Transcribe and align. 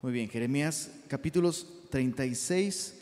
Muy 0.00 0.12
bien, 0.12 0.28
Jeremías 0.28 0.92
capítulos 1.08 1.66
36 1.90 3.00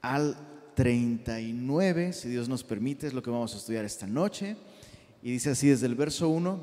al 0.00 0.36
39, 0.74 2.12
si 2.12 2.28
Dios 2.28 2.48
nos 2.48 2.64
permite, 2.64 3.06
es 3.06 3.14
lo 3.14 3.22
que 3.22 3.30
vamos 3.30 3.54
a 3.54 3.58
estudiar 3.58 3.84
esta 3.84 4.08
noche. 4.08 4.56
Y 5.22 5.30
dice 5.30 5.50
así 5.50 5.68
desde 5.68 5.86
el 5.86 5.94
verso 5.94 6.28
1 6.28 6.60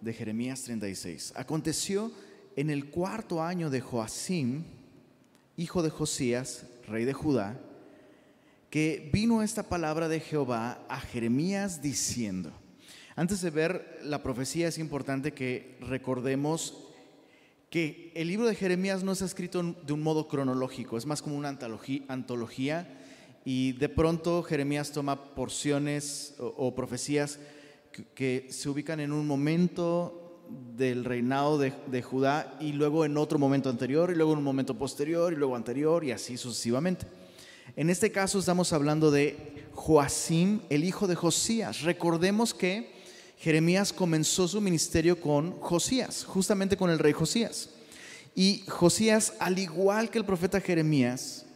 de 0.00 0.12
Jeremías 0.14 0.62
36. 0.62 1.34
Aconteció 1.36 2.12
en 2.56 2.70
el 2.70 2.88
cuarto 2.88 3.42
año 3.42 3.68
de 3.68 3.82
Joacim, 3.82 4.64
hijo 5.58 5.82
de 5.82 5.90
Josías, 5.90 6.64
rey 6.88 7.04
de 7.04 7.12
Judá, 7.12 7.60
que 8.70 9.10
vino 9.12 9.42
esta 9.42 9.64
palabra 9.64 10.08
de 10.08 10.20
Jehová 10.20 10.82
a 10.88 10.98
Jeremías 10.98 11.82
diciendo, 11.82 12.52
antes 13.16 13.42
de 13.42 13.50
ver 13.50 13.98
la 14.02 14.22
profecía 14.22 14.68
es 14.68 14.78
importante 14.78 15.34
que 15.34 15.76
recordemos 15.82 16.83
que 17.74 18.12
el 18.14 18.28
libro 18.28 18.46
de 18.46 18.54
Jeremías 18.54 19.02
no 19.02 19.10
está 19.10 19.24
escrito 19.24 19.60
de 19.60 19.92
un 19.92 20.00
modo 20.00 20.28
cronológico, 20.28 20.96
es 20.96 21.06
más 21.06 21.20
como 21.20 21.36
una 21.36 21.48
antología, 22.06 22.86
y 23.44 23.72
de 23.72 23.88
pronto 23.88 24.44
Jeremías 24.44 24.92
toma 24.92 25.34
porciones 25.34 26.36
o, 26.38 26.72
profecías 26.76 27.40
que, 28.14 28.46
se 28.48 28.68
ubican 28.68 29.00
en 29.00 29.10
un 29.10 29.26
momento 29.26 30.44
del 30.76 31.04
reinado 31.04 31.58
de, 31.58 31.72
de, 31.88 32.00
Judá 32.00 32.56
y 32.60 32.74
luego 32.74 33.04
en 33.04 33.16
otro 33.16 33.40
momento 33.40 33.70
anterior 33.70 34.12
y 34.12 34.14
luego 34.14 34.34
en 34.34 34.38
un 34.38 34.44
momento 34.44 34.78
posterior 34.78 35.32
y 35.32 35.36
luego 35.36 35.56
anterior 35.56 36.04
y 36.04 36.12
así 36.12 36.36
sucesivamente. 36.36 37.08
En 37.74 37.90
este 37.90 38.12
caso 38.12 38.38
estamos 38.38 38.72
hablando 38.72 39.10
de 39.10 39.66
Joacim, 39.72 40.60
el 40.70 40.84
hijo 40.84 41.08
de 41.08 41.16
Josías. 41.16 41.82
Recordemos 41.82 42.54
que 42.54 42.92
Jeremías 43.38 43.92
comenzó 43.92 44.48
su 44.48 44.60
ministerio 44.60 45.20
con 45.20 45.52
Josías, 45.60 46.24
justamente 46.24 46.76
con 46.76 46.90
el 46.90 46.98
rey 46.98 47.12
Josías. 47.12 47.70
Y 48.34 48.64
Josías, 48.68 49.34
al 49.38 49.58
igual 49.58 50.10
que 50.10 50.18
el 50.18 50.24
profeta 50.24 50.60
Jeremías, 50.60 51.46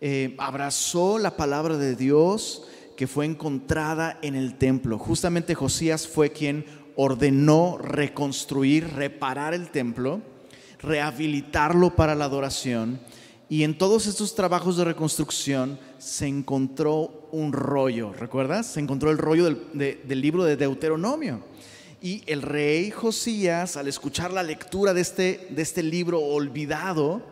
eh, 0.00 0.34
abrazó 0.38 1.18
la 1.18 1.36
palabra 1.36 1.76
de 1.76 1.94
Dios 1.94 2.64
que 2.96 3.06
fue 3.06 3.26
encontrada 3.26 4.18
en 4.22 4.34
el 4.34 4.56
templo. 4.56 4.98
Justamente 4.98 5.54
Josías 5.54 6.06
fue 6.06 6.30
quien 6.30 6.64
ordenó 6.96 7.78
reconstruir, 7.78 8.88
reparar 8.94 9.54
el 9.54 9.70
templo, 9.70 10.20
rehabilitarlo 10.80 11.94
para 11.96 12.14
la 12.14 12.26
adoración 12.26 13.00
y 13.48 13.62
en 13.62 13.76
todos 13.76 14.06
estos 14.06 14.34
trabajos 14.34 14.76
de 14.76 14.84
reconstrucción 14.84 15.78
se 15.98 16.26
encontró 16.26 17.23
un 17.34 17.52
rollo, 17.52 18.12
¿recuerdas? 18.12 18.66
Se 18.66 18.80
encontró 18.80 19.10
el 19.10 19.18
rollo 19.18 19.44
del, 19.44 20.20
libro 20.20 20.44
de 20.44 20.56
Deuteronomio. 20.56 21.40
Y 22.00 22.22
el 22.26 22.42
rey 22.42 22.90
Josías, 22.90 23.76
al 23.76 23.88
escuchar 23.88 24.32
la 24.32 24.42
lectura 24.42 24.94
de 24.94 25.00
este, 25.00 25.48
de 25.50 25.62
este 25.62 25.82
libro 25.82 26.20
olvidado, 26.20 27.22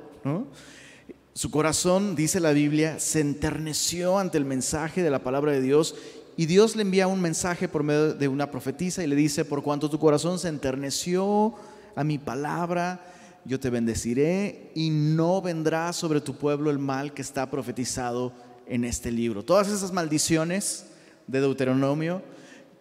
su 1.35 1.51
corazón, 1.51 2.17
dice 2.17 2.41
la 2.41 2.53
Biblia, 2.53 2.99
se 2.99 3.21
enterneció 3.21 4.19
ante 4.19 4.39
el 4.39 4.45
mensaje 4.45 5.03
de 5.03 5.11
la 5.11 5.23
palabra 5.23 5.53
de 5.53 5.61
Dios 5.61 5.95
y 6.37 6.47
Dios 6.47 6.77
le 6.77 6.83
envía 6.83 7.07
un 7.07 7.21
mensaje 7.21 7.69
por 7.69 7.83
medio 7.83 8.15
de 8.15 8.29
una 8.29 8.51
profetisa 8.51 9.05
y 9.05 9.07
le 9.07 9.17
dice, 9.17 9.45
por 9.45 9.63
cuanto 9.63 9.91
tu 9.91 9.99
corazón 9.99 10.39
se 10.39 10.49
enterneció 10.49 11.55
a 11.95 12.03
mi 12.03 12.19
palabra, 12.19 13.01
yo 13.45 13.61
te 13.61 13.71
bendeciré 13.71 14.71
y 14.75 14.91
no 14.91 15.43
vendrá 15.43 15.93
sobre 15.93 16.21
tu 16.21 16.35
pueblo 16.35 16.71
el 16.71 16.79
mal 16.79 17.13
que 17.13 17.23
está 17.23 17.51
profetizado 17.51 18.33
en 18.67 18.85
este 18.85 19.11
libro. 19.11 19.45
Todas 19.45 19.69
esas 19.69 19.93
maldiciones 19.93 20.87
de 21.27 21.41
Deuteronomio 21.41 22.23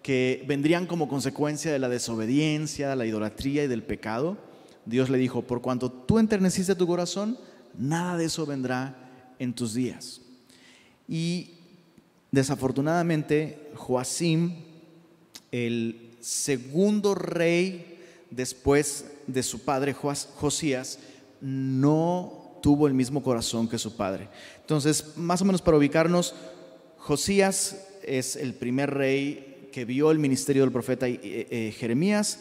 que 0.01 0.43
vendrían 0.47 0.88
como 0.88 1.07
consecuencia 1.07 1.71
de 1.71 1.79
la 1.79 1.89
desobediencia, 1.89 2.95
la 2.95 3.05
idolatría 3.05 3.63
y 3.63 3.67
del 3.67 3.83
pecado, 3.83 4.38
Dios 4.85 5.09
le 5.09 5.17
dijo, 5.17 5.43
por 5.43 5.61
cuanto 5.61 5.91
tú 5.91 6.17
enterneciste 6.17 6.75
tu 6.75 6.88
corazón, 6.88 7.38
nada 7.77 8.17
de 8.17 8.25
eso 8.25 8.45
vendrá 8.45 9.33
en 9.38 9.53
tus 9.53 9.73
días. 9.73 10.21
Y 11.07 11.51
desafortunadamente, 12.31 13.69
Joacim, 13.75 14.56
el 15.51 16.11
segundo 16.19 17.13
rey 17.16 18.00
después 18.29 19.06
de 19.27 19.44
su 19.44 19.59
padre 19.59 19.94
Josías, 19.94 21.00
no 21.41 22.41
tuvo 22.61 22.88
el 22.88 22.94
mismo 22.94 23.23
corazón 23.23 23.67
que 23.67 23.77
su 23.77 23.95
padre. 23.95 24.29
Entonces, 24.61 25.17
más 25.17 25.41
o 25.41 25.45
menos 25.45 25.61
para 25.61 25.77
ubicarnos, 25.77 26.33
Josías 26.97 27.88
es 28.03 28.35
el 28.35 28.53
primer 28.53 28.94
rey 28.94 29.69
que 29.72 29.85
vio 29.85 30.11
el 30.11 30.19
ministerio 30.19 30.63
del 30.63 30.71
profeta 30.71 31.07
eh, 31.07 31.19
eh, 31.23 31.75
Jeremías. 31.77 32.39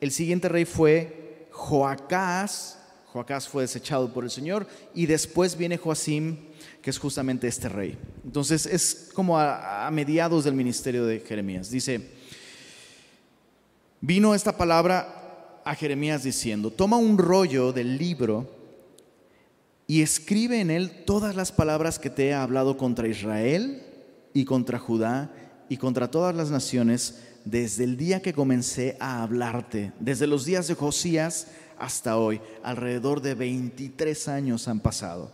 El 0.00 0.10
siguiente 0.10 0.48
rey 0.48 0.64
fue 0.64 1.48
Joacás. 1.52 2.78
Joacás 3.12 3.48
fue 3.48 3.62
desechado 3.62 4.12
por 4.12 4.24
el 4.24 4.30
Señor. 4.30 4.66
Y 4.94 5.06
después 5.06 5.56
viene 5.56 5.78
Joacim, 5.78 6.36
que 6.82 6.90
es 6.90 6.98
justamente 6.98 7.48
este 7.48 7.68
rey. 7.68 7.96
Entonces, 8.24 8.66
es 8.66 9.10
como 9.14 9.38
a 9.38 9.88
mediados 9.92 10.44
del 10.44 10.54
ministerio 10.54 11.04
de 11.06 11.20
Jeremías. 11.20 11.70
Dice, 11.70 12.00
vino 14.00 14.34
esta 14.34 14.56
palabra 14.56 15.60
a 15.64 15.74
Jeremías 15.74 16.24
diciendo, 16.24 16.70
toma 16.70 16.96
un 16.96 17.18
rollo 17.18 17.72
del 17.72 17.98
libro 17.98 18.59
y 19.90 20.02
escribe 20.02 20.60
en 20.60 20.70
él 20.70 21.02
todas 21.04 21.34
las 21.34 21.50
palabras 21.50 21.98
que 21.98 22.10
te 22.10 22.28
he 22.28 22.32
hablado 22.32 22.76
contra 22.76 23.08
Israel 23.08 23.82
y 24.32 24.44
contra 24.44 24.78
Judá 24.78 25.32
y 25.68 25.78
contra 25.78 26.08
todas 26.08 26.32
las 26.32 26.48
naciones 26.48 27.22
desde 27.44 27.82
el 27.82 27.96
día 27.96 28.22
que 28.22 28.32
comencé 28.32 28.96
a 29.00 29.20
hablarte, 29.20 29.92
desde 29.98 30.28
los 30.28 30.44
días 30.44 30.68
de 30.68 30.76
Josías 30.76 31.48
hasta 31.76 32.18
hoy, 32.18 32.40
alrededor 32.62 33.20
de 33.20 33.34
23 33.34 34.28
años 34.28 34.68
han 34.68 34.78
pasado. 34.78 35.32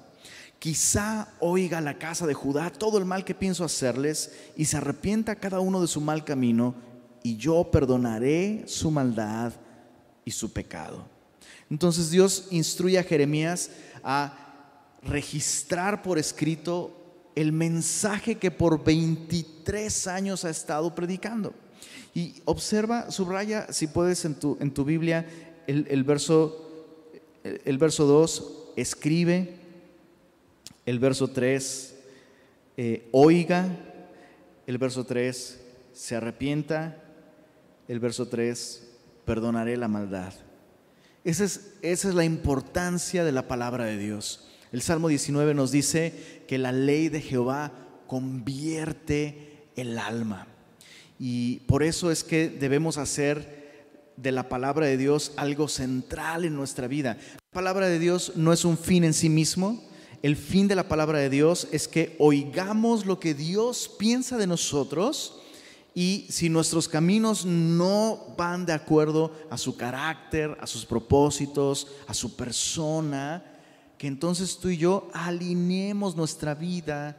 Quizá 0.58 1.28
oiga 1.38 1.82
la 1.82 1.98
casa 1.98 2.26
de 2.26 2.32
Judá 2.32 2.70
todo 2.70 2.96
el 2.96 3.04
mal 3.04 3.26
que 3.26 3.34
pienso 3.34 3.62
hacerles 3.62 4.32
y 4.56 4.64
se 4.64 4.78
arrepienta 4.78 5.36
cada 5.36 5.60
uno 5.60 5.82
de 5.82 5.86
su 5.86 6.00
mal 6.00 6.24
camino 6.24 6.74
y 7.22 7.36
yo 7.36 7.70
perdonaré 7.70 8.64
su 8.66 8.90
maldad 8.90 9.52
y 10.24 10.30
su 10.30 10.50
pecado. 10.50 11.06
Entonces 11.68 12.10
Dios 12.10 12.48
instruye 12.50 12.98
a 12.98 13.04
Jeremías 13.04 13.70
a 14.02 14.45
registrar 15.06 16.02
por 16.02 16.18
escrito 16.18 16.92
el 17.34 17.52
mensaje 17.52 18.36
que 18.36 18.50
por 18.50 18.82
23 18.82 20.06
años 20.06 20.44
ha 20.44 20.50
estado 20.50 20.94
predicando. 20.94 21.54
Y 22.14 22.40
observa, 22.46 23.10
subraya, 23.10 23.70
si 23.72 23.86
puedes 23.86 24.24
en 24.24 24.34
tu, 24.34 24.56
en 24.58 24.72
tu 24.72 24.84
Biblia, 24.84 25.26
el, 25.66 26.02
verso, 26.04 26.70
el 27.42 27.76
verso 27.76 28.06
2, 28.06 28.72
escribe, 28.76 29.56
el 30.86 30.98
verso 30.98 31.28
3, 31.28 31.94
eh, 32.78 33.08
oiga, 33.12 33.68
el 34.66 34.78
verso 34.78 35.04
3, 35.04 35.60
se 35.92 36.16
arrepienta, 36.16 37.02
el 37.86 38.00
verso 38.00 38.28
3, 38.28 38.88
perdonaré 39.26 39.76
la 39.76 39.88
maldad. 39.88 40.32
Esa 41.24 41.44
es, 41.44 41.72
esa 41.82 42.08
es 42.08 42.14
la 42.14 42.24
importancia 42.24 43.24
de 43.24 43.32
la 43.32 43.48
palabra 43.48 43.84
de 43.84 43.98
Dios. 43.98 44.48
El 44.72 44.82
Salmo 44.82 45.08
19 45.08 45.54
nos 45.54 45.70
dice 45.70 46.44
que 46.48 46.58
la 46.58 46.72
ley 46.72 47.08
de 47.08 47.20
Jehová 47.20 47.72
convierte 48.06 49.68
el 49.76 49.98
alma. 49.98 50.46
Y 51.18 51.60
por 51.60 51.82
eso 51.82 52.10
es 52.10 52.24
que 52.24 52.48
debemos 52.48 52.98
hacer 52.98 53.56
de 54.16 54.32
la 54.32 54.48
palabra 54.48 54.86
de 54.86 54.96
Dios 54.96 55.32
algo 55.36 55.68
central 55.68 56.44
en 56.44 56.56
nuestra 56.56 56.88
vida. 56.88 57.18
La 57.34 57.60
palabra 57.60 57.88
de 57.88 57.98
Dios 57.98 58.32
no 58.36 58.52
es 58.52 58.64
un 58.64 58.76
fin 58.76 59.04
en 59.04 59.14
sí 59.14 59.28
mismo. 59.28 59.82
El 60.22 60.36
fin 60.36 60.66
de 60.66 60.74
la 60.74 60.88
palabra 60.88 61.18
de 61.18 61.30
Dios 61.30 61.68
es 61.72 61.88
que 61.88 62.16
oigamos 62.18 63.06
lo 63.06 63.20
que 63.20 63.34
Dios 63.34 63.90
piensa 63.98 64.36
de 64.36 64.46
nosotros 64.46 65.40
y 65.94 66.26
si 66.28 66.48
nuestros 66.48 66.88
caminos 66.88 67.46
no 67.46 68.34
van 68.36 68.66
de 68.66 68.72
acuerdo 68.72 69.32
a 69.48 69.56
su 69.56 69.76
carácter, 69.76 70.56
a 70.60 70.66
sus 70.66 70.84
propósitos, 70.84 71.88
a 72.06 72.12
su 72.12 72.36
persona, 72.36 73.55
que 73.98 74.06
entonces 74.06 74.58
tú 74.58 74.68
y 74.68 74.76
yo 74.76 75.08
alineemos 75.12 76.16
nuestra 76.16 76.54
vida 76.54 77.16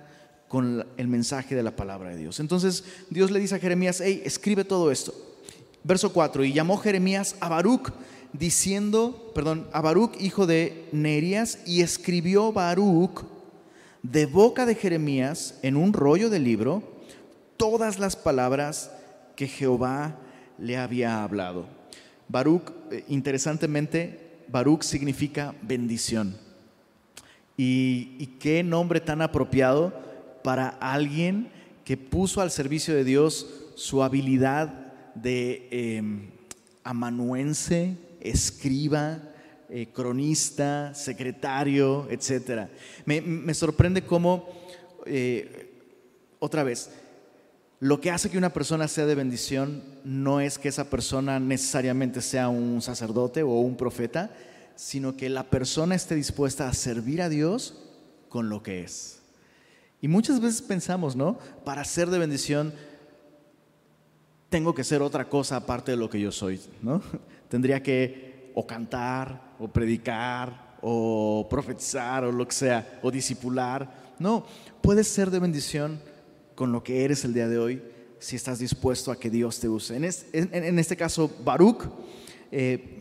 con 0.47 0.85
el 0.97 1.07
mensaje 1.07 1.55
de 1.55 1.63
la 1.63 1.75
palabra 1.75 2.09
de 2.09 2.17
Dios. 2.17 2.39
Entonces 2.39 2.83
Dios 3.09 3.31
le 3.31 3.39
dice 3.39 3.55
a 3.55 3.59
Jeremías, 3.59 4.01
hey, 4.03 4.21
escribe 4.23 4.63
todo 4.63 4.91
esto. 4.91 5.13
Verso 5.83 6.11
4, 6.11 6.43
y 6.43 6.53
llamó 6.53 6.77
Jeremías 6.77 7.35
a 7.39 7.49
Baruch, 7.49 7.91
diciendo, 8.33 9.31
perdón, 9.33 9.67
a 9.71 9.81
Baruch, 9.81 10.19
hijo 10.19 10.45
de 10.45 10.89
Nerías, 10.91 11.59
y 11.65 11.81
escribió 11.81 12.51
Baruch 12.51 13.23
de 14.03 14.25
boca 14.25 14.65
de 14.65 14.75
Jeremías 14.75 15.55
en 15.63 15.77
un 15.77 15.93
rollo 15.93 16.29
de 16.29 16.39
libro 16.39 16.83
todas 17.57 17.99
las 17.99 18.15
palabras 18.15 18.91
que 19.35 19.47
Jehová 19.47 20.17
le 20.57 20.77
había 20.77 21.23
hablado. 21.23 21.67
Baruch, 22.27 22.71
eh, 22.91 23.03
interesantemente, 23.07 24.43
Baruch 24.47 24.83
significa 24.83 25.55
bendición. 25.61 26.37
Y, 27.59 28.37
qué 28.39 28.63
nombre 28.63 29.01
tan 29.01 29.23
apropiado 29.23 29.91
para 30.43 30.69
alguien 30.69 31.49
que 31.83 31.97
puso 31.97 32.41
al 32.41 32.51
servicio 32.51 32.93
de 32.93 33.03
Dios 33.03 33.47
su 33.75 34.03
habilidad 34.03 34.93
de 35.15 35.67
em, 35.71 36.29
amanuense, 36.83 37.97
escriba, 38.21 39.23
eh, 39.69 39.87
cronista, 39.91 40.93
secretario, 40.93 42.07
etc. 42.11 42.69
Me, 43.05 43.53
sorprende 43.55 44.03
cómo, 44.03 44.47
eh, 45.07 45.71
otra 46.39 46.63
vez, 46.63 46.91
lo 47.79 47.99
que 47.99 48.11
hace 48.11 48.29
que 48.29 48.37
una 48.37 48.53
persona 48.53 48.87
sea 48.87 49.05
de 49.07 49.15
bendición 49.15 49.83
no 50.03 50.41
es 50.41 50.59
que 50.59 50.69
esa 50.69 50.89
persona 50.89 51.39
necesariamente 51.39 52.21
sea 52.21 52.49
un 52.49 52.81
sacerdote 52.81 53.43
o 53.43 53.59
un 53.59 53.77
profeta, 53.77 54.31
sino 54.77 55.17
que 55.17 55.27
la 55.27 55.43
persona 55.43 55.95
esté 55.95 56.15
dispuesta 56.15 56.69
a 56.69 56.73
servir 56.73 57.21
a 57.21 57.29
Dios 57.29 57.73
con 58.29 58.47
lo 58.47 58.61
que 58.61 58.83
es. 58.83 59.19
Y 60.01 60.07
muchas 60.07 60.39
veces 60.39 60.61
pensamos, 60.61 61.15
¿no? 61.15 61.39
Para 61.65 61.83
ser 61.83 62.09
de 62.09 62.19
bendición 62.19 62.73
tengo 64.49 64.75
que 64.75 64.83
ser 64.83 65.01
otra 65.01 65.27
cosa 65.27 65.57
aparte 65.57 65.91
de 65.91 65.97
lo 65.97 66.09
que 66.09 66.21
yo 66.21 66.31
soy, 66.31 66.61
¿no? 66.81 67.01
Tendría 67.49 67.81
que 67.81 68.51
o 68.53 68.65
cantar, 68.65 69.55
o 69.59 69.67
predicar, 69.67 70.77
o 70.81 71.47
profetizar, 71.49 72.23
o 72.23 72.31
lo 72.31 72.47
que 72.47 72.53
sea, 72.53 72.99
o 73.01 73.09
discipular. 73.09 74.15
No, 74.19 74.45
puedes 74.81 75.07
ser 75.07 75.31
de 75.31 75.39
bendición 75.39 75.99
con 76.53 76.71
lo 76.71 76.83
que 76.83 77.03
eres 77.03 77.25
el 77.25 77.33
día 77.33 77.47
de 77.47 77.57
hoy 77.57 77.81
si 78.19 78.35
estás 78.35 78.59
dispuesto 78.59 79.11
a 79.11 79.19
que 79.19 79.29
Dios 79.29 79.59
te 79.59 79.69
use. 79.69 79.95
En, 79.95 80.79
este 80.79 80.95
caso, 80.95 81.31
Baruch 81.43 81.83
eh, 82.51 82.96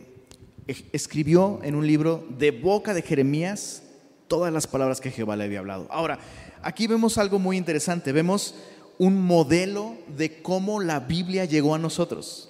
escribió 0.67 1.59
en 1.63 1.75
un 1.75 1.87
libro 1.87 2.25
de 2.37 2.51
boca 2.51 2.93
de 2.93 3.01
Jeremías 3.01 3.83
todas 4.27 4.51
las 4.51 4.67
palabras 4.67 5.01
que 5.01 5.11
Jehová 5.11 5.35
le 5.35 5.45
había 5.45 5.59
hablado. 5.59 5.87
Ahora, 5.89 6.19
aquí 6.61 6.87
vemos 6.87 7.17
algo 7.17 7.39
muy 7.39 7.57
interesante. 7.57 8.11
Vemos 8.11 8.55
un 8.97 9.21
modelo 9.21 9.95
de 10.15 10.41
cómo 10.41 10.79
la 10.81 10.99
Biblia 10.99 11.45
llegó 11.45 11.75
a 11.75 11.79
nosotros. 11.79 12.49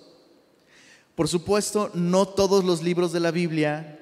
Por 1.15 1.27
supuesto, 1.27 1.91
no 1.93 2.27
todos 2.27 2.63
los 2.63 2.83
libros 2.83 3.11
de 3.11 3.19
la 3.19 3.31
Biblia 3.31 3.99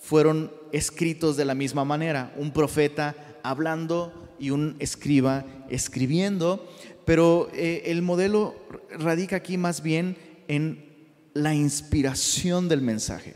fueron 0.00 0.52
escritos 0.72 1.36
de 1.36 1.44
la 1.44 1.54
misma 1.54 1.84
manera. 1.84 2.32
Un 2.36 2.52
profeta 2.52 3.14
hablando 3.42 4.12
y 4.38 4.50
un 4.50 4.76
escriba 4.78 5.44
escribiendo, 5.68 6.66
pero 7.04 7.48
eh, 7.52 7.82
el 7.86 8.02
modelo 8.02 8.54
radica 8.90 9.36
aquí 9.36 9.56
más 9.56 9.82
bien 9.82 10.16
en 10.46 10.86
la 11.34 11.54
inspiración 11.54 12.68
del 12.68 12.82
mensaje. 12.82 13.34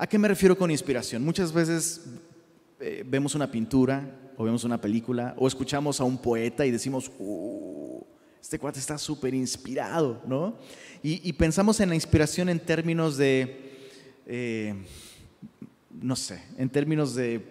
¿A 0.00 0.06
qué 0.06 0.16
me 0.16 0.28
refiero 0.28 0.56
con 0.56 0.70
inspiración? 0.70 1.24
Muchas 1.24 1.52
veces 1.52 2.02
eh, 2.78 3.02
vemos 3.04 3.34
una 3.34 3.50
pintura 3.50 4.30
o 4.36 4.44
vemos 4.44 4.62
una 4.62 4.80
película 4.80 5.34
o 5.36 5.48
escuchamos 5.48 6.00
a 6.00 6.04
un 6.04 6.18
poeta 6.18 6.64
y 6.64 6.70
decimos, 6.70 7.10
uh, 7.18 8.00
este 8.40 8.60
cuate 8.60 8.78
está 8.78 8.96
súper 8.96 9.34
inspirado, 9.34 10.22
¿no? 10.24 10.56
Y, 11.02 11.32
pensamos 11.32 11.80
en 11.80 11.88
la 11.88 11.96
inspiración 11.96 12.48
en 12.48 12.60
términos 12.60 13.16
de, 13.16 13.90
eh, 14.26 14.74
no 16.00 16.14
sé, 16.14 16.44
en 16.56 16.70
términos 16.70 17.16
de 17.16 17.44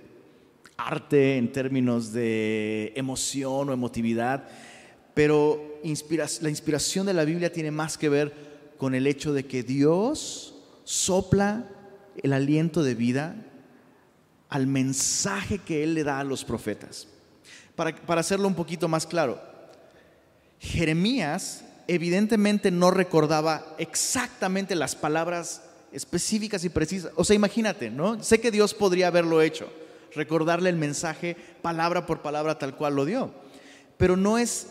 arte, 0.78 1.38
en 1.38 1.52
términos 1.52 2.14
de 2.14 2.94
emoción 2.96 3.68
o 3.68 3.74
emotividad, 3.74 4.48
pero 5.14 5.82
la 5.84 6.50
inspiración 6.50 7.08
de 7.08 7.14
la 7.14 7.26
Biblia 7.26 7.52
tiene 7.52 7.72
más 7.72 7.98
que 7.98 8.08
ver 8.08 8.34
con 8.78 8.96
el 8.96 9.06
hecho 9.06 9.34
de 9.34 9.46
que 9.46 9.64
Dios 9.64 10.56
sopla 10.86 11.74
el 12.24 12.34
aliento 12.34 12.84
de 12.84 12.96
vida 12.96 13.36
al 14.50 14.68
mensaje 14.68 15.60
que 15.60 15.84
Él 15.84 15.94
le 15.94 16.04
da 16.04 16.20
a 16.20 16.24
los 16.24 16.44
profetas. 16.46 17.08
Para, 17.76 17.96
para 17.96 18.22
hacerlo 18.22 18.48
un 18.48 18.56
poquito 18.56 18.88
más 18.88 19.06
claro, 19.06 19.42
Jeremías 20.60 21.64
evidentemente 21.88 22.72
no 22.72 22.92
recordaba 22.92 23.76
exactamente 23.78 24.76
las 24.76 24.96
palabras 24.96 25.62
específicas 25.92 26.64
y 26.64 26.70
precisas. 26.70 27.12
O 27.16 27.24
sea, 27.24 27.36
imagínate, 27.36 27.90
¿no? 27.90 28.22
Sé 28.24 28.42
que 28.42 28.52
Dios 28.52 28.74
podría 28.74 29.08
haberlo 29.08 29.42
hecho 29.42 29.72
recordarle 30.14 30.70
el 30.70 30.76
mensaje 30.76 31.36
palabra 31.62 32.06
por 32.06 32.22
palabra 32.22 32.58
tal 32.58 32.76
cual 32.76 32.96
lo 32.96 33.06
dio. 33.06 33.32
Pero 33.98 34.18
no 34.18 34.38
es 34.38 34.68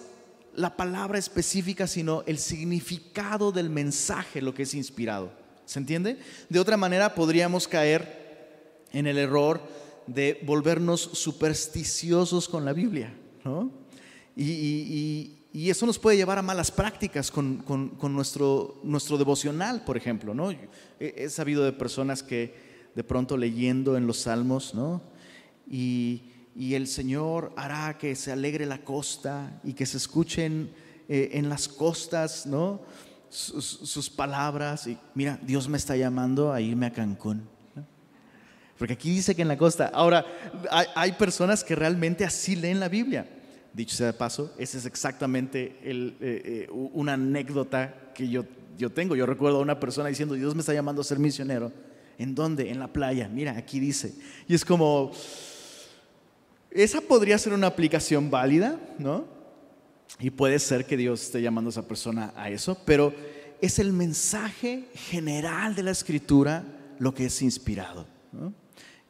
la 0.55 0.77
palabra 0.77 1.19
específica, 1.19 1.87
sino 1.87 2.23
el 2.27 2.39
significado 2.39 3.53
del 3.53 3.71
mensaje 3.71 4.43
lo 4.43 4.55
que 4.55 4.65
es 4.65 4.75
inspirado. 4.75 5.31
¿Se 5.67 5.81
entiende? 5.81 6.19
De 6.49 6.61
otra 6.61 6.77
manera 6.77 7.15
podríamos 7.15 7.69
caer 7.69 8.85
en 8.93 9.07
el 9.07 9.19
error 9.19 9.61
de 10.07 10.41
volvernos 10.45 11.01
supersticiosos 11.01 12.49
con 12.49 12.65
la 12.65 12.73
Biblia. 12.73 13.13
Y, 14.37 15.33
eso 15.53 15.87
nos 15.87 15.99
puede 15.99 16.17
llevar 16.17 16.39
a 16.39 16.43
malas 16.43 16.71
prácticas 16.71 17.31
con, 17.31 17.65
nuestro, 18.01 18.81
nuestro 18.85 19.19
devocional, 19.19 19.85
por 19.85 19.97
ejemplo. 19.97 20.35
¿no? 20.35 20.55
He, 21.01 21.29
sabido 21.29 21.65
de 21.65 21.73
personas 21.73 22.23
que 22.23 22.55
de 22.95 23.05
pronto 23.05 23.37
leyendo 23.37 23.97
en 23.97 24.07
los 24.07 24.21
salmos, 24.21 24.75
¿no? 24.75 25.03
y, 25.69 26.23
el 26.59 26.87
Señor 26.87 27.53
hará 27.57 27.99
que 27.99 28.15
se 28.15 28.33
alegre 28.33 28.65
la 28.65 28.83
costa 28.83 29.61
y 29.63 29.75
que 29.75 29.85
se 29.85 29.99
escuchen 29.99 30.71
eh, 31.09 31.31
en 31.35 31.49
las 31.49 31.69
costas, 31.69 32.47
¿no? 32.47 32.81
Sus, 33.29 34.09
palabras. 34.09 34.87
Y 34.87 34.99
mira, 35.15 35.39
Dios 35.43 35.69
me 35.69 35.77
está 35.77 35.97
llamando 35.97 36.53
a 36.53 36.61
irme 36.61 36.87
a 36.87 36.93
Cancún. 36.93 37.49
Porque 38.79 38.95
aquí 38.95 39.11
dice 39.11 39.35
que 39.35 39.43
en 39.43 39.49
la 39.49 39.57
costa. 39.57 39.91
Ahora, 39.93 40.25
hay, 40.95 41.13
personas 41.13 41.65
que 41.65 41.75
realmente 41.75 42.25
así 42.25 42.57
leen 42.57 42.81
la 42.81 42.89
Biblia. 42.89 43.27
Dicho 43.73 43.97
sea 43.97 44.07
de 44.07 44.13
paso, 44.13 44.55
esa 44.59 44.79
es 44.79 44.87
exactamente 44.87 45.79
el, 45.83 46.17
eh, 46.21 46.67
eh, 46.67 46.69
una 46.71 47.15
anécdota 47.15 48.13
que 48.15 48.29
yo, 48.29 48.45
yo 48.79 48.91
tengo. 48.91 49.17
Yo 49.17 49.27
recuerdo 49.27 49.59
a 49.59 49.63
una 49.63 49.81
persona 49.81 50.09
diciendo, 50.09 50.35
Dios 50.35 50.55
me 50.55 50.61
está 50.61 50.73
llamando 50.73 51.03
a 51.03 51.05
ser 51.05 51.19
misionero. 51.19 51.73
¿En 52.19 52.35
dónde? 52.35 52.71
En 52.71 52.79
la 52.79 52.89
playa. 52.89 53.29
Mira, 53.29 53.57
aquí 53.57 53.81
dice. 53.81 54.15
Y 54.49 54.55
es 54.55 54.65
como, 54.65 55.13
esa 56.71 57.01
podría 57.01 57.39
ser 57.39 57.53
una 57.53 57.67
aplicación 57.67 58.31
válida, 58.31 58.79
¿no? 58.99 59.36
Y 60.19 60.31
puede 60.31 60.59
ser 60.59 60.87
que 60.87 60.97
Dios 60.97 61.23
esté 61.23 61.43
llamando 61.43 61.69
a 61.69 61.73
esa 61.73 61.87
persona 61.87 62.33
a 62.37 62.51
eso, 62.51 62.79
pero 62.87 63.13
es 63.61 63.79
el 63.79 63.93
mensaje 63.93 64.85
general 64.95 65.75
de 65.75 65.83
la 65.83 65.91
escritura 65.91 66.65
lo 66.99 67.15
que 67.15 67.27
es 67.27 67.43
inspirado. 67.43 68.07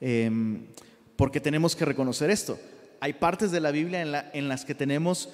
Em, 0.00 0.67
porque 1.17 1.41
tenemos 1.41 1.76
que 1.76 1.85
reconocer 1.85 2.31
esto. 2.31 2.58
Hay 3.00 3.14
partes 3.14 3.50
de 3.50 3.61
la 3.61 3.70
Biblia 3.70 4.31
en, 4.32 4.49
las 4.49 4.64
que 4.64 4.75
tenemos 4.75 5.31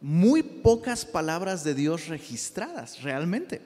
muy 0.00 0.42
pocas 0.42 1.04
palabras 1.04 1.64
de 1.64 1.74
Dios 1.74 2.08
registradas 2.08 3.02
realmente. 3.02 3.60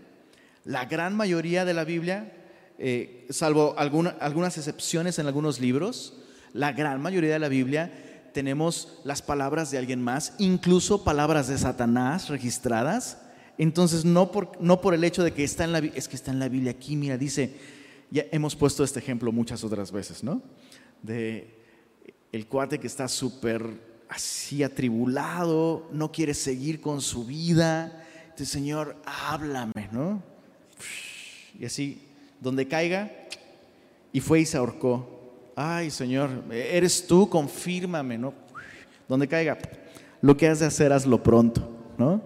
La 0.64 0.84
gran 0.84 1.14
mayoría 1.14 1.64
de 1.64 1.74
la 1.74 1.84
Biblia, 1.84 2.32
eh, 2.78 3.26
salvo 3.30 3.74
algunas 3.76 4.56
excepciones 4.56 5.18
en 5.18 5.26
algunos 5.26 5.60
libros, 5.60 6.14
la 6.52 6.72
gran 6.72 7.00
mayoría 7.00 7.32
de 7.32 7.38
la 7.38 7.48
Biblia 7.48 8.11
tenemos 8.32 9.00
las 9.04 9.22
palabras 9.22 9.70
de 9.70 9.78
alguien 9.78 10.02
más, 10.02 10.34
incluso 10.38 11.04
palabras 11.04 11.48
de 11.48 11.58
Satanás 11.58 12.28
registradas. 12.28 13.18
Entonces, 13.58 14.04
no 14.04 14.32
por, 14.32 14.60
no 14.60 14.80
por 14.80 14.94
el 14.94 15.04
hecho 15.04 15.22
de 15.22 15.32
que 15.32 15.44
está 15.44 15.64
en 15.64 15.72
la 15.72 15.78
es 15.78 16.08
que 16.08 16.16
está 16.16 16.30
en 16.30 16.38
la 16.38 16.48
Biblia 16.48 16.72
aquí, 16.72 16.96
mira, 16.96 17.18
dice, 17.18 17.54
ya 18.10 18.24
hemos 18.32 18.56
puesto 18.56 18.82
este 18.84 18.98
ejemplo 18.98 19.30
muchas 19.32 19.62
otras 19.64 19.92
veces, 19.92 20.24
¿no? 20.24 20.42
De 21.02 21.62
el 22.32 22.46
cuate 22.46 22.80
que 22.80 22.86
está 22.86 23.08
súper 23.08 23.62
así 24.08 24.62
atribulado, 24.62 25.88
no 25.92 26.10
quiere 26.12 26.34
seguir 26.34 26.80
con 26.80 27.00
su 27.00 27.24
vida. 27.24 28.04
Dice, 28.36 28.50
Señor, 28.50 28.96
háblame, 29.04 29.88
¿no? 29.92 30.22
Y 31.58 31.64
así, 31.64 32.02
donde 32.40 32.66
caiga, 32.66 33.12
y 34.12 34.20
fue 34.20 34.40
y 34.40 34.46
se 34.46 34.56
ahorcó 34.56 35.21
ay 35.56 35.90
Señor, 35.90 36.30
eres 36.50 37.06
tú, 37.06 37.28
confírmame, 37.28 38.18
¿no? 38.18 38.34
Donde 39.08 39.28
caiga, 39.28 39.58
lo 40.20 40.36
que 40.36 40.48
has 40.48 40.60
de 40.60 40.66
hacer, 40.66 40.92
hazlo 40.92 41.22
pronto, 41.22 41.68
¿no? 41.98 42.22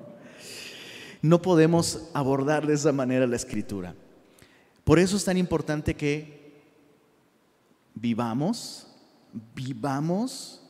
No 1.23 1.43
podemos 1.43 2.09
abordar 2.15 2.67
de 2.67 2.75
esa 2.75 2.93
manera 2.93 3.27
la 3.27 3.37
escritura. 3.37 3.95
Por 4.85 4.99
eso 4.99 5.17
es 5.17 5.25
tan 5.25 5.37
importante 5.37 5.95
que 5.95 6.63
vivamos, 7.95 8.87
vivamos 9.55 10.63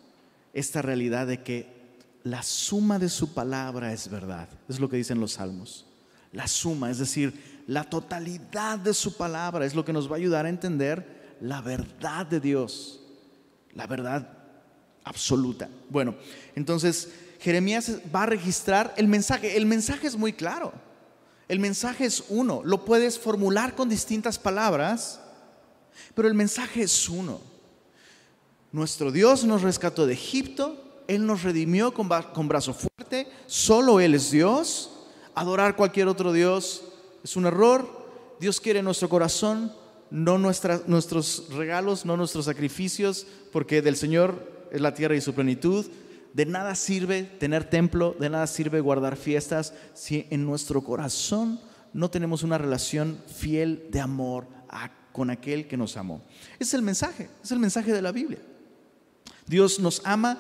esta 0.55 0.81
realidad 0.81 1.27
de 1.27 1.43
que 1.43 1.77
la 2.23 2.43
suma 2.43 2.99
de 2.99 3.09
su 3.09 3.35
palabra 3.35 3.93
es 3.93 4.09
verdad. 4.09 4.49
Es 4.69 4.81
lo 4.81 4.89
que 4.89 4.97
dicen 4.97 5.21
los 5.21 5.33
salmos. 5.33 5.87
La 6.33 6.49
suma, 6.49 6.91
es 6.91 6.99
decir, 6.99 7.63
la 7.67 7.85
totalidad 7.85 8.79
de 8.79 8.95
su 8.95 9.17
palabra 9.17 9.67
es 9.67 9.75
lo 9.75 9.85
que 9.85 9.93
nos 9.93 10.11
va 10.11 10.15
a 10.15 10.19
ayudar 10.19 10.47
a 10.47 10.49
entender 10.49 11.16
la 11.41 11.61
verdad 11.61 12.27
de 12.27 12.41
Dios, 12.41 13.01
la 13.75 13.87
verdad 13.87 14.29
absoluta. 15.05 15.69
Bueno, 15.89 16.15
entonces 16.55 17.11
Jeremías 17.41 17.99
va 18.15 18.25
a 18.25 18.27
registrar 18.27 18.95
el 18.97 19.09
mensaje. 19.09 19.57
El 19.57 19.67
mensaje 19.67 20.07
es 20.07 20.17
muy 20.17 20.33
claro. 20.33 20.73
El 21.49 21.61
mensaje 21.61 22.05
es 22.05 22.25
uno. 22.29 22.63
Lo 22.65 22.85
puedes 22.85 23.19
formular 23.19 23.75
con 23.75 23.89
distintas 23.89 24.39
palabras, 24.39 25.21
pero 26.15 26.29
el 26.29 26.35
mensaje 26.35 26.83
es 26.83 27.09
uno. 27.09 27.41
Nuestro 28.73 29.13
Dios 29.13 29.45
nos 29.45 29.63
rescató 29.63 30.07
de 30.07 30.15
Egipto, 30.15 31.03
Él 31.07 31.25
nos 31.25 31.45
redimió 31.45 31.95
con, 31.95 32.09
brazo 32.09 32.75
fuerte, 32.75 33.31
solo 33.47 34.01
Él 34.01 34.15
es 34.15 34.31
Dios. 34.31 34.91
Adorar 35.35 35.77
cualquier 35.77 36.09
otro 36.09 36.33
Dios 36.33 36.83
es 37.23 37.37
un 37.37 37.47
error. 37.47 38.07
Dios 38.41 38.61
quiere 38.61 38.83
nuestro 38.83 39.09
corazón 39.09 39.73
no 40.11 40.39
nuestros 40.39 41.49
regalos, 41.51 42.05
no 42.05 42.17
nuestros 42.17 42.45
sacrificios, 42.45 43.27
porque 43.53 43.83
del 43.83 43.97
Señor 43.97 44.69
es 44.71 44.81
la 44.81 44.95
tierra 44.95 45.17
y 45.17 45.21
su 45.21 45.35
plenitud. 45.35 45.87
De 46.33 46.47
nada 46.47 46.75
sirve 46.75 47.23
tener 47.23 47.69
templo, 47.69 48.15
de 48.21 48.29
nada 48.29 48.47
sirve 48.47 48.81
guardar 48.81 49.17
fiestas 49.17 49.73
si 49.95 50.27
en 50.31 50.45
nuestro 50.45 50.83
corazón 50.83 51.61
no 51.93 52.11
tenemos 52.11 52.43
una 52.43 52.59
relación 52.59 53.19
fiel 53.27 53.89
de 53.91 54.01
amor 54.01 54.47
con 55.13 55.31
aquel 55.31 55.67
que 55.67 55.79
nos 55.79 55.97
amó. 55.97 56.21
Es 56.59 56.75
el 56.75 56.83
mensaje, 56.83 57.31
es 57.43 57.51
el 57.51 57.59
mensaje 57.59 57.91
de 57.91 58.03
la 58.03 58.13
Biblia. 58.13 58.39
Dios 59.47 59.81
nos 59.81 60.03
ama 60.05 60.39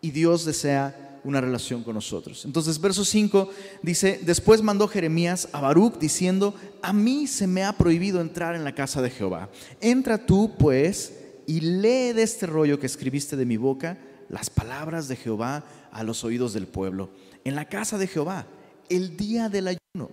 y 0.00 0.12
Dios 0.12 0.44
desea 0.44 1.13
una 1.24 1.40
relación 1.40 1.82
con 1.82 1.94
nosotros. 1.94 2.44
Entonces, 2.44 2.80
verso 2.80 3.04
5 3.04 3.50
dice, 3.82 4.20
después 4.22 4.62
mandó 4.62 4.86
Jeremías 4.86 5.48
a 5.52 5.60
Baruch 5.60 5.98
diciendo, 5.98 6.54
a 6.82 6.92
mí 6.92 7.26
se 7.26 7.46
me 7.46 7.64
ha 7.64 7.72
prohibido 7.72 8.20
entrar 8.20 8.54
en 8.54 8.62
la 8.62 8.74
casa 8.74 9.02
de 9.02 9.10
Jehová. 9.10 9.48
Entra 9.80 10.24
tú, 10.24 10.54
pues, 10.58 11.14
y 11.46 11.60
lee 11.60 12.12
de 12.12 12.22
este 12.22 12.46
rollo 12.46 12.78
que 12.78 12.86
escribiste 12.86 13.36
de 13.36 13.46
mi 13.46 13.56
boca 13.56 13.98
las 14.28 14.50
palabras 14.50 15.08
de 15.08 15.16
Jehová 15.16 15.64
a 15.90 16.02
los 16.04 16.24
oídos 16.24 16.52
del 16.52 16.66
pueblo. 16.66 17.10
En 17.44 17.54
la 17.54 17.68
casa 17.68 17.98
de 17.98 18.06
Jehová, 18.06 18.46
el 18.88 19.16
día 19.16 19.48
del 19.48 19.68
ayuno. 19.68 20.10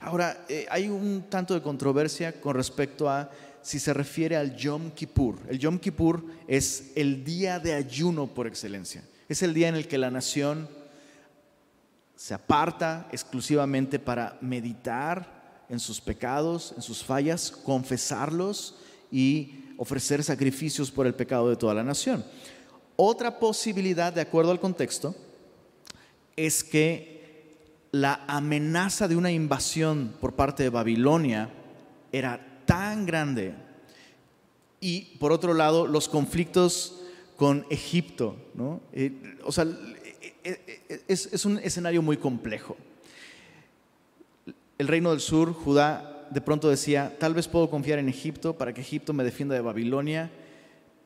Ahora, 0.00 0.44
eh, 0.48 0.66
hay 0.70 0.88
un 0.88 1.24
tanto 1.28 1.54
de 1.54 1.62
controversia 1.62 2.40
con 2.40 2.54
respecto 2.54 3.08
a 3.08 3.30
si 3.62 3.80
se 3.80 3.92
refiere 3.92 4.36
al 4.36 4.54
Yom 4.56 4.92
Kippur. 4.92 5.40
El 5.48 5.58
Yom 5.58 5.78
Kippur 5.78 6.24
es 6.46 6.92
el 6.94 7.24
día 7.24 7.58
de 7.58 7.74
ayuno 7.74 8.28
por 8.28 8.46
excelencia. 8.46 9.02
Es 9.28 9.42
el 9.42 9.54
día 9.54 9.68
en 9.68 9.74
el 9.74 9.88
que 9.88 9.98
la 9.98 10.10
nación 10.10 10.68
se 12.14 12.32
aparta 12.32 13.08
exclusivamente 13.12 13.98
para 13.98 14.38
meditar 14.40 15.64
en 15.68 15.80
sus 15.80 16.00
pecados, 16.00 16.72
en 16.76 16.82
sus 16.82 17.02
fallas, 17.02 17.50
confesarlos 17.50 18.76
y 19.10 19.64
ofrecer 19.78 20.22
sacrificios 20.22 20.90
por 20.90 21.06
el 21.06 21.14
pecado 21.14 21.50
de 21.50 21.56
toda 21.56 21.74
la 21.74 21.82
nación. 21.82 22.24
Otra 22.96 23.38
posibilidad, 23.38 24.12
de 24.12 24.22
acuerdo 24.22 24.52
al 24.52 24.60
contexto, 24.60 25.14
es 26.36 26.62
que 26.62 27.16
la 27.90 28.24
amenaza 28.26 29.08
de 29.08 29.16
una 29.16 29.30
invasión 29.30 30.14
por 30.20 30.34
parte 30.34 30.62
de 30.62 30.70
Babilonia 30.70 31.50
era 32.12 32.62
tan 32.64 33.06
grande 33.06 33.54
y 34.80 35.16
por 35.18 35.32
otro 35.32 35.54
lado 35.54 35.86
los 35.86 36.08
conflictos 36.08 37.00
con 37.36 37.66
Egipto, 37.70 38.36
¿no? 38.54 38.80
Eh, 38.92 39.12
o 39.44 39.52
sea, 39.52 39.64
eh, 40.44 40.82
eh, 40.88 41.04
es 41.06 41.44
un 41.44 41.58
escenario 41.58 42.02
muy 42.02 42.16
complejo. 42.16 42.76
El 44.78 44.88
reino 44.88 45.10
del 45.10 45.20
sur, 45.20 45.52
Judá, 45.52 46.28
de 46.30 46.40
pronto 46.40 46.68
decía, 46.68 47.16
tal 47.18 47.34
vez 47.34 47.48
puedo 47.48 47.70
confiar 47.70 47.98
en 47.98 48.08
Egipto 48.08 48.56
para 48.56 48.72
que 48.74 48.80
Egipto 48.80 49.12
me 49.12 49.24
defienda 49.24 49.54
de 49.54 49.60
Babilonia 49.60 50.30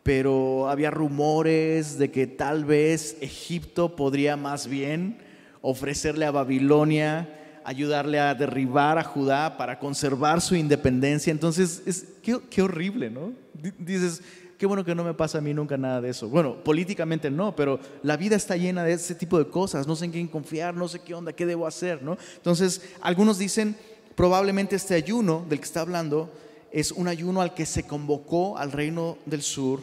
pero 0.02 0.68
había 0.68 0.90
rumores 0.90 1.99
de 1.99 2.10
que 2.10 2.26
tal 2.26 2.64
vez 2.64 3.16
Egipto 3.20 3.96
podría 3.96 4.37
más 4.37 4.66
bien 4.66 5.18
ofrecerle 5.60 6.25
a 6.25 6.30
Babilonia, 6.30 7.60
ayudarle 7.64 8.18
a 8.18 8.34
derribar 8.34 8.99
a 8.99 9.04
Judá 9.04 9.58
para 9.58 9.78
conservar 9.78 10.40
su 10.40 10.56
independencia. 10.56 11.30
Entonces, 11.30 11.82
es, 11.87 12.06
qué, 12.22 12.62
horrible, 12.62 13.10
¿no? 13.10 13.32
Dices, 13.78 14.22
qué 14.61 14.67
bueno 14.67 14.85
que 14.85 14.95
no 14.95 15.05
me 15.05 15.14
pasa 15.14 15.38
a 15.38 15.40
mí 15.40 15.55
nunca 15.55 15.79
nada 15.79 16.02
de 16.02 16.11
eso. 16.11 16.29
Bueno, 16.29 16.62
políticamente 16.62 17.31
no, 17.31 17.57
pero 17.57 17.81
la 18.02 18.19
vida 18.19 18.37
está 18.37 18.59
llena 18.59 18.85
de 18.85 18.93
ese 18.93 19.14
tipo 19.14 19.38
de 19.38 19.49
cosas. 19.49 19.87
No 19.87 19.97
sé 19.97 20.05
en 20.05 20.11
quién 20.11 20.29
confiar, 20.29 20.75
no 20.75 20.87
sé 20.87 20.99
qué 21.00 21.14
onda, 21.14 21.33
qué 21.33 21.47
debo 21.47 21.67
hacer, 21.67 22.02
¿no? 22.02 22.19
Entonces, 22.37 22.83
algunos 23.00 23.38
dicen, 23.38 23.75
probablemente 24.14 24.76
este 24.76 24.95
ayuno 24.95 25.47
del 25.49 25.61
que 25.61 25.64
está 25.64 25.81
hablando 25.81 26.31
es 26.71 26.93
un 26.93 27.09
ayuno 27.09 27.40
al 27.40 27.55
que 27.55 27.64
se 27.64 27.85
convocó 27.85 28.59
al 28.59 28.71
reino 28.71 29.17
del 29.25 29.40
sur 29.40 29.81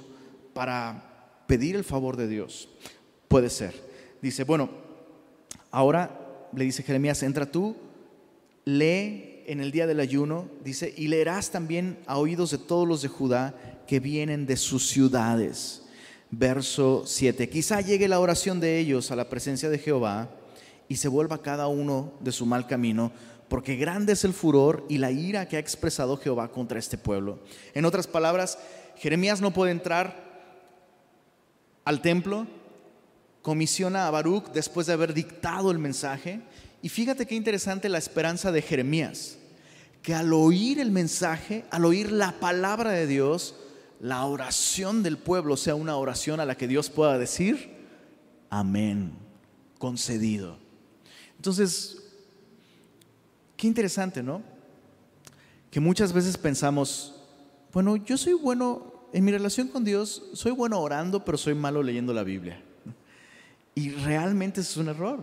para 0.54 1.42
pedir 1.48 1.76
el 1.76 1.84
favor 1.84 2.16
de 2.16 2.28
Dios. 2.28 2.70
Puede 3.30 3.50
ser. 3.50 3.74
Dice, 4.22 4.44
bueno, 4.44 4.70
ahora 5.72 6.48
le 6.54 6.66
dice 6.66 6.84
Jeremías, 6.84 7.24
entra 7.24 7.48
tú, 7.48 7.76
lee 8.64 9.42
en 9.48 9.60
el 9.60 9.72
día 9.72 9.88
del 9.88 10.00
ayuno, 10.00 10.46
dice, 10.64 10.94
y 10.96 11.08
leerás 11.08 11.50
también 11.50 11.98
a 12.06 12.20
oídos 12.20 12.52
de 12.52 12.60
todos 12.60 12.88
los 12.88 13.02
de 13.02 13.08
Judá 13.08 13.56
que 13.88 14.00
vienen 14.00 14.46
de 14.46 14.58
sus 14.58 14.88
ciudades. 14.88 15.84
Verso 16.30 17.04
7. 17.06 17.50
Quizá 17.50 17.82
llegue 17.82 18.08
la 18.08 18.20
oración 18.20 18.60
de 18.60 18.80
ellos 18.80 19.12
a 19.12 19.16
la 19.16 19.30
presencia 19.30 19.70
de 19.70 19.80
Jehová 19.80 20.30
y 20.90 20.98
se 20.98 21.08
vuelva 21.08 21.42
cada 21.42 21.68
uno 21.68 22.14
de 22.20 22.32
su 22.32 22.46
mal 22.46 22.68
camino, 22.68 23.12
porque 23.48 23.76
grande 23.76 24.14
es 24.14 24.26
el 24.26 24.34
furor 24.34 24.86
y 24.90 24.98
la 24.98 25.12
ira 25.12 25.48
que 25.48 25.56
ha 25.56 25.60
expresado 25.60 26.18
Jehová 26.18 26.52
contra 26.52 26.80
este 26.80 26.98
pueblo. 26.98 27.40
En 27.74 27.86
otras 27.86 28.08
palabras, 28.08 28.58
Jeremías 28.98 29.42
no 29.42 29.54
puede 29.54 29.72
entrar 29.72 30.28
al 31.86 32.02
templo, 32.02 32.46
comisiona 33.42 34.08
a 34.08 34.12
Baruch 34.12 34.52
después 34.52 34.88
de 34.88 34.94
haber 34.94 35.14
dictado 35.14 35.72
el 35.72 35.80
mensaje. 35.80 36.42
Y 36.82 36.90
fíjate 36.90 37.26
qué 37.26 37.36
interesante 37.36 37.88
la 37.88 37.98
esperanza 37.98 38.52
de 38.52 38.62
Jeremías, 38.62 39.38
que 40.02 40.14
al 40.14 40.34
oír 40.34 40.80
el 40.80 40.92
mensaje, 40.92 41.64
al 41.72 41.86
oír 41.86 42.12
la 42.12 42.34
palabra 42.40 42.92
de 42.92 43.08
Dios, 43.08 43.56
la 44.00 44.26
oración 44.26 45.04
del 45.04 45.18
pueblo 45.18 45.58
sea 45.58 45.76
una 45.76 45.98
oración 45.98 46.40
a 46.40 46.46
la 46.46 46.56
que 46.56 46.68
Dios 46.68 46.90
pueda 46.90 47.18
decir, 47.18 47.76
amén, 48.50 49.14
concedido. 49.78 50.58
Entonces, 51.36 52.08
Qué 53.58 53.66
interesante, 53.66 54.22
¿no? 54.22 54.44
Que 55.72 55.80
muchas 55.80 56.14
veces 56.14 56.38
pensamos, 56.38 57.16
bueno, 57.74 57.98
yo 57.98 58.16
soy 58.16 58.34
bueno 58.34 58.94
en 59.12 59.26
mi 59.26 59.32
relación 59.32 59.68
con 59.68 59.84
Dios, 59.84 60.24
soy 60.34 60.52
bueno 60.52 60.80
orando, 60.80 61.26
pero 61.26 61.40
soy 61.40 61.56
malo 61.56 61.82
leyendo 61.82 62.14
la 62.14 62.24
Biblia. 62.24 62.62
Y 63.74 63.90
realmente 63.90 64.62
es 64.62 64.78
un 64.78 64.90
error. 64.90 65.20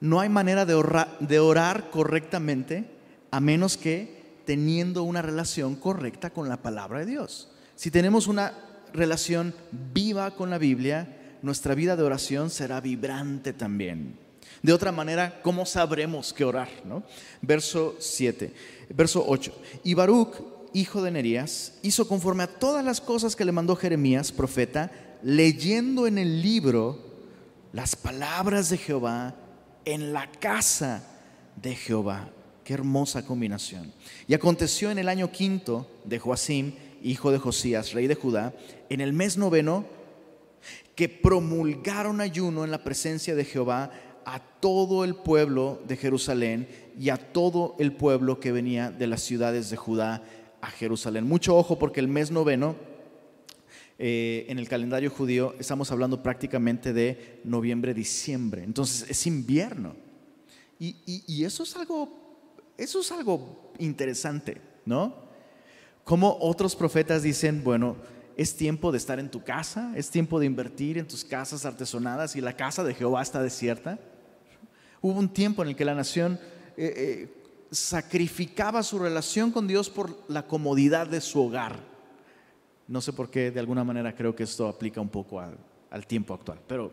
No 0.00 0.20
hay 0.20 0.30
manera 0.30 0.64
de 0.64 1.38
orar, 1.38 1.90
correctamente 1.90 2.90
a 3.30 3.40
menos 3.40 3.76
que 3.76 4.19
teniendo 4.44 5.02
una 5.02 5.22
relación 5.22 5.76
correcta 5.76 6.30
con 6.30 6.48
la 6.48 6.62
palabra 6.62 7.00
de 7.00 7.06
Dios. 7.06 7.48
Si 7.76 7.90
tenemos 7.90 8.26
una 8.26 8.54
relación 8.92 9.54
viva 9.92 10.32
con 10.32 10.50
la 10.50 10.58
Biblia, 10.58 11.16
nuestra 11.42 11.74
vida 11.74 11.96
de 11.96 12.02
oración 12.02 12.50
será 12.50 12.80
vibrante 12.80 13.52
también. 13.52 14.18
De 14.62 14.72
otra 14.72 14.92
manera, 14.92 15.40
¿cómo 15.42 15.64
sabremos 15.64 16.32
qué 16.32 16.44
orar? 16.44 16.68
¿no? 16.84 17.02
Verso 17.40 17.96
7, 17.98 18.52
verso 18.90 19.24
8. 19.26 19.54
Y 19.84 19.94
Baruch, 19.94 20.34
hijo 20.74 21.02
de 21.02 21.10
Nerías, 21.10 21.78
hizo 21.82 22.06
conforme 22.06 22.42
a 22.42 22.58
todas 22.58 22.84
las 22.84 23.00
cosas 23.00 23.36
que 23.36 23.44
le 23.44 23.52
mandó 23.52 23.76
Jeremías, 23.76 24.32
profeta, 24.32 24.90
leyendo 25.22 26.06
en 26.06 26.18
el 26.18 26.42
libro 26.42 26.98
las 27.72 27.96
palabras 27.96 28.68
de 28.70 28.78
Jehová 28.78 29.34
en 29.84 30.12
la 30.12 30.30
casa 30.30 31.02
de 31.56 31.74
Jehová. 31.74 32.30
Qué 32.70 32.74
hermosa 32.74 33.26
combinación. 33.26 33.92
Y 34.28 34.34
aconteció 34.34 34.92
en 34.92 35.00
el 35.00 35.08
año 35.08 35.32
quinto 35.32 35.90
de 36.04 36.20
Joacim, 36.20 36.74
hijo 37.02 37.32
de 37.32 37.38
Josías, 37.38 37.92
rey 37.94 38.06
de 38.06 38.14
Judá, 38.14 38.54
en 38.88 39.00
el 39.00 39.12
mes 39.12 39.36
noveno, 39.36 39.86
que 40.94 41.08
promulgaron 41.08 42.20
ayuno 42.20 42.62
en 42.62 42.70
la 42.70 42.84
presencia 42.84 43.34
de 43.34 43.44
Jehová 43.44 43.90
a 44.24 44.38
todo 44.38 45.02
el 45.02 45.16
pueblo 45.16 45.82
de 45.88 45.96
Jerusalén 45.96 46.68
y 46.96 47.08
a 47.08 47.16
todo 47.16 47.74
el 47.80 47.92
pueblo 47.92 48.38
que 48.38 48.52
venía 48.52 48.92
de 48.92 49.08
las 49.08 49.22
ciudades 49.22 49.68
de 49.70 49.76
Judá 49.76 50.22
a 50.60 50.70
Jerusalén. 50.70 51.26
Mucho 51.26 51.56
ojo 51.56 51.76
porque 51.76 51.98
el 51.98 52.06
mes 52.06 52.30
noveno 52.30 52.76
eh, 53.98 54.46
en 54.48 54.60
el 54.60 54.68
calendario 54.68 55.10
judío 55.10 55.56
estamos 55.58 55.90
hablando 55.90 56.22
prácticamente 56.22 56.92
de 56.92 57.40
noviembre, 57.42 57.94
diciembre. 57.94 58.62
Entonces 58.62 59.10
es 59.10 59.26
invierno. 59.26 59.96
Y, 60.82 61.44
eso 61.44 61.62
es 61.62 61.76
algo, 61.76 62.19
eso 62.80 63.00
es 63.00 63.12
algo 63.12 63.72
interesante, 63.78 64.58
¿no? 64.86 65.14
Como 66.02 66.38
otros 66.40 66.74
profetas 66.74 67.22
dicen, 67.22 67.62
bueno, 67.62 67.96
es 68.38 68.56
tiempo 68.56 68.90
de 68.90 68.96
estar 68.96 69.18
en 69.20 69.30
tu 69.30 69.44
casa, 69.44 69.92
es 69.96 70.08
tiempo 70.08 70.40
de 70.40 70.46
invertir 70.46 70.96
en 70.96 71.06
tus 71.06 71.22
casas 71.22 71.66
artesonadas 71.66 72.36
y 72.36 72.40
la 72.40 72.56
casa 72.56 72.82
de 72.82 72.94
Jehová 72.94 73.20
está 73.20 73.42
desierta. 73.42 73.98
Hubo 75.02 75.18
un 75.18 75.28
tiempo 75.28 75.62
en 75.62 75.68
el 75.68 75.76
que 75.76 75.84
la 75.84 75.94
nación 75.94 76.40
eh, 76.78 76.94
eh, 76.96 77.42
sacrificaba 77.70 78.82
su 78.82 78.98
relación 78.98 79.50
con 79.50 79.68
Dios 79.68 79.90
por 79.90 80.16
la 80.28 80.46
comodidad 80.46 81.06
de 81.06 81.20
su 81.20 81.42
hogar. 81.42 81.80
No 82.88 83.02
sé 83.02 83.12
por 83.12 83.30
qué, 83.30 83.50
de 83.50 83.60
alguna 83.60 83.84
manera 83.84 84.14
creo 84.14 84.34
que 84.34 84.44
esto 84.44 84.66
aplica 84.68 85.02
un 85.02 85.10
poco 85.10 85.38
al, 85.38 85.58
al 85.90 86.06
tiempo 86.06 86.32
actual. 86.32 86.60
Pero, 86.66 86.92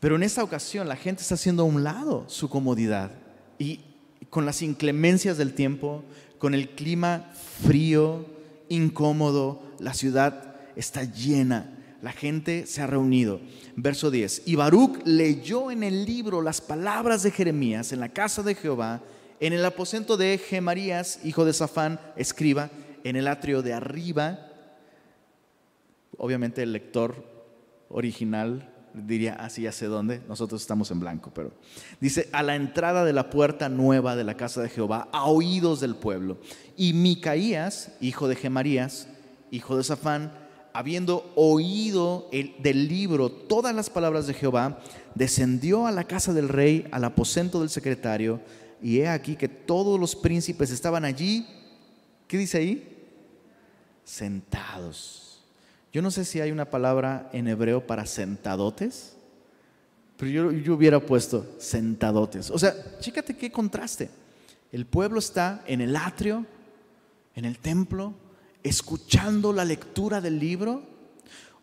pero 0.00 0.16
en 0.16 0.22
esta 0.22 0.42
ocasión 0.42 0.88
la 0.88 0.96
gente 0.96 1.20
está 1.20 1.34
haciendo 1.34 1.62
a 1.62 1.66
un 1.66 1.84
lado 1.84 2.24
su 2.26 2.48
comodidad 2.48 3.10
y 3.58 3.91
con 4.30 4.46
las 4.46 4.62
inclemencias 4.62 5.36
del 5.36 5.54
tiempo, 5.54 6.04
con 6.38 6.54
el 6.54 6.70
clima 6.70 7.30
frío, 7.64 8.26
incómodo, 8.68 9.62
la 9.78 9.94
ciudad 9.94 10.56
está 10.76 11.04
llena 11.04 11.78
la 12.02 12.10
gente 12.10 12.66
se 12.66 12.82
ha 12.82 12.88
reunido. 12.88 13.40
Verso 13.76 14.10
10. 14.10 14.42
Y 14.46 14.56
Baruch 14.56 15.00
leyó 15.04 15.70
en 15.70 15.84
el 15.84 16.04
libro 16.04 16.42
las 16.42 16.60
palabras 16.60 17.22
de 17.22 17.30
Jeremías 17.30 17.92
en 17.92 18.00
la 18.00 18.08
casa 18.08 18.42
de 18.42 18.56
Jehová 18.56 19.00
en 19.38 19.52
el 19.52 19.64
aposento 19.64 20.16
de 20.16 20.38
Gemarías, 20.38 21.18
hijo 21.24 21.44
de 21.44 21.52
Safán, 21.52 21.98
escriba, 22.16 22.70
en 23.02 23.16
el 23.16 23.26
atrio 23.26 23.60
de 23.60 23.72
arriba, 23.72 24.38
obviamente 26.16 26.62
el 26.62 26.72
lector 26.72 27.24
original 27.88 28.71
diría, 28.94 29.34
así 29.34 29.62
ya 29.62 29.72
sé 29.72 29.86
dónde, 29.86 30.20
nosotros 30.28 30.60
estamos 30.60 30.90
en 30.90 31.00
blanco, 31.00 31.30
pero 31.34 31.52
dice, 32.00 32.28
a 32.32 32.42
la 32.42 32.56
entrada 32.56 33.04
de 33.04 33.12
la 33.12 33.30
puerta 33.30 33.68
nueva 33.68 34.16
de 34.16 34.24
la 34.24 34.36
casa 34.36 34.62
de 34.62 34.68
Jehová, 34.68 35.08
a 35.12 35.26
oídos 35.26 35.80
del 35.80 35.94
pueblo. 35.94 36.38
Y 36.76 36.92
Micaías, 36.92 37.92
hijo 38.00 38.28
de 38.28 38.36
Gemarías, 38.36 39.08
hijo 39.50 39.76
de 39.76 39.84
Safán, 39.84 40.32
habiendo 40.72 41.30
oído 41.34 42.28
el, 42.32 42.54
del 42.58 42.88
libro 42.88 43.30
todas 43.30 43.74
las 43.74 43.90
palabras 43.90 44.26
de 44.26 44.34
Jehová, 44.34 44.80
descendió 45.14 45.86
a 45.86 45.92
la 45.92 46.04
casa 46.04 46.32
del 46.32 46.48
rey, 46.48 46.86
al 46.90 47.04
aposento 47.04 47.60
del 47.60 47.70
secretario, 47.70 48.40
y 48.82 49.00
he 49.00 49.08
aquí 49.08 49.36
que 49.36 49.48
todos 49.48 49.98
los 49.98 50.16
príncipes 50.16 50.70
estaban 50.70 51.04
allí, 51.04 51.46
¿qué 52.26 52.38
dice 52.38 52.58
ahí? 52.58 52.88
Sentados. 54.04 55.31
Yo 55.92 56.00
no 56.02 56.10
sé 56.10 56.24
si 56.24 56.40
hay 56.40 56.50
una 56.50 56.70
palabra 56.70 57.28
en 57.32 57.48
hebreo 57.48 57.86
para 57.86 58.06
sentadotes, 58.06 59.16
pero 60.16 60.30
yo, 60.30 60.52
yo 60.52 60.74
hubiera 60.74 61.00
puesto 61.00 61.46
sentadotes. 61.58 62.50
O 62.50 62.58
sea, 62.58 62.74
chécate 62.98 63.36
qué 63.36 63.52
contraste. 63.52 64.08
El 64.70 64.86
pueblo 64.86 65.18
está 65.18 65.62
en 65.66 65.80
el 65.82 65.94
atrio, 65.96 66.46
en 67.34 67.44
el 67.44 67.58
templo, 67.58 68.14
escuchando 68.62 69.52
la 69.52 69.64
lectura 69.64 70.20
del 70.20 70.38
libro, 70.38 70.82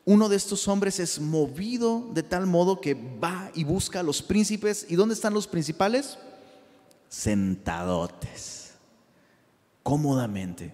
uno 0.05 0.27
de 0.27 0.37
estos 0.37 0.67
hombres 0.67 0.99
es 0.99 1.19
movido 1.19 2.09
de 2.13 2.23
tal 2.23 2.47
modo 2.47 2.81
que 2.81 2.95
va 2.95 3.51
y 3.53 3.63
busca 3.63 3.99
a 3.99 4.03
los 4.03 4.21
príncipes. 4.21 4.87
¿Y 4.89 4.95
dónde 4.95 5.13
están 5.13 5.33
los 5.33 5.45
principales? 5.45 6.17
Sentadotes, 7.09 8.73
cómodamente. 9.83 10.73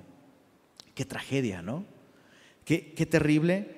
Qué 0.94 1.04
tragedia, 1.04 1.62
¿no? 1.62 1.84
Qué, 2.66 3.08
terrible 3.10 3.76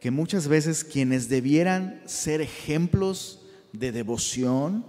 que 0.00 0.10
muchas 0.10 0.48
veces 0.48 0.82
quienes 0.82 1.28
debieran 1.28 2.02
ser 2.06 2.40
ejemplos 2.40 3.42
de 3.74 3.92
devoción, 3.92 4.86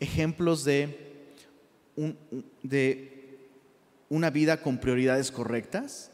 ejemplos 0.00 0.64
de, 0.64 1.06
una 4.08 4.30
vida 4.30 4.60
con 4.60 4.78
prioridades 4.78 5.30
correctas, 5.30 6.10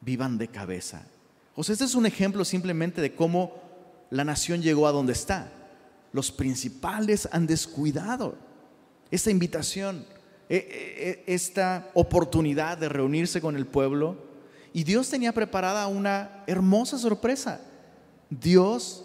vivan 0.00 0.38
de 0.38 0.48
cabeza. 0.48 1.06
O 1.54 1.60
este 1.60 1.84
es 1.84 1.94
un 1.94 2.06
ejemplo 2.06 2.44
simplemente 2.44 3.00
de 3.00 3.14
cómo 3.14 3.62
la 4.10 4.24
nación 4.24 4.60
llegó 4.60 4.88
a 4.88 4.92
donde 4.92 5.12
está. 5.12 5.52
Los 6.12 6.32
principales 6.32 7.28
han 7.30 7.46
descuidado 7.46 8.36
esta 9.12 9.30
invitación, 9.30 10.04
e, 10.48 10.56
e, 10.56 11.10
e, 11.10 11.34
esta 11.34 11.90
oportunidad 11.94 12.76
de 12.76 12.88
reunirse 12.88 13.40
con 13.40 13.56
el 13.56 13.66
pueblo. 13.66 14.31
Y 14.72 14.84
Dios 14.84 15.08
tenía 15.08 15.32
preparada 15.32 15.86
una 15.86 16.44
hermosa 16.46 16.98
sorpresa. 16.98 17.60
Dios 18.30 19.04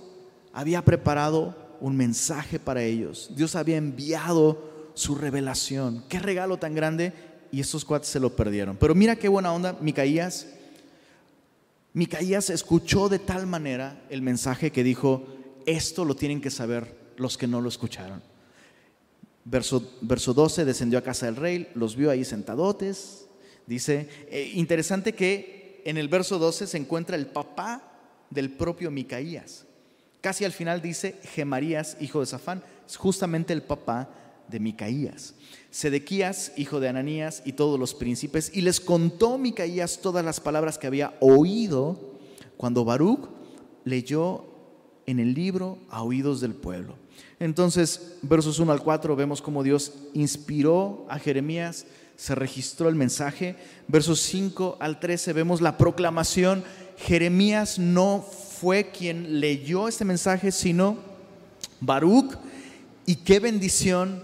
había 0.54 0.84
preparado 0.84 1.56
un 1.82 1.96
mensaje 1.96 2.60
para 2.60 2.84
ellos. 2.84 3.32
Dios 3.36 3.56
había 3.56 3.78
enviado 3.78 4.92
su 4.94 5.16
revelación. 5.16 6.04
Qué 6.10 6.20
regalo 6.20 6.58
tan 6.58 6.74
grande. 6.74 7.14
Y 7.52 7.60
estos 7.62 7.86
cuates 7.86 8.10
se 8.10 8.20
lo 8.20 8.36
perdieron. 8.36 8.76
Pero 8.78 8.96
mira 8.96 9.16
qué 9.16 9.28
buena 9.28 9.54
onda, 9.54 9.78
Micaías 9.80 10.48
Micaías 11.98 12.52
escuchó 12.52 13.10
de 13.10 13.18
tal 13.18 13.48
manera 13.48 14.04
el 14.12 14.22
mensaje 14.22 14.72
que 14.72 14.84
dijo, 14.84 15.26
esto 15.66 16.06
lo 16.06 16.16
tienen 16.16 16.42
que 16.42 16.52
saber 16.52 16.96
los 17.18 17.40
que 17.40 17.48
no 17.48 17.60
lo 17.60 17.70
escucharon. 17.70 18.22
Verso, 19.46 19.96
verso 20.02 20.32
12, 20.36 20.64
descendió 20.64 21.00
a 21.00 21.02
casa 21.02 21.26
del 21.26 21.38
rey, 21.38 21.70
los 21.74 21.96
vio 21.96 22.12
ahí 22.12 22.24
sentadotes. 22.24 23.26
Dice, 23.66 24.10
eh, 24.30 24.52
interesante 24.54 25.14
que 25.14 25.57
en 25.88 25.98
el 25.98 26.10
verso 26.10 26.38
12 26.38 26.68
se 26.68 26.78
encuentra 26.78 27.16
el 27.16 27.28
papá 27.28 27.82
del 28.30 28.52
propio 28.52 28.92
Micaías. 28.92 29.66
Casi 30.20 30.44
al 30.44 30.52
final 30.52 30.82
dice 30.82 31.16
Gemarías, 31.34 31.96
hijo 32.02 32.20
de 32.20 32.26
Safán, 32.26 32.62
es 32.86 32.98
justamente 32.98 33.54
el 33.54 33.64
papá 33.64 34.10
de 34.50 34.60
Micaías. 34.60 35.34
Sedequías, 35.72 36.52
hijo 36.58 36.82
de 36.82 36.90
Ananías, 36.90 37.42
y 37.46 37.54
todos 37.54 37.80
los 37.80 37.94
príncipes, 37.94 38.52
y 38.54 38.64
les 38.64 38.82
contó 38.82 39.38
Micaías 39.38 40.00
todas 40.02 40.26
las 40.26 40.42
palabras 40.42 40.78
que 40.78 40.88
había 40.88 41.16
oído 41.22 42.18
cuando 42.58 42.84
Baruch 42.84 43.30
leyó 43.86 44.44
en 45.06 45.22
el 45.22 45.34
libro 45.34 45.78
a 45.90 46.04
oídos 46.04 46.42
del 46.42 46.54
pueblo. 46.54 46.96
Entonces, 47.40 48.18
versos 48.24 48.60
1 48.60 48.74
al 48.74 48.84
4, 48.84 49.16
vemos 49.16 49.42
cómo 49.42 49.64
Dios 49.64 49.94
inspiró 50.14 51.06
a 51.08 51.18
Jeremías, 51.18 51.86
se 52.18 52.36
registró 52.36 52.90
el 52.90 52.96
mensaje. 52.96 53.56
Versos 53.88 54.20
5 54.22 54.78
al 54.82 55.00
13, 55.00 55.32
vemos 55.32 55.62
la 55.62 55.78
proclamación. 55.78 56.64
Jeremías 56.98 57.80
no 57.80 58.22
fue 58.60 58.90
quien 58.90 59.40
leyó 59.40 59.88
este 59.88 60.04
mensaje, 60.04 60.52
sino 60.52 60.98
Baruch. 61.80 62.36
Y 63.06 63.18
qué 63.18 63.40
bendición 63.40 64.22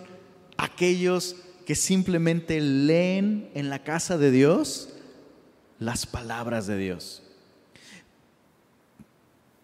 aquellos 0.58 1.38
que 1.66 1.76
simplemente 1.76 2.60
leen 2.60 3.50
en 3.54 3.70
la 3.70 3.84
casa 3.84 4.18
de 4.18 4.32
Dios 4.32 4.90
las 5.80 6.06
palabras 6.06 6.68
de 6.68 6.78
Dios. 6.78 7.24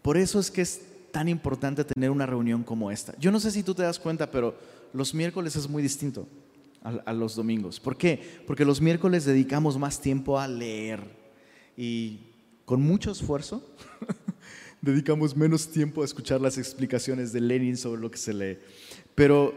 Por 0.01 0.17
eso 0.17 0.39
es 0.39 0.51
que 0.51 0.61
es 0.61 0.81
tan 1.11 1.27
importante 1.27 1.83
tener 1.83 2.11
una 2.11 2.25
reunión 2.25 2.63
como 2.63 2.91
esta. 2.91 3.17
Yo 3.17 3.31
no 3.31 3.39
sé 3.39 3.51
si 3.51 3.63
tú 3.63 3.73
te 3.73 3.83
das 3.83 3.99
cuenta, 3.99 4.29
pero 4.29 4.55
los 4.93 5.13
miércoles 5.13 5.55
es 5.55 5.67
muy 5.67 5.81
distinto 5.81 6.27
a, 6.83 7.13
los 7.13 7.35
domingos. 7.35 7.79
¿Por 7.79 7.97
qué? 7.97 8.41
Porque 8.47 8.65
los 8.65 8.81
miércoles 8.81 9.25
dedicamos 9.25 9.77
más 9.77 9.99
tiempo 9.99 10.39
a 10.39 10.47
leer 10.47 11.01
y 11.75 12.19
con 12.65 12.81
mucho 12.81 13.11
esfuerzo 13.11 13.63
dedicamos 14.81 15.35
menos 15.35 15.69
tiempo 15.69 16.01
a 16.01 16.05
escuchar 16.05 16.39
las 16.39 16.57
explicaciones 16.57 17.33
de 17.33 17.41
Lenin 17.41 17.77
sobre 17.77 18.01
lo 18.01 18.09
que 18.09 18.17
se 18.17 18.33
lee. 18.33 18.59
Pero 19.15 19.53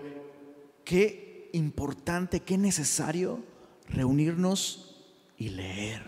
qué 0.85 1.49
importante, 1.53 2.41
qué 2.41 2.59
necesario 2.59 3.41
reunirnos 3.89 4.97
y 5.37 5.51
leer. 5.51 6.03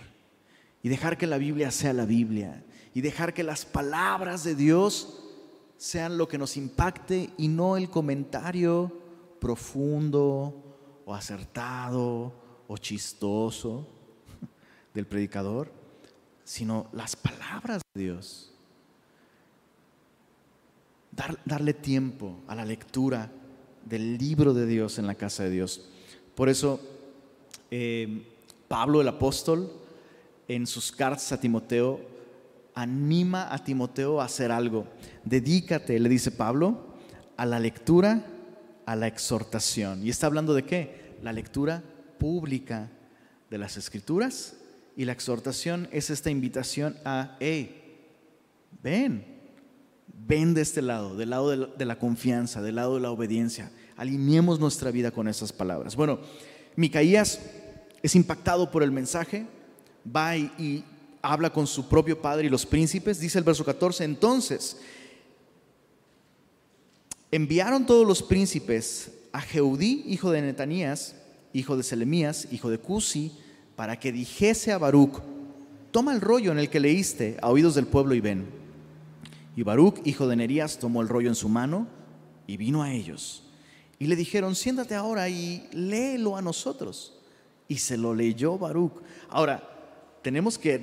Y 0.83 0.89
dejar 0.89 1.17
que 1.17 1.27
la 1.27 1.39
Biblia 1.39 1.71
sea 1.71 1.93
la 1.93 2.07
Biblia. 2.07 2.65
Y 2.95 3.01
dejar 3.01 3.35
que 3.35 3.43
las 3.43 3.65
palabras 3.65 4.45
de 4.45 4.55
Dios 4.55 5.21
sean 5.77 6.19
lo 6.19 6.29
que 6.29 6.39
nos 6.39 6.57
impacte 6.57 7.31
y 7.37 7.49
no 7.49 7.77
el 7.77 7.91
comentario 7.91 8.93
profundo 9.41 10.64
o 11.07 11.15
acertado 11.15 12.33
o 12.67 12.77
chistoso 12.77 13.87
del 14.95 15.07
predicador, 15.07 15.71
sino 16.45 16.89
las 16.93 17.17
palabras 17.17 17.83
de 17.95 18.03
Dios. 18.03 18.51
darle 21.45 21.75
tiempo 21.75 22.41
a 22.49 22.55
la 22.55 22.65
lectura 22.65 23.31
del 23.85 24.19
libro 24.19 24.53
de 24.53 24.67
Dios 24.67 24.99
en 24.99 25.07
la 25.07 25.15
casa 25.15 25.45
de 25.45 25.51
Dios. 25.51 25.89
Por 26.35 26.49
eso 26.49 26.81
eh, 27.71 28.27
Pablo 28.67 29.01
el 29.01 29.09
apóstol 29.09 29.71
en 30.49 30.67
sus 30.67 30.91
cartas 30.91 31.31
a 31.33 31.41
Timoteo 31.41 32.01
anima 32.75 33.53
a 33.53 33.63
Timoteo 33.63 34.21
a 34.21 34.25
hacer 34.25 34.51
algo. 34.51 34.87
Dedícate, 35.25 35.99
le 35.99 36.09
dice 36.09 36.31
Pablo, 36.31 36.95
a 37.37 37.47
la 37.47 37.61
lectura, 37.61 38.25
a 38.87 38.97
la 38.97 39.07
exhortación. 39.07 40.05
¿Y 40.05 40.11
está 40.11 40.27
hablando 40.27 40.55
de 40.55 40.65
qué? 40.65 41.17
La 41.23 41.33
lectura 41.33 41.83
pública 42.19 42.91
de 43.51 43.59
las 43.59 43.77
escrituras 43.77 44.57
y 44.97 45.05
la 45.05 45.13
exhortación 45.13 45.89
es 45.93 46.11
esta 46.11 46.31
invitación 46.31 46.97
a, 47.05 47.37
hey, 47.41 47.99
ven, 48.83 49.25
ven 50.27 50.55
de 50.55 50.63
este 50.63 50.83
lado, 50.83 51.17
del 51.17 51.31
lado 51.31 51.67
de 51.67 51.85
la 51.85 51.99
confianza, 51.99 52.63
del 52.63 52.77
lado 52.77 52.95
de 52.95 53.01
la 53.01 53.11
obediencia. 53.11 53.71
Alineemos 53.97 54.61
nuestra 54.61 54.91
vida 54.91 55.11
con 55.11 55.29
esas 55.29 55.53
palabras. 55.53 55.97
Bueno, 55.97 56.21
Micaías 56.77 57.41
es 58.03 58.15
impactado 58.15 58.71
por 58.71 58.83
el 58.83 58.91
mensaje, 58.91 59.47
va 60.15 60.37
y, 60.37 60.85
habla 61.23 61.51
con 61.51 61.67
su 61.67 61.89
propio 61.89 62.21
padre 62.21 62.47
y 62.47 62.51
los 62.51 62.67
príncipes, 62.67 63.19
dice 63.19 63.39
el 63.39 63.45
verso 63.45 63.65
14, 63.65 64.05
entonces 64.05 64.77
enviaron 67.35 67.85
todos 67.85 68.07
los 68.07 68.23
príncipes 68.23 69.11
a 69.33 69.41
Jeudí, 69.41 70.05
hijo 70.07 70.31
de 70.31 70.41
Netanías, 70.41 71.17
hijo 71.53 71.77
de 71.77 71.83
Selemías, 71.83 72.47
hijo 72.53 72.71
de 72.71 72.79
Cusi, 72.79 73.33
para 73.75 73.99
que 73.99 74.13
dijese 74.13 74.71
a 74.71 74.79
Baruch, 74.79 75.21
toma 75.91 76.15
el 76.15 76.21
rollo 76.21 76.53
en 76.53 76.61
el 76.61 76.71
que 76.71 76.79
leíste 76.79 77.37
a 77.43 77.51
oídos 77.51 77.75
del 77.75 77.89
pueblo 77.89 78.15
y 78.15 78.21
ven. 78.21 78.47
Y 79.57 79.65
Baruch, 79.65 80.01
hijo 80.05 80.29
de 80.29 80.37
Nerías, 80.37 80.79
tomó 80.79 81.03
el 81.03 81.09
rollo 81.09 81.29
en 81.29 81.35
su 81.35 81.49
mano 81.49 81.89
y 82.47 82.57
vino 82.57 82.85
a 82.85 82.93
ellos. 82.93 83.43
Y 83.99 84.07
le 84.07 84.15
dijeron, 84.15 84.55
siéntate 84.55 84.95
ahora 84.95 85.29
y 85.29 85.69
léelo 85.73 86.37
a 86.37 86.43
nosotros. 86.43 87.19
Y 87.67 87.79
se 87.79 87.97
lo 87.97 88.15
leyó 88.15 88.59
Baruch. 88.59 88.93
Ahora, 89.29 89.61
tenemos 90.23 90.57
que, 90.57 90.79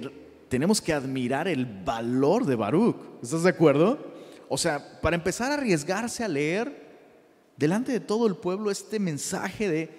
tenemos 0.49 0.81
que 0.81 0.91
admirar 0.91 1.47
el 1.47 1.65
valor 1.65 2.45
de 2.45 2.55
Baruch. 2.55 2.97
¿Estás 3.23 3.43
de 3.43 3.49
acuerdo? 3.51 4.11
O 4.53 4.57
sea, 4.57 4.99
para 4.99 5.15
empezar 5.15 5.49
a 5.49 5.53
arriesgarse 5.53 6.25
a 6.25 6.27
leer 6.27 6.75
delante 7.55 7.93
de 7.93 8.01
todo 8.01 8.27
el 8.27 8.35
pueblo 8.35 8.69
este 8.69 8.99
mensaje 8.99 9.69
de 9.69 9.89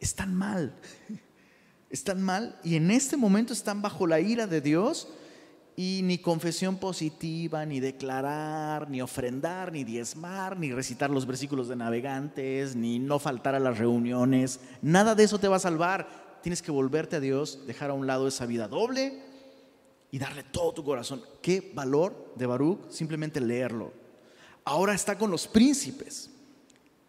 están 0.00 0.34
mal. 0.34 0.74
Están 1.88 2.20
mal 2.20 2.58
y 2.64 2.74
en 2.74 2.90
este 2.90 3.16
momento 3.16 3.52
están 3.52 3.80
bajo 3.80 4.08
la 4.08 4.18
ira 4.18 4.48
de 4.48 4.60
Dios 4.60 5.08
y 5.76 6.00
ni 6.02 6.18
confesión 6.18 6.78
positiva, 6.78 7.64
ni 7.64 7.78
declarar, 7.78 8.90
ni 8.90 9.00
ofrendar, 9.00 9.70
ni 9.70 9.84
diezmar, 9.84 10.58
ni 10.58 10.72
recitar 10.72 11.10
los 11.10 11.24
versículos 11.24 11.68
de 11.68 11.76
navegantes, 11.76 12.74
ni 12.74 12.98
no 12.98 13.20
faltar 13.20 13.54
a 13.54 13.60
las 13.60 13.78
reuniones. 13.78 14.58
Nada 14.82 15.14
de 15.14 15.22
eso 15.22 15.38
te 15.38 15.46
va 15.46 15.56
a 15.56 15.60
salvar. 15.60 16.40
Tienes 16.42 16.60
que 16.60 16.72
volverte 16.72 17.16
a 17.16 17.20
Dios, 17.20 17.64
dejar 17.68 17.90
a 17.90 17.94
un 17.94 18.08
lado 18.08 18.26
esa 18.26 18.46
vida 18.46 18.66
doble 18.66 19.22
y 20.16 20.18
darle 20.18 20.44
todo 20.44 20.72
tu 20.72 20.82
corazón. 20.82 21.22
Qué 21.42 21.72
valor 21.74 22.32
de 22.36 22.46
Baruch 22.46 22.88
simplemente 22.88 23.38
leerlo. 23.38 23.92
Ahora 24.64 24.94
está 24.94 25.18
con 25.18 25.30
los 25.30 25.46
príncipes 25.46 26.30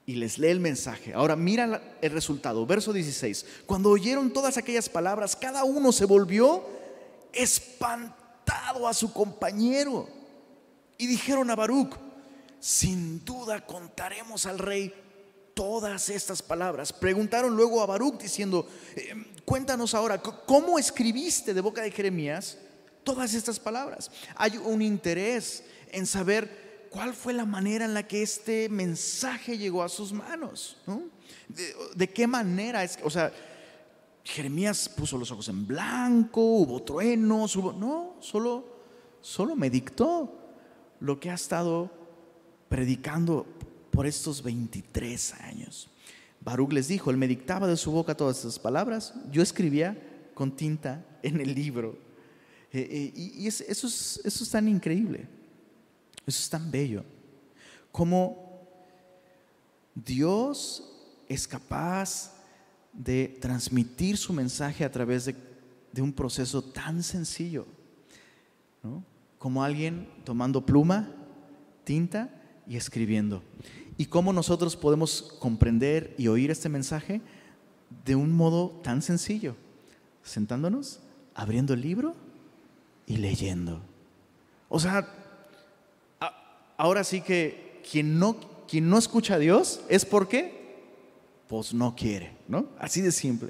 y 0.06 0.15
les 0.15 0.38
lee 0.38 0.50
el 0.50 0.60
mensaje. 0.60 1.13
Ahora 1.13 1.38
mira 1.38 1.96
el 2.02 2.12
resultado, 2.12 2.65
verso 2.65 2.91
16. 2.91 3.46
Cuando 3.65 3.91
oyeron 3.91 4.34
todas 4.34 4.58
aquellas 4.58 4.89
palabras, 4.89 5.38
cada 5.38 5.63
uno 5.63 5.93
se 5.93 6.04
volvió 6.04 6.65
espantado 7.32 8.89
a 8.89 8.93
su 8.93 9.13
compañero 9.13 10.10
y 10.98 11.08
dijeron 11.08 11.50
a 11.50 11.56
Baruch, 11.56 11.96
sin 12.60 13.24
duda 13.24 13.65
contaremos 13.65 14.46
al 14.46 14.60
rey 14.60 14.93
todas 15.54 16.10
estas 16.10 16.41
palabras. 16.41 16.91
Preguntaron 16.91 17.56
luego 17.56 17.82
a 17.82 17.86
Baruch 17.86 18.22
diciendo, 18.22 18.67
eh, 18.98 19.13
cuéntanos 19.46 19.93
ahora, 19.93 20.22
¿cómo 20.22 20.78
escribiste 20.78 21.54
de 21.54 21.62
boca 21.62 21.82
de 21.82 21.91
Jeremías 21.91 22.58
todas 23.08 23.34
estas 23.34 23.58
palabras? 23.58 24.12
Hay 24.36 24.58
un 24.58 24.82
interés 24.82 25.63
en 25.93 26.06
saber 26.06 26.89
cuál 26.91 27.13
fue 27.13 27.32
la 27.32 27.46
manera 27.46 27.86
en 27.86 27.93
la 27.93 28.06
que 28.06 28.22
este 28.22 28.67
mensaje 28.67 29.58
llegó 29.58 29.82
a 29.82 29.88
sus 29.88 30.12
manos. 30.12 30.76
De, 31.96 32.10
qué 32.10 32.28
manera 32.28 32.86
o 33.06 33.10
sea, 33.10 33.32
Jeremías 34.26 34.89
puso 34.89 35.17
los 35.17 35.32
ojos 35.32 35.48
en 35.48 35.65
blanco, 35.65 36.41
hubo 36.41 36.84
truenos, 36.84 37.56
hubo, 37.56 37.72
no, 37.72 38.17
solo, 38.20 38.65
solo 39.22 39.56
me 39.56 39.70
dictó 39.70 40.38
lo 41.00 41.17
que 41.17 41.30
ha 41.30 41.36
estado 41.36 41.89
predicando 42.67 43.46
por 43.89 44.06
estos 44.06 44.43
23 44.43 45.34
años. 45.36 45.89
Baruch 46.41 46.74
les 46.74 46.89
dijo, 46.89 47.10
él 47.10 47.15
me 47.15 47.30
dictaba 47.30 47.67
de 47.67 47.78
su 47.78 47.89
boca 47.89 48.17
todas 48.17 48.36
estas 48.36 48.60
palabras, 48.60 49.13
yo 49.32 49.41
escribía 49.41 49.98
con 50.34 50.52
tinta 50.58 51.06
en 51.24 51.39
el 51.39 51.56
libro. 51.56 52.07
Eh, 52.73 52.88
eh, 52.89 53.13
y 53.15 53.47
eso 53.47 53.63
es, 53.67 54.21
eso 54.23 54.43
es 54.43 54.49
tan 54.49 54.67
increíble. 54.67 55.27
Eso 56.25 56.41
es 56.41 56.49
tan 56.49 56.69
bello. 56.69 57.03
Como 57.91 58.67
Dios 59.95 60.84
es 61.27 61.47
capaz 61.47 62.34
de 62.93 63.38
transmitir 63.41 64.17
su 64.17 64.34
mensaje 64.34 64.84
a 64.84 64.91
través 64.91 65.25
de, 65.25 65.36
un 66.01 66.13
proceso 66.13 66.62
tan 66.62 67.01
sencillo. 67.01 67.65
Como 69.39 69.63
alguien 69.63 70.08
tomando 70.23 70.63
pluma, 70.63 71.10
tinta 71.84 72.30
y 72.67 72.75
escribiendo. 72.75 73.41
Y 73.97 74.06
cómo 74.06 74.32
nosotros 74.32 74.75
podemos 74.75 75.36
comprender 75.39 76.13
y 76.19 76.27
oír 76.27 76.51
este 76.51 76.69
mensaje 76.69 77.21
de 78.06 78.15
un 78.15 78.32
modo 78.32 78.80
tan 78.84 79.01
sencillo. 79.01 79.56
Sentándonos, 80.21 80.99
abriendo 81.34 81.73
el 81.73 81.82
libro 81.82 82.15
y 83.08 83.17
leyendo. 83.17 83.82
O 84.70 84.80
sea, 84.80 85.08
ahora 86.78 87.04
sí 87.04 87.22
que 87.22 87.82
quien 87.89 88.20
no, 88.20 88.38
quien 88.67 88.89
no 88.89 89.00
escucha 89.00 89.36
a 89.36 89.39
Dios 89.39 89.82
es 89.89 90.06
porque, 90.06 90.84
pues 91.48 91.74
no 91.74 91.96
quiere, 91.96 92.34
¿no? 92.48 92.67
Así 92.78 93.02
de 93.02 93.12
simple. 93.12 93.50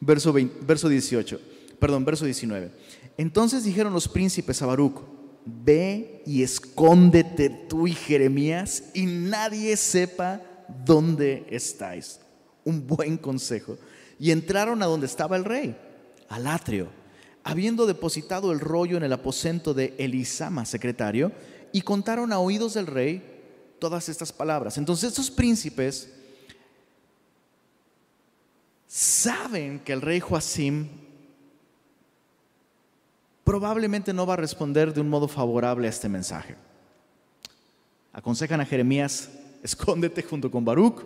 Verso, 0.00 0.32
verso 0.62 0.88
18, 0.88 1.40
perdón, 1.78 2.04
verso 2.04 2.24
19. 2.24 2.70
Entonces 3.18 3.64
dijeron 3.64 3.92
los 3.92 4.08
príncipes 4.08 4.62
a 4.62 4.66
Baruch, 4.66 5.02
ve 5.44 6.22
y 6.24 6.42
escóndete 6.42 7.50
tú 7.50 7.86
y 7.86 7.92
Jeremías 7.92 8.84
y 8.94 9.06
nadie 9.06 9.76
sepa 9.76 10.40
dónde 10.84 11.44
estáis. 11.50 12.20
Un 12.64 12.86
buen 12.86 13.18
consejo. 13.18 13.76
Y 14.18 14.30
entraron 14.30 14.82
a 14.82 14.86
donde 14.86 15.06
estaba 15.06 15.36
el 15.36 15.44
rey, 15.44 15.76
al 16.28 16.46
atrio. 16.46 17.01
Habiendo 17.44 17.86
depositado 17.86 18.52
el 18.52 18.60
rollo 18.60 18.96
en 18.96 19.02
el 19.02 19.12
aposento 19.12 19.74
de 19.74 19.94
Elisama, 19.98 20.64
secretario, 20.64 21.32
y 21.72 21.82
contaron 21.82 22.32
a 22.32 22.38
oídos 22.38 22.74
del 22.74 22.86
rey 22.86 23.22
todas 23.78 24.08
estas 24.08 24.32
palabras. 24.32 24.78
Entonces 24.78 25.08
estos 25.08 25.30
príncipes 25.30 26.12
saben 28.86 29.80
que 29.80 29.92
el 29.92 30.02
rey 30.02 30.20
Joacim 30.20 30.86
probablemente 33.42 34.12
no 34.12 34.26
va 34.26 34.34
a 34.34 34.36
responder 34.36 34.92
de 34.92 35.00
un 35.00 35.08
modo 35.08 35.26
favorable 35.26 35.86
a 35.86 35.90
este 35.90 36.08
mensaje. 36.08 36.56
Aconsejan 38.12 38.60
a 38.60 38.66
Jeremías, 38.66 39.30
escóndete 39.62 40.22
junto 40.22 40.50
con 40.50 40.64
Baruch. 40.64 41.04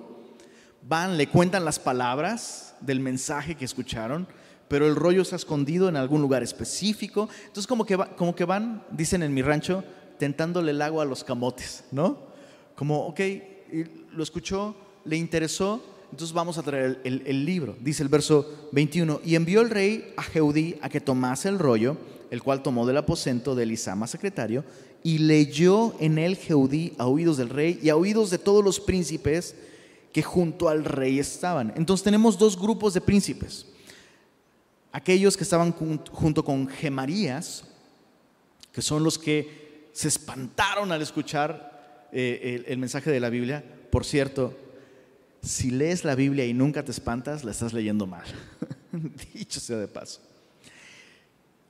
Van, 0.83 1.17
le 1.17 1.29
cuentan 1.29 1.65
las 1.65 1.79
palabras 1.79 2.75
del 2.81 3.01
mensaje 3.01 3.55
que 3.55 3.65
escucharon, 3.65 4.29
pero 4.69 4.87
el 4.87 4.97
rollo 4.97 5.23
está 5.23 5.37
escondido 5.37 5.89
en 5.89 5.97
algún 5.97 6.21
lugar 6.21 6.43
específico. 6.43 7.29
Entonces 7.41 7.67
como 7.67 7.85
que, 7.85 7.97
como 8.17 8.35
que 8.35 8.45
van, 8.45 8.85
dicen 8.91 9.23
en 9.23 9.33
mi 9.33 9.43
rancho, 9.43 9.85
tentándole 10.19 10.73
el 10.73 10.83
agua 10.83 11.03
a 11.03 11.07
los 11.07 11.25
camotes, 11.25 11.85
¿no? 11.91 12.19
Como, 12.75 13.07
ok, 13.07 13.21
lo 14.13 14.23
escuchó, 14.23 14.75
le 15.05 15.17
interesó, 15.17 15.83
entonces 16.11 16.35
vamos 16.35 16.59
a 16.59 16.63
traer 16.63 17.01
el, 17.05 17.45
libro. 17.45 17.77
Dice 17.81 18.03
el 18.03 18.09
verso 18.09 18.69
21, 18.73 19.21
y 19.25 19.35
envió 19.35 19.61
el 19.61 19.71
rey 19.71 20.13
a 20.17 20.23
Jeudí 20.23 20.77
a 20.81 20.89
que 20.89 21.01
tomase 21.01 21.49
el 21.49 21.59
rollo, 21.59 21.97
el 22.31 22.43
cual 22.43 22.63
tomó 22.63 22.87
del 22.87 22.97
aposento 22.97 23.55
de 23.55 23.65
Elisama, 23.65 24.07
secretario, 24.07 24.65
y 25.03 25.19
leyó 25.19 25.95
en 26.01 26.19
él 26.19 26.37
Jeudí 26.37 26.93
a 26.99 27.07
oídos 27.07 27.37
del 27.37 27.49
rey 27.49 27.79
y 27.83 27.89
a 27.89 27.97
oídos 27.97 28.31
de 28.31 28.39
todos 28.39 28.65
los 28.65 28.81
príncipes 28.81 29.55
que 30.13 30.23
junto 30.23 30.69
al 30.69 30.85
rey 30.85 31.19
estaban. 31.19 31.73
Entonces 31.77 32.03
tenemos 32.03 32.39
dos 32.39 32.59
grupos 32.59 32.95
de 32.95 33.01
príncipes. 33.01 33.67
Aquellos 34.97 35.37
que 35.37 35.45
estaban 35.45 35.73
junto 35.73 36.43
con 36.43 36.67
Gemarías, 36.69 37.65
que 38.73 38.81
son 38.81 39.05
los 39.05 39.19
que 39.19 39.91
se 39.93 40.09
espantaron 40.09 40.91
al 40.91 41.03
escuchar 41.03 42.09
eh, 42.13 42.65
el, 42.67 42.79
mensaje 42.79 43.11
de 43.11 43.21
la 43.21 43.29
Biblia. 43.29 43.63
Por 43.91 44.07
cierto, 44.07 44.57
si 45.43 45.71
lees 45.71 46.03
la 46.03 46.15
Biblia 46.15 46.47
y 46.47 46.55
nunca 46.55 46.83
te 46.83 46.93
espantas, 46.93 47.45
la 47.45 47.51
estás 47.51 47.75
leyendo 47.75 48.07
mal. 48.07 48.25
Dicho 49.35 49.61
sea 49.61 49.77
de 49.77 49.87
paso. 49.87 50.23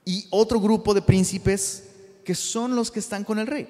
Y 0.05 0.25
otro 0.29 0.61
grupo 0.61 0.93
de 0.93 1.01
príncipes 1.01 1.83
que 2.23 2.33
son 2.33 2.77
los 2.77 2.91
que 2.91 2.99
están 2.99 3.25
con 3.25 3.39
el 3.39 3.47
rey. 3.47 3.67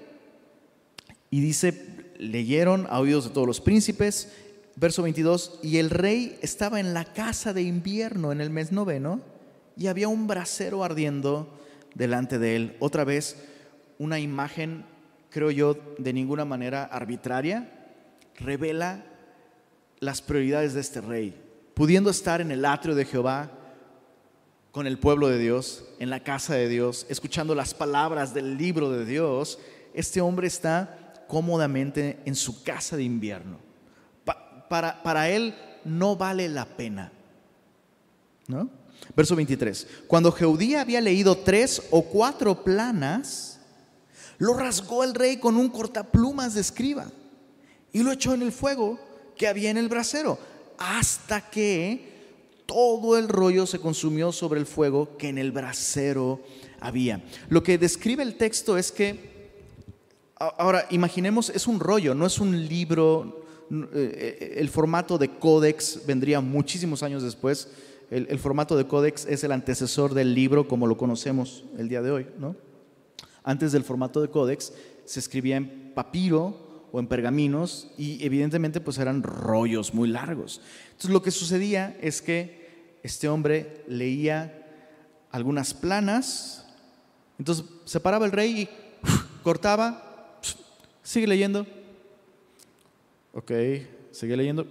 Y 1.32 1.42
dice, 1.42 2.14
leyeron 2.20 2.86
a 2.92 3.00
oídos 3.00 3.24
de 3.24 3.32
todos 3.32 3.48
los 3.48 3.60
príncipes, 3.60 4.30
verso 4.76 5.02
22, 5.02 5.62
y 5.64 5.78
el 5.78 5.90
rey 5.90 6.38
estaba 6.44 6.80
en 6.80 6.94
la 6.94 7.12
casa 7.12 7.54
de 7.54 7.64
invierno 7.64 8.32
en 8.32 8.40
el 8.40 8.52
mes 8.52 8.72
noveno 8.72 9.36
y 9.78 9.88
había 9.88 10.08
un 10.08 10.28
brasero 10.28 10.84
ardiendo 10.84 11.48
delante 11.94 12.40
de 12.40 12.56
él. 12.56 12.78
Otra 12.80 13.04
vez, 13.04 13.38
una 14.00 14.20
imagen, 14.20 14.86
creo 15.30 15.52
yo, 15.52 15.78
de 15.98 16.14
ninguna 16.14 16.46
manera 16.46 16.84
arbitraria, 16.84 17.72
revela 18.36 19.04
las 20.00 20.22
prioridades 20.22 20.74
de 20.74 20.82
este 20.82 21.02
rey. 21.02 21.40
Pudiendo 21.74 22.10
estar 22.10 22.42
en 22.42 22.52
el 22.52 22.66
atrio 22.66 22.96
de 22.96 23.06
Jehová 23.06 23.52
con 24.72 24.88
el 24.88 24.98
pueblo 24.98 25.28
de 25.28 25.38
Dios, 25.38 25.86
en 26.00 26.10
la 26.10 26.24
casa 26.24 26.56
de 26.56 26.68
Dios, 26.68 27.06
escuchando 27.10 27.56
las 27.56 27.74
palabras 27.74 28.34
del 28.34 28.58
libro 28.58 28.92
de 28.92 29.06
Dios, 29.06 29.60
este 29.94 30.22
hombre 30.22 30.48
está 30.48 31.26
cómodamente 31.28 32.20
en 32.26 32.36
su 32.36 32.64
casa 32.64 32.98
de 32.98 33.04
invierno. 33.04 33.60
para, 34.70 35.02
para 35.02 35.30
él 35.30 35.56
no 35.86 36.16
vale 36.16 36.50
la 36.50 36.66
pena. 36.66 37.12
¿No? 38.48 38.70
Verso 39.16 39.36
23. 39.36 39.88
Cuando 40.08 40.32
Jeudía 40.32 40.82
había 40.82 41.02
leído 41.02 41.38
tres 41.38 41.82
o 41.92 42.04
cuatro 42.04 42.64
planas, 42.64 43.60
lo 44.38 44.54
rasgó 44.54 45.04
el 45.04 45.14
rey 45.14 45.38
con 45.38 45.56
un 45.58 45.70
cortaplumas 45.70 46.54
de 46.54 46.62
escriba 46.62 47.08
y 47.92 48.04
lo 48.04 48.12
echó 48.12 48.34
en 48.34 48.44
el 48.44 48.52
fuego 48.52 49.00
que 49.36 49.48
había 49.48 49.70
en 49.70 49.78
el 49.78 49.90
brasero, 49.90 50.38
hasta 50.78 51.50
que 51.50 52.18
todo 52.66 53.18
el 53.18 53.30
rollo 53.30 53.66
se 53.66 53.80
consumió 53.80 54.32
sobre 54.32 54.60
el 54.60 54.66
fuego 54.66 55.18
que 55.18 55.30
en 55.30 55.38
el 55.38 55.52
brasero 55.52 56.42
había. 56.80 57.24
Lo 57.50 57.64
que 57.64 57.78
describe 57.78 58.24
el 58.24 58.36
texto 58.36 58.78
es 58.78 58.92
que, 58.92 59.50
ahora 60.38 60.86
imaginemos, 60.92 61.50
es 61.50 61.66
un 61.66 61.80
rollo, 61.80 62.14
no 62.14 62.26
es 62.26 62.40
un 62.40 62.68
libro, 62.68 63.46
eh, 63.72 63.88
eh, 63.94 64.54
el 64.58 64.70
formato 64.70 65.18
de 65.18 65.38
códex 65.38 66.06
vendría 66.06 66.42
muchísimos 66.42 67.04
años 67.04 67.24
después. 67.24 67.70
El, 68.10 68.40
formato 68.40 68.78
de 68.78 68.88
códex 68.88 69.26
es 69.26 69.44
el 69.44 69.52
antecesor 69.52 70.14
del 70.14 70.34
libro 70.34 70.68
como 70.68 70.88
lo 70.88 70.98
conocemos 70.98 71.66
el 71.78 71.90
día 71.90 72.02
de 72.02 72.12
hoy, 72.12 72.28
¿no? 72.40 72.56
Antes 73.44 73.74
del 73.74 73.84
formato 73.84 74.22
de 74.22 74.30
códex 74.30 74.72
se 75.04 75.20
escribía 75.20 75.58
en 75.58 75.92
papiro 75.94 76.88
o 76.92 77.00
en 77.00 77.08
pergaminos 77.08 77.90
y 77.98 78.24
evidentemente 78.26 78.80
pues 78.80 78.98
eran 78.98 79.24
rollos 79.24 79.94
muy 79.94 80.08
largos. 80.08 80.62
Entonces 80.86 81.12
lo 81.12 81.22
que 81.22 81.32
sucedía 81.32 81.98
es 82.02 82.22
que 82.22 82.98
este 83.04 83.28
hombre 83.28 83.84
leía 83.88 84.66
algunas 85.32 85.74
planas, 85.74 86.66
entonces 87.38 87.66
se 87.84 88.00
paraba 88.00 88.26
el 88.26 88.32
rey 88.32 88.62
y 88.62 88.70
cortaba, 89.44 90.40
sigue 91.04 91.28
leyendo, 91.28 91.68
ok, 93.34 93.52
sigue 94.12 94.38
leyendo, 94.38 94.66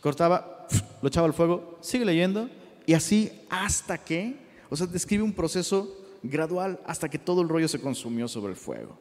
cortaba, 0.00 0.61
lo 1.02 1.08
echaba 1.08 1.26
al 1.26 1.34
fuego, 1.34 1.78
sigue 1.80 2.04
leyendo 2.04 2.48
y 2.86 2.94
así 2.94 3.30
hasta 3.50 3.98
que, 3.98 4.38
o 4.70 4.76
sea, 4.76 4.86
describe 4.86 5.22
un 5.22 5.32
proceso 5.32 5.98
gradual 6.22 6.80
hasta 6.86 7.08
que 7.08 7.18
todo 7.18 7.42
el 7.42 7.48
rollo 7.48 7.68
se 7.68 7.80
consumió 7.80 8.28
sobre 8.28 8.52
el 8.52 8.56
fuego. 8.56 8.96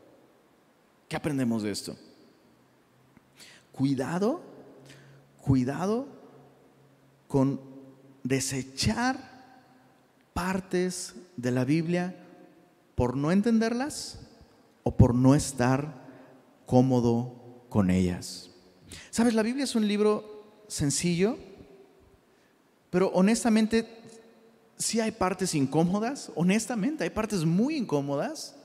¿Qué 1.07 1.15
aprendemos 1.15 1.63
de 1.63 1.71
esto? 1.71 1.95
Cuidado, 3.71 4.41
cuidado 5.41 6.07
con 7.27 7.61
desechar 8.23 9.61
partes 10.33 11.15
de 11.37 11.51
la 11.51 11.65
Biblia 11.65 12.15
por 12.95 13.15
no 13.15 13.31
entenderlas 13.31 14.19
o 14.83 14.95
por 14.97 15.13
no 15.13 15.35
estar 15.35 16.01
cómodo 16.65 17.65
con 17.69 17.89
ellas. 17.89 18.49
Sabes, 19.09 19.33
la 19.33 19.43
Biblia 19.43 19.63
es 19.63 19.75
un 19.75 19.87
libro 19.87 20.63
sencillo, 20.67 21.37
pero 22.91 23.07
honestamente 23.15 23.87
sí 24.77 24.99
hay 24.99 25.11
partes 25.11 25.55
incómodas, 25.55 26.31
honestamente 26.35 27.03
hay 27.03 27.09
partes 27.09 27.43
muy 27.45 27.75
incómodas 27.75 28.55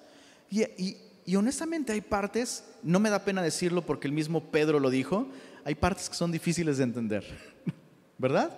y, 0.51 0.99
y 1.25 1.37
honestamente 1.37 1.93
hay 1.93 2.03
partes, 2.03 2.65
no 2.83 3.01
me 3.01 3.09
da 3.09 3.25
pena 3.25 3.41
decirlo 3.43 3.87
porque 3.87 4.07
el 4.07 4.13
mismo 4.13 4.51
Pedro 4.51 4.79
lo 4.79 4.91
dijo, 4.91 5.27
hay 5.65 5.75
partes 5.75 6.11
que 6.11 6.15
son 6.15 6.31
difíciles 6.31 6.77
de 6.77 6.85
entender, 6.85 7.25
¿verdad? 8.19 8.51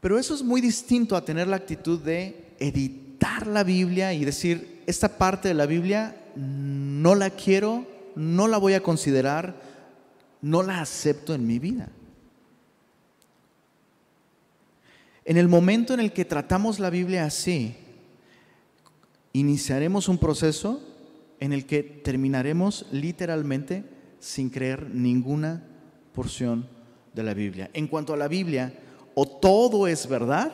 Pero 0.00 0.18
eso 0.18 0.34
es 0.34 0.42
muy 0.42 0.60
distinto 0.60 1.16
a 1.16 1.24
tener 1.24 1.48
la 1.48 1.56
actitud 1.56 1.98
de 1.98 2.54
editar 2.58 3.46
la 3.46 3.64
Biblia 3.64 4.12
y 4.12 4.24
decir, 4.24 4.82
esta 4.86 5.16
parte 5.16 5.48
de 5.48 5.54
la 5.54 5.66
Biblia 5.66 6.14
no 6.36 7.14
la 7.14 7.30
quiero, 7.30 7.86
no 8.14 8.48
la 8.48 8.58
voy 8.58 8.74
a 8.74 8.82
considerar, 8.82 9.56
no 10.42 10.62
la 10.62 10.80
acepto 10.80 11.34
en 11.34 11.46
mi 11.46 11.58
vida. 11.58 11.88
En 15.26 15.36
el 15.36 15.48
momento 15.48 15.92
en 15.92 15.98
el 15.98 16.12
que 16.12 16.24
tratamos 16.24 16.78
la 16.78 16.88
Biblia 16.88 17.24
así, 17.24 17.74
iniciaremos 19.32 20.08
un 20.08 20.18
proceso 20.18 20.80
en 21.40 21.52
el 21.52 21.66
que 21.66 21.82
terminaremos 21.82 22.86
literalmente 22.92 23.84
sin 24.20 24.50
creer 24.50 24.88
ninguna 24.88 25.64
porción 26.14 26.68
de 27.12 27.24
la 27.24 27.34
Biblia. 27.34 27.70
En 27.72 27.88
cuanto 27.88 28.14
a 28.14 28.16
la 28.16 28.28
Biblia, 28.28 28.72
o 29.14 29.26
todo 29.26 29.88
es 29.88 30.08
verdad 30.08 30.52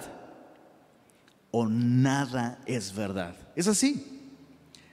o 1.51 1.67
nada 1.69 2.59
es 2.65 2.95
verdad. 2.95 3.37
Es 3.55 3.69
así. 3.69 4.23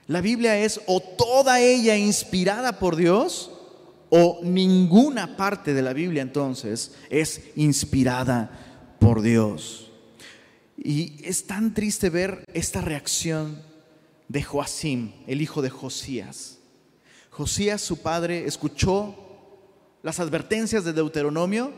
La 0.08 0.20
Biblia 0.20 0.58
es 0.58 0.82
o 0.88 1.00
toda 1.00 1.62
ella 1.62 1.96
inspirada 1.96 2.80
por 2.80 2.98
Dios 2.98 3.50
o 4.10 4.42
ninguna 4.44 5.38
parte 5.38 5.74
de 5.74 5.82
la 5.84 5.94
Biblia 5.94 6.22
entonces 6.22 6.96
es 7.10 7.44
inspirada 7.56 8.69
por 9.00 9.22
Dios. 9.22 9.92
Y 10.78 11.16
es 11.24 11.46
tan 11.46 11.74
triste 11.74 12.10
ver 12.10 12.44
esta 12.54 12.82
reacción 12.82 13.62
de 14.28 14.44
Joacim, 14.44 15.12
el 15.28 15.42
hijo 15.42 15.62
de 15.62 15.70
Josías. 15.70 16.60
Josías, 17.30 17.82
su 17.82 17.98
padre, 17.98 18.46
escuchó 18.46 19.16
las 20.04 20.20
advertencias 20.20 20.84
de 20.84 20.94
Deuteronomio 20.94 21.74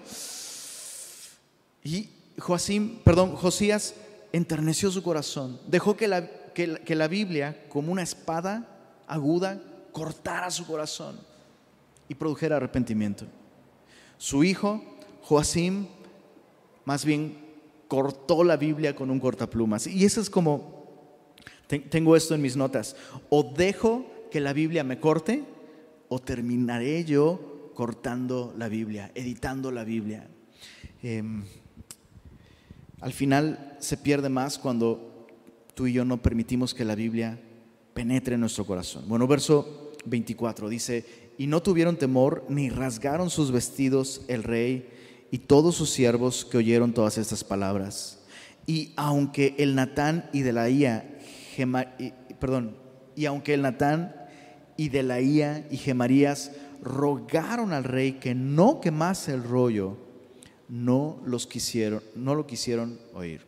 y 1.83 2.09
Joacim, 2.37 2.99
perdón, 3.03 3.35
Josías 3.35 3.95
enterneció 4.31 4.91
su 4.91 5.01
corazón, 5.01 5.59
dejó 5.67 5.97
que 5.97 6.07
la, 6.07 6.29
que 6.53 6.95
la 6.95 7.07
Biblia, 7.07 7.65
como 7.69 7.91
una 7.91 8.03
espada 8.03 8.67
aguda, 9.07 9.61
cortara 9.91 10.49
su 10.51 10.65
corazón 10.65 11.19
y 12.07 12.15
produjera 12.15 12.57
arrepentimiento. 12.57 13.25
Su 14.17 14.43
hijo, 14.43 14.83
Joacim, 15.23 15.87
más 16.85 17.05
bien 17.05 17.37
cortó 17.87 18.43
la 18.43 18.57
Biblia 18.57 18.95
con 18.95 19.09
un 19.09 19.19
cortaplumas. 19.19 19.87
Y 19.87 20.05
eso 20.05 20.21
es 20.21 20.29
como, 20.29 20.85
tengo 21.89 22.15
esto 22.15 22.35
en 22.35 22.41
mis 22.41 22.55
notas, 22.55 22.95
o 23.29 23.43
dejo 23.43 24.05
que 24.31 24.39
la 24.39 24.53
Biblia 24.53 24.83
me 24.83 24.99
corte, 24.99 25.43
o 26.07 26.19
terminaré 26.19 27.03
yo 27.05 27.71
cortando 27.73 28.53
la 28.57 28.67
Biblia, 28.69 29.11
editando 29.15 29.71
la 29.71 29.83
Biblia. 29.83 30.27
Em, 31.03 31.43
al 32.99 33.13
final 33.13 33.77
se 33.79 33.97
pierde 33.97 34.29
más 34.29 34.57
cuando 34.57 35.27
tú 35.73 35.87
y 35.87 35.93
yo 35.93 36.05
no 36.05 36.21
permitimos 36.21 36.73
que 36.73 36.85
la 36.85 36.95
Biblia 36.95 37.39
penetre 37.93 38.35
en 38.35 38.41
nuestro 38.41 38.65
corazón. 38.65 39.05
Bueno, 39.07 39.27
verso 39.27 39.93
24 40.05 40.69
dice, 40.69 41.05
y 41.37 41.47
no 41.47 41.61
tuvieron 41.61 41.97
temor 41.97 42.45
ni 42.49 42.69
rasgaron 42.69 43.29
sus 43.29 43.51
vestidos 43.51 44.21
el 44.27 44.43
rey 44.43 44.89
y 45.31 45.39
todos 45.39 45.75
sus 45.75 45.89
siervos 45.89 46.45
que 46.45 46.57
oyeron 46.57 46.93
todas 46.93 47.17
estas 47.17 47.43
palabras. 47.43 48.19
Y 48.67 48.91
aunque 48.97 49.55
el 49.57 49.75
Natán 49.75 50.29
y 50.33 50.41
de 50.41 50.53
la 50.53 50.69
Ia, 50.69 51.17
perdón, 52.39 52.77
y 53.15 53.25
aunque 53.25 53.53
el 53.53 53.61
Natán 53.61 54.15
y 54.77 54.91
y 54.95 55.77
Gemarías 55.77 56.51
rogaron 56.81 57.71
al 57.71 57.83
rey 57.83 58.13
que 58.13 58.35
no 58.35 58.81
quemase 58.81 59.33
el 59.33 59.43
rollo, 59.43 59.97
no 60.67 61.21
los 61.25 61.47
quisieron, 61.47 62.01
no 62.15 62.35
lo 62.35 62.47
quisieron 62.47 62.99
oír. 63.13 63.41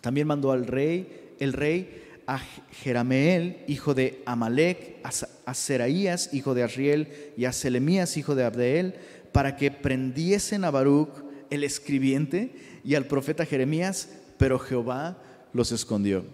También 0.00 0.26
mandó 0.26 0.52
al 0.52 0.66
rey, 0.66 1.34
el 1.38 1.52
rey 1.52 2.02
a 2.26 2.38
Jerameel, 2.82 3.64
hijo 3.68 3.94
de 3.94 4.22
Amalek, 4.24 4.98
a 5.02 5.54
Seraías, 5.54 6.32
hijo 6.32 6.54
de 6.54 6.62
Arriel, 6.62 7.32
y 7.36 7.44
a 7.44 7.52
Selemías, 7.52 8.16
hijo 8.16 8.34
de 8.34 8.44
Abdeel, 8.44 8.94
para 9.32 9.56
que 9.56 9.70
prendiesen 9.70 10.64
a 10.64 10.70
Baruch, 10.70 11.10
el 11.50 11.64
escribiente, 11.64 12.54
y 12.84 12.94
al 12.94 13.06
profeta 13.06 13.44
Jeremías, 13.44 14.08
pero 14.38 14.58
Jehová 14.58 15.18
los 15.52 15.72
escondió. 15.72 16.24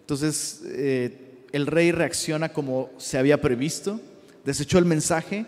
Entonces 0.00 0.62
eh, 0.66 1.46
el 1.52 1.66
rey 1.66 1.92
reacciona 1.92 2.50
como 2.50 2.90
se 2.98 3.16
había 3.16 3.40
previsto, 3.40 4.00
desechó 4.44 4.78
el 4.78 4.84
mensaje. 4.84 5.46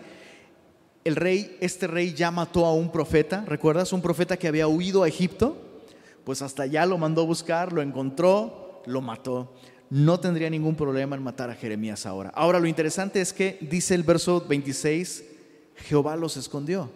El 1.03 1.15
rey, 1.15 1.57
este 1.61 1.87
rey 1.87 2.13
ya 2.13 2.31
mató 2.31 2.65
a 2.65 2.73
un 2.73 2.91
profeta, 2.91 3.45
¿recuerdas? 3.45 3.93
Un 3.93 4.01
profeta 4.01 4.37
que 4.37 4.47
había 4.47 4.67
huido 4.67 5.03
a 5.03 5.07
Egipto, 5.07 5.81
pues 6.23 6.41
hasta 6.41 6.63
allá 6.63 6.85
lo 6.85 6.97
mandó 6.97 7.21
a 7.21 7.25
buscar, 7.25 7.71
lo 7.71 7.81
encontró, 7.81 8.81
lo 8.85 9.01
mató. 9.01 9.53
No 9.89 10.19
tendría 10.19 10.49
ningún 10.49 10.75
problema 10.75 11.15
en 11.15 11.23
matar 11.23 11.49
a 11.49 11.55
Jeremías 11.55 12.05
ahora. 12.05 12.31
Ahora 12.35 12.59
lo 12.59 12.67
interesante 12.67 13.21
es 13.21 13.31
que 13.31 13.57
dice 13.61 13.95
el 13.95 14.03
verso 14.03 14.45
26, 14.47 15.23
Jehová 15.77 16.15
los 16.15 16.37
escondió. 16.37 16.89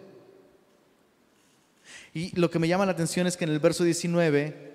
Y 2.14 2.38
lo 2.38 2.50
que 2.50 2.58
me 2.58 2.68
llama 2.68 2.86
la 2.86 2.92
atención 2.92 3.26
es 3.26 3.36
que 3.36 3.44
en 3.44 3.50
el 3.50 3.58
verso 3.58 3.84
19, 3.84 4.72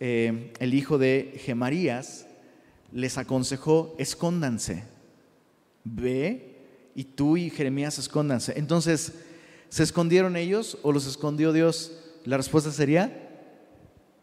eh, 0.00 0.52
el 0.58 0.74
hijo 0.74 0.98
de 0.98 1.40
Gemarías 1.44 2.26
les 2.92 3.16
aconsejó, 3.16 3.94
escóndanse, 3.98 4.84
ve 5.84 6.56
y 6.94 7.04
tú 7.04 7.36
y 7.36 7.50
Jeremías 7.50 7.98
escóndanse. 7.98 8.54
Entonces, 8.56 9.14
¿se 9.68 9.82
escondieron 9.82 10.36
ellos 10.36 10.78
o 10.82 10.92
los 10.92 11.06
escondió 11.06 11.52
Dios? 11.52 11.92
La 12.24 12.36
respuesta 12.36 12.70
sería, 12.70 13.30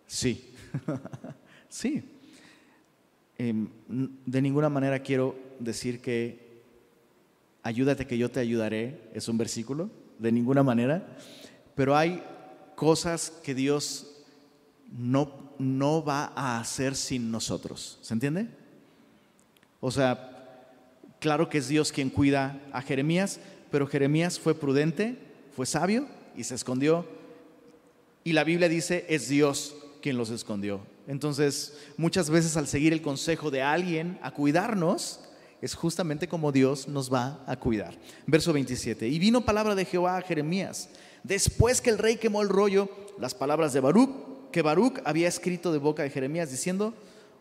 sí, 0.07 0.53
sí. 1.69 2.03
Em, 3.37 3.67
de 3.87 4.41
ninguna 4.41 4.69
manera 4.69 4.99
quiero 4.99 5.35
decir 5.59 5.99
que 5.99 6.50
ayúdate 7.63 8.07
que 8.07 8.17
yo 8.17 8.29
te 8.31 8.39
ayudaré, 8.39 9.09
es 9.13 9.27
un 9.27 9.37
versículo, 9.37 9.89
de 10.19 10.31
ninguna 10.31 10.63
manera, 10.63 11.17
pero 11.75 11.95
hay 11.95 12.23
cosas 12.75 13.31
que 13.43 13.55
Dios 13.55 14.07
no, 14.91 15.53
no 15.57 16.03
va 16.03 16.31
a 16.35 16.59
hacer 16.59 16.95
sin 16.95 17.31
nosotros, 17.31 17.99
¿se 18.01 18.13
entiende? 18.13 18.47
O 19.79 19.91
sea, 19.91 20.31
claro 21.19 21.49
que 21.49 21.59
es 21.59 21.67
Dios 21.67 21.91
quien 21.91 22.09
cuida 22.09 22.61
a 22.71 22.81
Jeremías, 22.81 23.39
pero 23.71 23.87
Jeremías 23.87 24.39
fue 24.39 24.53
prudente, 24.53 25.17
fue 25.55 25.65
sabio 25.65 26.07
y 26.35 26.43
se 26.43 26.55
escondió. 26.55 27.07
Y 28.23 28.33
la 28.33 28.43
Biblia 28.43 28.69
dice, 28.69 29.05
es 29.09 29.29
Dios 29.29 29.75
quien 30.01 30.17
los 30.17 30.29
escondió. 30.29 30.81
Entonces, 31.07 31.77
muchas 31.97 32.29
veces 32.29 32.57
al 32.57 32.67
seguir 32.67 32.93
el 32.93 33.01
consejo 33.01 33.49
de 33.49 33.61
alguien 33.61 34.19
a 34.21 34.31
cuidarnos, 34.31 35.21
es 35.61 35.75
justamente 35.75 36.27
como 36.27 36.51
Dios 36.51 36.87
nos 36.87 37.13
va 37.13 37.43
a 37.45 37.55
cuidar. 37.55 37.97
Verso 38.25 38.51
27. 38.51 39.07
Y 39.07 39.19
vino 39.19 39.45
palabra 39.45 39.75
de 39.75 39.85
Jehová 39.85 40.17
a 40.17 40.21
Jeremías, 40.21 40.89
después 41.23 41.81
que 41.81 41.91
el 41.91 41.99
rey 41.99 42.17
quemó 42.17 42.41
el 42.41 42.49
rollo, 42.49 42.89
las 43.19 43.35
palabras 43.35 43.73
de 43.73 43.79
Baruch, 43.79 44.09
que 44.51 44.61
Baruch 44.63 44.99
había 45.05 45.27
escrito 45.27 45.71
de 45.71 45.77
boca 45.77 46.03
de 46.03 46.09
Jeremías, 46.09 46.51
diciendo, 46.51 46.93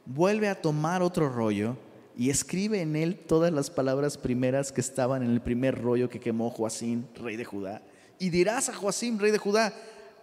vuelve 0.05 0.49
a 0.49 0.61
tomar 0.61 1.03
otro 1.03 1.29
rollo 1.29 1.77
y 2.17 2.31
escribe 2.31 2.83
en 2.83 2.97
él 2.97 3.17
todas 3.17 3.53
las 3.53 3.71
palabras 3.71 4.19
primeras 4.19 4.73
que 4.73 4.81
estaban 4.81 5.23
en 5.23 5.31
el 5.31 5.41
primer 5.41 5.81
rollo 5.81 6.11
que 6.11 6.21
quemó 6.21 6.51
Joacín, 6.51 7.09
rey 7.15 7.37
de 7.37 7.45
Judá. 7.45 7.83
Y 8.19 8.29
dirás 8.29 8.69
a 8.69 8.75
Joacín, 8.75 9.19
rey 9.19 9.31
de 9.33 9.39
Judá, 9.39 9.75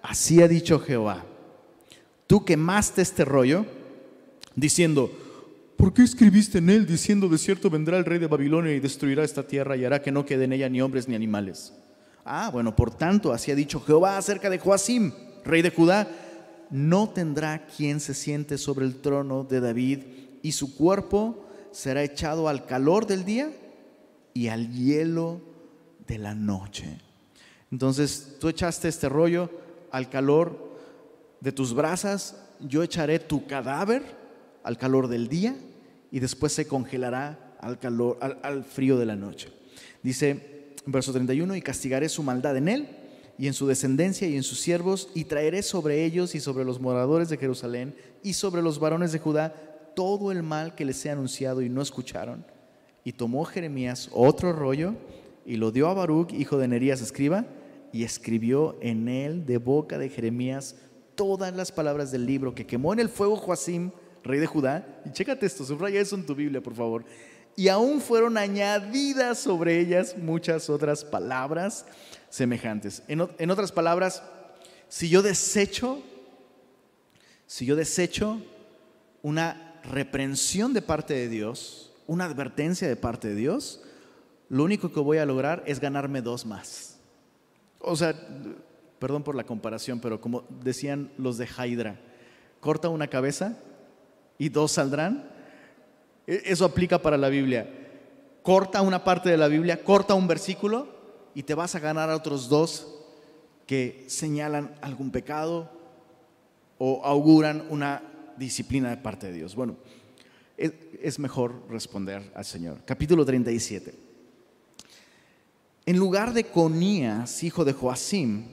así 0.03 0.41
ha 0.41 0.47
dicho 0.47 0.79
Jehová, 0.79 1.25
tú 2.27 2.45
quemaste 2.45 3.01
este 3.01 3.25
rollo 3.25 3.65
diciendo, 4.55 5.12
¿por 5.77 5.93
qué 5.93 6.01
escribiste 6.01 6.57
en 6.57 6.69
él 6.69 6.85
diciendo, 6.85 7.29
de 7.29 7.37
cierto 7.37 7.69
vendrá 7.69 7.97
el 7.97 8.05
rey 8.05 8.19
de 8.19 8.27
Babilonia 8.27 8.73
y 8.73 8.79
destruirá 8.79 9.23
esta 9.23 9.43
tierra 9.43 9.77
y 9.77 9.85
hará 9.85 10.01
que 10.01 10.11
no 10.11 10.25
quede 10.25 10.45
en 10.45 10.53
ella 10.53 10.67
ni 10.67 10.81
hombres 10.81 11.07
ni 11.07 11.15
animales? 11.15 11.73
Ah, 12.25 12.49
bueno, 12.51 12.75
por 12.75 12.93
tanto, 12.93 13.31
así 13.31 13.51
ha 13.51 13.55
dicho 13.55 13.79
Jehová 13.79 14.17
acerca 14.17 14.49
de 14.49 14.59
Joacim, 14.59 15.13
rey 15.45 15.61
de 15.61 15.69
Judá, 15.69 16.09
no 16.69 17.09
tendrá 17.09 17.67
quien 17.67 17.99
se 17.99 18.13
siente 18.13 18.57
sobre 18.57 18.85
el 18.85 18.99
trono 18.99 19.45
de 19.45 19.61
David 19.61 19.99
y 20.41 20.51
su 20.51 20.75
cuerpo 20.75 21.45
será 21.71 22.03
echado 22.03 22.49
al 22.49 22.65
calor 22.65 23.05
del 23.05 23.23
día 23.23 23.51
y 24.33 24.47
al 24.49 24.71
hielo 24.73 25.39
de 26.07 26.17
la 26.17 26.35
noche. 26.35 26.99
Entonces 27.71 28.37
tú 28.39 28.49
echaste 28.49 28.87
este 28.87 29.07
rollo 29.07 29.49
al 29.91 30.09
calor 30.09 30.75
de 31.39 31.51
tus 31.51 31.73
brasas, 31.73 32.35
yo 32.59 32.83
echaré 32.83 33.19
tu 33.19 33.45
cadáver 33.45 34.16
al 34.67 34.77
calor 34.77 35.08
del 35.08 35.30
día 35.30 35.56
y 36.12 36.19
después 36.19 36.51
se 36.51 36.67
congelará 36.67 37.56
al 37.62 37.80
calor 37.80 38.19
al, 38.21 38.65
frío 38.65 38.97
de 38.97 39.06
la 39.06 39.15
noche. 39.15 39.47
Dice 40.03 40.73
verso 40.86 41.13
31 41.13 41.56
y 41.56 41.62
castigaré 41.62 42.10
su 42.10 42.21
maldad 42.21 42.58
en 42.58 42.67
él 42.67 42.88
y 43.38 43.47
en 43.47 43.53
su 43.53 43.65
descendencia 43.65 44.27
y 44.27 44.36
en 44.36 44.43
sus 44.43 44.60
siervos 44.60 45.08
y 45.15 45.23
traeré 45.23 45.63
sobre 45.63 46.03
ellos 46.03 46.36
y 46.36 46.41
sobre 46.41 46.65
los 46.65 46.82
moradores 46.82 47.30
de 47.30 47.38
Jerusalén 47.38 47.95
y 48.23 48.34
sobre 48.34 48.62
los 48.62 48.77
varones 48.77 49.13
de 49.13 49.19
Judá 49.19 49.56
todo 49.95 50.34
el 50.34 50.43
mal 50.43 50.75
que 50.75 50.84
les 50.84 51.06
he 51.06 51.12
anunciado 51.12 51.62
y 51.62 51.69
no 51.69 51.82
escucharon. 51.82 52.45
Y 53.06 53.13
tomó 53.13 53.45
Jeremías 53.45 54.10
otro 54.12 54.51
rollo 54.51 54.95
y 55.45 55.56
lo 55.56 55.71
dio 55.71 55.88
a 55.88 55.93
Baruch, 55.93 56.34
hijo 56.34 56.58
de 56.58 56.67
Nerías, 56.67 56.99
escriba, 56.99 57.45
y 57.93 58.03
escribió 58.03 58.75
en 58.82 59.08
él 59.08 59.45
de 59.45 59.60
boca 59.60 59.97
de 59.97 60.10
Jeremías 60.10 60.75
todas 61.15 61.56
las 61.56 61.71
palabras 61.71 62.12
del 62.12 62.25
libro 62.25 62.53
que 62.53 62.67
quemó 62.67 62.91
en 62.91 62.99
el 62.99 63.08
fuego 63.08 63.38
Joacim, 63.38 63.91
rey 64.27 64.39
de 64.39 64.45
Judá. 64.45 65.01
Y 65.05 65.11
chécate 65.11 65.45
esto, 65.45 65.65
subraya 65.65 65.99
eso 65.99 66.15
en 66.15 66.25
tu 66.25 66.35
Biblia, 66.35 66.61
por 66.61 66.75
favor. 66.75 67.05
Y 67.55 67.69
aún 67.69 68.01
fueron 68.01 68.37
añadidas 68.37 69.39
sobre 69.39 69.79
ellas 69.79 70.15
muchas 70.17 70.69
otras 70.69 71.03
palabras 71.03 71.85
semejantes. 72.29 73.01
En, 73.07 73.27
en 73.37 73.49
otras 73.49 73.71
palabras, 73.71 74.21
si 74.87 75.09
yo 75.09 75.21
desecho, 75.21 76.03
si 77.47 77.65
yo 77.65 77.75
desecho 77.75 78.41
una 79.23 79.79
reprensión 79.83 80.73
de 80.73 80.81
parte 80.81 81.13
de 81.13 81.29
Dios, 81.29 81.93
una 82.05 82.25
advertencia 82.25 82.87
de 82.87 82.95
parte 82.95 83.29
de 83.29 83.35
Dios, 83.35 83.81
lo 84.49 84.63
único 84.63 84.91
que 84.91 84.99
voy 84.99 85.17
a 85.17 85.25
lograr 85.25 85.63
es 85.65 85.79
ganarme 85.79 86.21
dos 86.21 86.45
más. 86.45 86.99
O 87.79 87.95
sea, 87.95 88.15
perdón 88.99 89.23
por 89.23 89.35
la 89.35 89.45
comparación, 89.45 89.99
pero 89.99 90.21
como 90.21 90.43
decían 90.63 91.11
los 91.17 91.37
de 91.37 91.47
Hydra, 91.47 91.99
corta 92.59 92.89
una 92.89 93.07
cabeza 93.07 93.57
y 94.38 94.50
dos 94.50 94.73
saldrán. 94.73 95.30
E, 96.26 96.43
eso 96.45 96.65
aplica 96.65 97.02
para 97.02 97.17
la 97.17 97.30
Biblia. 97.30 97.69
Corta 98.43 98.82
una 98.82 99.04
parte 99.04 99.30
de 99.30 99.38
la 99.38 99.47
Biblia, 99.47 99.84
corta 99.84 100.13
un 100.13 100.28
versículo 100.28 100.88
y 101.36 101.43
te 101.43 101.54
vas 101.54 101.76
a 101.76 101.80
ganar 101.80 102.10
a 102.10 102.15
otros 102.15 102.50
dos 102.50 102.88
que 103.65 104.06
señalan 104.08 104.73
algún 104.82 105.12
pecado 105.12 105.69
o 106.78 107.04
auguran 107.04 107.65
una 107.69 108.02
disciplina 108.38 108.89
de 108.89 108.97
parte 108.97 109.28
de 109.28 109.34
Dios. 109.34 109.56
Bueno, 109.56 109.76
es, 110.58 111.19
mejor 111.19 111.62
responder 111.69 112.32
al 112.34 112.45
Señor. 112.45 112.80
Capítulo 112.86 113.26
37. 113.26 113.93
En 115.86 115.97
lugar 115.97 116.34
de 116.34 116.45
Conías, 116.45 117.43
hijo 117.43 117.63
de 117.63 117.73
Joacim, 117.73 118.45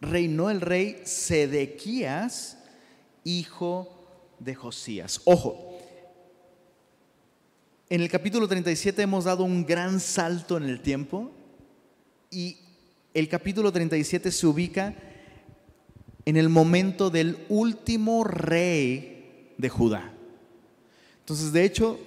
reinó 0.00 0.50
el 0.50 0.60
rey 0.60 1.00
Sedequías, 1.04 2.58
hijo 3.24 4.01
de 4.44 4.54
Josías. 4.54 5.20
Ojo, 5.24 5.78
en 7.88 8.00
el 8.00 8.08
capítulo 8.08 8.48
37 8.48 9.02
hemos 9.02 9.24
dado 9.24 9.44
un 9.44 9.66
gran 9.66 10.00
salto 10.00 10.56
en 10.56 10.64
el 10.64 10.80
tiempo 10.80 11.30
y 12.30 12.56
el 13.14 13.28
capítulo 13.28 13.70
37 13.70 14.30
se 14.32 14.46
ubica 14.46 14.94
en 16.24 16.36
el 16.36 16.48
momento 16.48 17.10
del 17.10 17.38
último 17.48 18.24
rey 18.24 19.52
de 19.58 19.68
Judá. 19.68 20.12
Entonces, 21.20 21.52
de 21.52 21.64
hecho, 21.64 21.98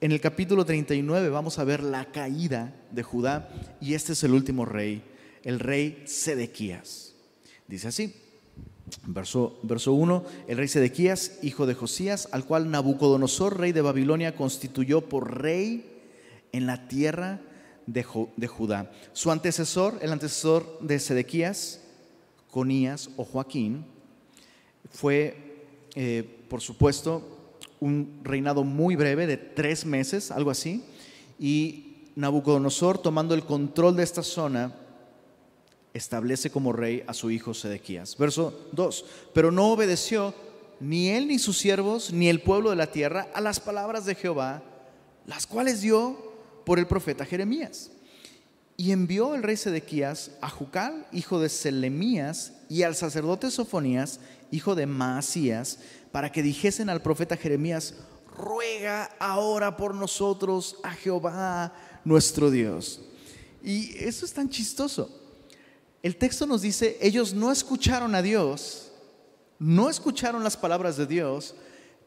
en 0.00 0.12
el 0.12 0.20
capítulo 0.20 0.64
39 0.64 1.28
vamos 1.30 1.58
a 1.58 1.64
ver 1.64 1.82
la 1.82 2.04
caída 2.12 2.74
de 2.90 3.02
Judá 3.02 3.48
y 3.80 3.94
este 3.94 4.12
es 4.12 4.22
el 4.24 4.32
último 4.32 4.64
rey, 4.64 5.02
el 5.42 5.58
rey 5.58 6.02
Sedequías. 6.06 7.14
Dice 7.66 7.88
así, 7.88 8.14
verso, 9.06 9.58
verso 9.62 9.92
1, 9.92 10.24
el 10.48 10.56
rey 10.56 10.68
Sedequías, 10.68 11.38
hijo 11.42 11.66
de 11.66 11.74
Josías, 11.74 12.28
al 12.32 12.44
cual 12.44 12.70
Nabucodonosor, 12.70 13.58
rey 13.58 13.72
de 13.72 13.82
Babilonia, 13.82 14.36
constituyó 14.36 15.02
por 15.02 15.40
rey 15.42 15.84
en 16.52 16.66
la 16.66 16.88
tierra 16.88 17.40
de, 17.86 18.04
de 18.36 18.46
Judá. 18.46 18.90
Su 19.12 19.30
antecesor, 19.30 19.98
el 20.02 20.12
antecesor 20.12 20.78
de 20.80 20.98
Sedequías, 20.98 21.80
Conías 22.50 23.10
o 23.16 23.24
Joaquín, 23.24 23.84
fue, 24.90 25.66
eh, 25.94 26.44
por 26.48 26.60
supuesto, 26.60 27.22
un 27.80 28.20
reinado 28.24 28.64
muy 28.64 28.96
breve 28.96 29.26
de 29.26 29.36
tres 29.36 29.84
meses, 29.84 30.30
algo 30.30 30.50
así, 30.50 30.84
y 31.38 32.08
Nabucodonosor, 32.16 32.98
tomando 32.98 33.34
el 33.34 33.44
control 33.44 33.96
de 33.96 34.02
esta 34.02 34.22
zona, 34.22 34.74
establece 35.98 36.50
como 36.50 36.72
rey 36.72 37.04
a 37.06 37.12
su 37.12 37.30
hijo 37.30 37.52
Sedequías. 37.52 38.16
Verso 38.16 38.68
2, 38.72 39.04
pero 39.34 39.50
no 39.50 39.72
obedeció 39.72 40.34
ni 40.80 41.10
él 41.10 41.28
ni 41.28 41.38
sus 41.38 41.58
siervos, 41.58 42.12
ni 42.12 42.28
el 42.28 42.40
pueblo 42.40 42.70
de 42.70 42.76
la 42.76 42.90
tierra 42.90 43.28
a 43.34 43.40
las 43.40 43.60
palabras 43.60 44.04
de 44.06 44.14
Jehová, 44.14 44.62
las 45.26 45.46
cuales 45.46 45.80
dio 45.80 46.32
por 46.64 46.78
el 46.78 46.86
profeta 46.86 47.24
Jeremías. 47.24 47.90
Y 48.76 48.92
envió 48.92 49.34
el 49.34 49.42
rey 49.42 49.56
Sedequías 49.56 50.30
a 50.40 50.48
Jucal, 50.48 51.06
hijo 51.12 51.40
de 51.40 51.48
Selemías, 51.48 52.52
y 52.68 52.84
al 52.84 52.94
sacerdote 52.94 53.50
Sofonías, 53.50 54.20
hijo 54.52 54.74
de 54.74 54.86
Maasías, 54.86 55.80
para 56.12 56.30
que 56.30 56.42
dijesen 56.42 56.88
al 56.88 57.02
profeta 57.02 57.36
Jeremías, 57.36 57.94
ruega 58.36 59.10
ahora 59.18 59.76
por 59.76 59.94
nosotros 59.94 60.76
a 60.84 60.92
Jehová 60.92 61.74
nuestro 62.04 62.50
Dios. 62.50 63.00
Y 63.62 63.96
eso 63.96 64.24
es 64.24 64.32
tan 64.32 64.48
chistoso. 64.48 65.17
El 66.02 66.16
texto 66.16 66.46
nos 66.46 66.62
dice, 66.62 66.96
ellos 67.00 67.34
no 67.34 67.50
escucharon 67.50 68.14
a 68.14 68.22
Dios, 68.22 68.92
no 69.58 69.90
escucharon 69.90 70.44
las 70.44 70.56
palabras 70.56 70.96
de 70.96 71.06
Dios, 71.06 71.54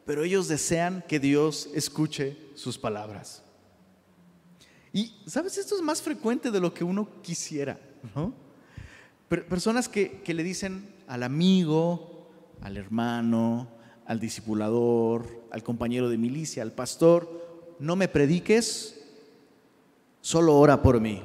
pero 0.06 0.24
ellos 0.24 0.48
desean 0.48 1.04
que 1.06 1.20
Dios 1.20 1.68
escuche 1.74 2.36
sus 2.54 2.78
palabras. 2.78 3.42
Y, 4.92 5.14
¿sabes? 5.26 5.58
Esto 5.58 5.76
es 5.76 5.82
más 5.82 6.02
frecuente 6.02 6.50
de 6.50 6.60
lo 6.60 6.72
que 6.72 6.84
uno 6.84 7.08
quisiera, 7.22 7.78
¿no? 8.14 8.34
Personas 9.28 9.88
que, 9.88 10.20
que 10.22 10.34
le 10.34 10.42
dicen 10.42 10.94
al 11.06 11.22
amigo, 11.22 12.28
al 12.60 12.76
hermano, 12.76 13.68
al 14.06 14.20
discipulador, 14.20 15.46
al 15.50 15.62
compañero 15.62 16.10
de 16.10 16.18
milicia, 16.18 16.62
al 16.62 16.72
pastor, 16.72 17.76
no 17.78 17.96
me 17.96 18.08
prediques, 18.08 19.00
solo 20.20 20.56
ora 20.56 20.82
por 20.82 21.00
mí. 21.00 21.22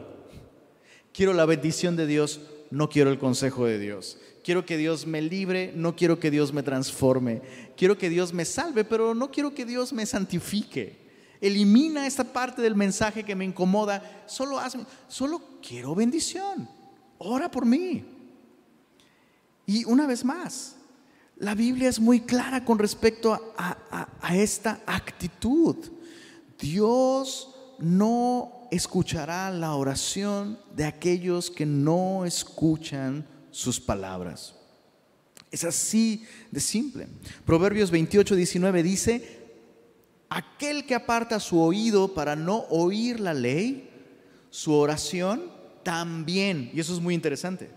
Quiero 1.13 1.34
la 1.34 1.45
bendición 1.45 1.95
de 1.95 2.08
Dios, 2.08 2.39
no 2.71 2.89
quiero 2.89 3.12
el 3.12 3.19
consejo 3.19 3.65
de 3.65 3.80
Dios. 3.80 4.17
Quiero 4.43 4.65
que 4.65 4.77
Dios 4.77 5.06
me 5.06 5.21
libre, 5.21 5.73
no 5.75 5.95
quiero 5.95 6.19
que 6.19 6.32
Dios 6.32 6.53
me 6.53 6.63
transforme. 6.63 7.41
Quiero 7.75 7.97
que 7.97 8.10
Dios 8.10 8.34
me 8.34 8.45
salve, 8.45 8.84
pero 8.84 9.13
no 9.13 9.32
quiero 9.32 9.53
que 9.53 9.65
Dios 9.65 9.93
me 9.93 10.06
santifique. 10.06 11.08
Elimina 11.41 12.08
esta 12.08 12.23
parte 12.23 12.62
del 12.62 12.75
mensaje 12.75 13.23
que 13.23 13.36
me 13.36 13.45
incomoda. 13.45 14.23
Solo 14.25 14.60
hazme, 14.60 14.86
solo 15.08 15.41
quiero 15.62 15.93
bendición. 15.95 16.69
Ora 17.17 17.51
por 17.51 17.65
mí. 17.65 18.05
Y 19.65 19.84
una 19.86 20.07
vez 20.07 20.24
más, 20.24 20.78
la 21.36 21.53
Biblia 21.53 21.89
es 21.89 21.99
muy 21.99 22.22
clara 22.22 22.63
con 22.63 22.80
respecto 22.80 23.34
a, 23.57 24.07
a 24.22 24.38
esta 24.38 24.82
actitud. 24.86 25.76
Dios 26.57 27.53
no 27.80 28.57
escuchará 28.72 29.49
la 29.51 29.74
oración 29.76 30.59
de 30.76 30.86
aquellos 30.86 31.49
que 31.49 31.65
no 31.65 32.26
escuchan 32.26 33.26
sus 33.51 33.80
palabras. 33.80 34.55
Es 35.51 35.63
así 35.63 36.26
de 36.51 36.59
simple. 36.59 37.07
Proverbios 37.45 37.91
28, 37.91 38.36
19 38.36 38.84
dice, 38.84 39.38
Aquel 40.30 40.86
que 40.86 40.95
aparta 40.95 41.39
su 41.39 41.61
oído 41.61 42.13
para 42.13 42.36
no 42.36 42.65
oír 42.70 43.20
la 43.20 43.34
ley, 43.34 43.89
su 44.49 44.74
oración 44.74 45.51
también, 45.84 46.70
y 46.74 46.80
eso 46.82 46.93
es 46.93 46.99
muy 46.99 47.13
interesante, 47.13 47.70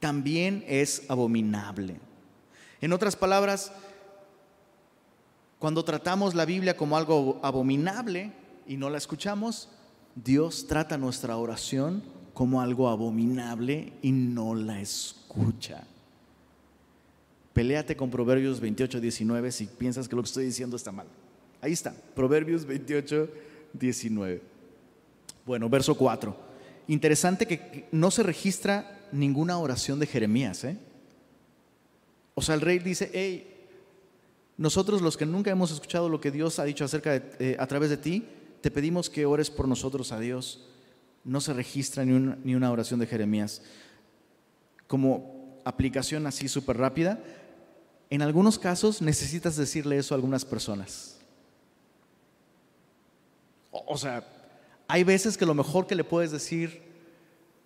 también 0.00 0.64
es 0.66 1.02
abominable. 1.08 2.00
En 2.80 2.92
otras 2.92 3.16
palabras, 3.16 3.72
Cuando 5.60 5.84
tratamos 5.84 6.34
la 6.34 6.44
Biblia 6.44 6.76
como 6.76 6.96
algo 6.96 7.38
abominable 7.40 8.32
y 8.66 8.76
no 8.76 8.90
la 8.90 8.98
escuchamos, 8.98 9.68
Dios 10.14 10.66
trata 10.66 10.98
nuestra 10.98 11.36
oración 11.36 12.02
como 12.34 12.60
algo 12.60 12.88
abominable 12.88 13.92
y 14.02 14.12
no 14.12 14.54
la 14.54 14.80
escucha. 14.80 15.84
Peléate 17.52 17.96
con 17.96 18.10
Proverbios 18.10 18.60
28, 18.60 19.00
19 19.00 19.52
si 19.52 19.66
piensas 19.66 20.08
que 20.08 20.16
lo 20.16 20.22
que 20.22 20.28
estoy 20.28 20.46
diciendo 20.46 20.76
está 20.76 20.92
mal. 20.92 21.06
Ahí 21.60 21.72
está, 21.72 21.94
Proverbios 22.14 22.64
28, 22.64 23.28
19. 23.74 24.42
Bueno, 25.44 25.68
verso 25.68 25.94
4. 25.96 26.36
Interesante 26.88 27.46
que 27.46 27.86
no 27.92 28.10
se 28.10 28.22
registra 28.22 29.00
ninguna 29.12 29.58
oración 29.58 29.98
de 29.98 30.06
Jeremías. 30.06 30.64
¿eh? 30.64 30.76
O 32.34 32.42
sea, 32.42 32.54
el 32.54 32.60
rey 32.60 32.78
dice, 32.78 33.10
hey, 33.12 33.48
nosotros 34.56 35.02
los 35.02 35.16
que 35.16 35.26
nunca 35.26 35.50
hemos 35.50 35.70
escuchado 35.70 36.08
lo 36.08 36.20
que 36.20 36.30
Dios 36.30 36.58
ha 36.58 36.64
dicho 36.64 36.84
acerca 36.84 37.16
eh, 37.16 37.56
a 37.58 37.66
través 37.66 37.90
de 37.90 37.96
ti, 37.96 38.24
te 38.62 38.70
pedimos 38.70 39.10
que 39.10 39.26
ores 39.26 39.50
por 39.50 39.68
nosotros 39.68 40.12
a 40.12 40.20
Dios. 40.20 40.66
No 41.24 41.40
se 41.40 41.52
registra 41.52 42.04
ni, 42.04 42.12
ni 42.44 42.54
una 42.54 42.70
oración 42.70 42.98
de 43.00 43.06
Jeremías. 43.06 43.62
Como 44.86 45.60
aplicación 45.64 46.26
así 46.26 46.48
súper 46.48 46.78
rápida, 46.78 47.22
en 48.08 48.22
algunos 48.22 48.58
casos 48.58 49.02
necesitas 49.02 49.56
decirle 49.56 49.98
eso 49.98 50.14
a 50.14 50.16
algunas 50.16 50.44
personas. 50.44 51.18
O, 53.70 53.96
sea, 53.96 54.22
hay 54.86 55.02
veces 55.02 55.38
que 55.38 55.46
lo 55.46 55.54
mejor 55.54 55.86
que 55.86 55.94
le 55.94 56.04
puedes 56.04 56.30
decir 56.30 56.82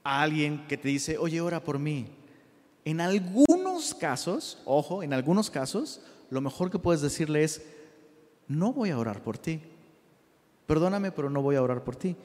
a 0.04 0.22
alguien 0.22 0.66
que 0.68 0.76
te 0.76 0.88
dice, 0.88 1.18
oye, 1.18 1.40
ora 1.40 1.62
por 1.62 1.80
mí. 1.80 2.06
En 2.84 3.00
algunos 3.00 3.92
casos, 3.92 4.62
ojo, 4.64 5.02
en 5.02 5.12
algunos 5.12 5.50
casos, 5.50 6.00
lo 6.30 6.40
mejor 6.40 6.70
que 6.70 6.78
puedes 6.78 7.02
decirle 7.02 7.42
es, 7.42 7.62
no 8.46 8.72
voy 8.72 8.90
a 8.90 8.98
orar 8.98 9.24
por 9.24 9.36
ti. 9.36 9.60
Perdóname, 10.66 11.12
pero 11.12 11.30
no 11.30 11.42
voy 11.42 11.56
a 11.56 11.62
orar 11.62 11.84
por 11.84 11.96
ti. 11.96 12.16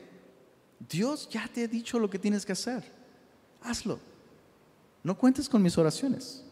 Dios 0.79 1.29
ya 1.29 1.47
te 1.47 1.63
ha 1.63 1.67
dicho 1.67 1.99
lo 1.99 2.09
que 2.09 2.19
tienes 2.19 2.45
que 2.45 2.53
hacer. 2.53 2.83
Hazlo. 3.61 3.99
No 5.03 5.17
cuentes 5.17 5.47
con 5.47 5.61
mis 5.61 5.77
oraciones. 5.77 6.43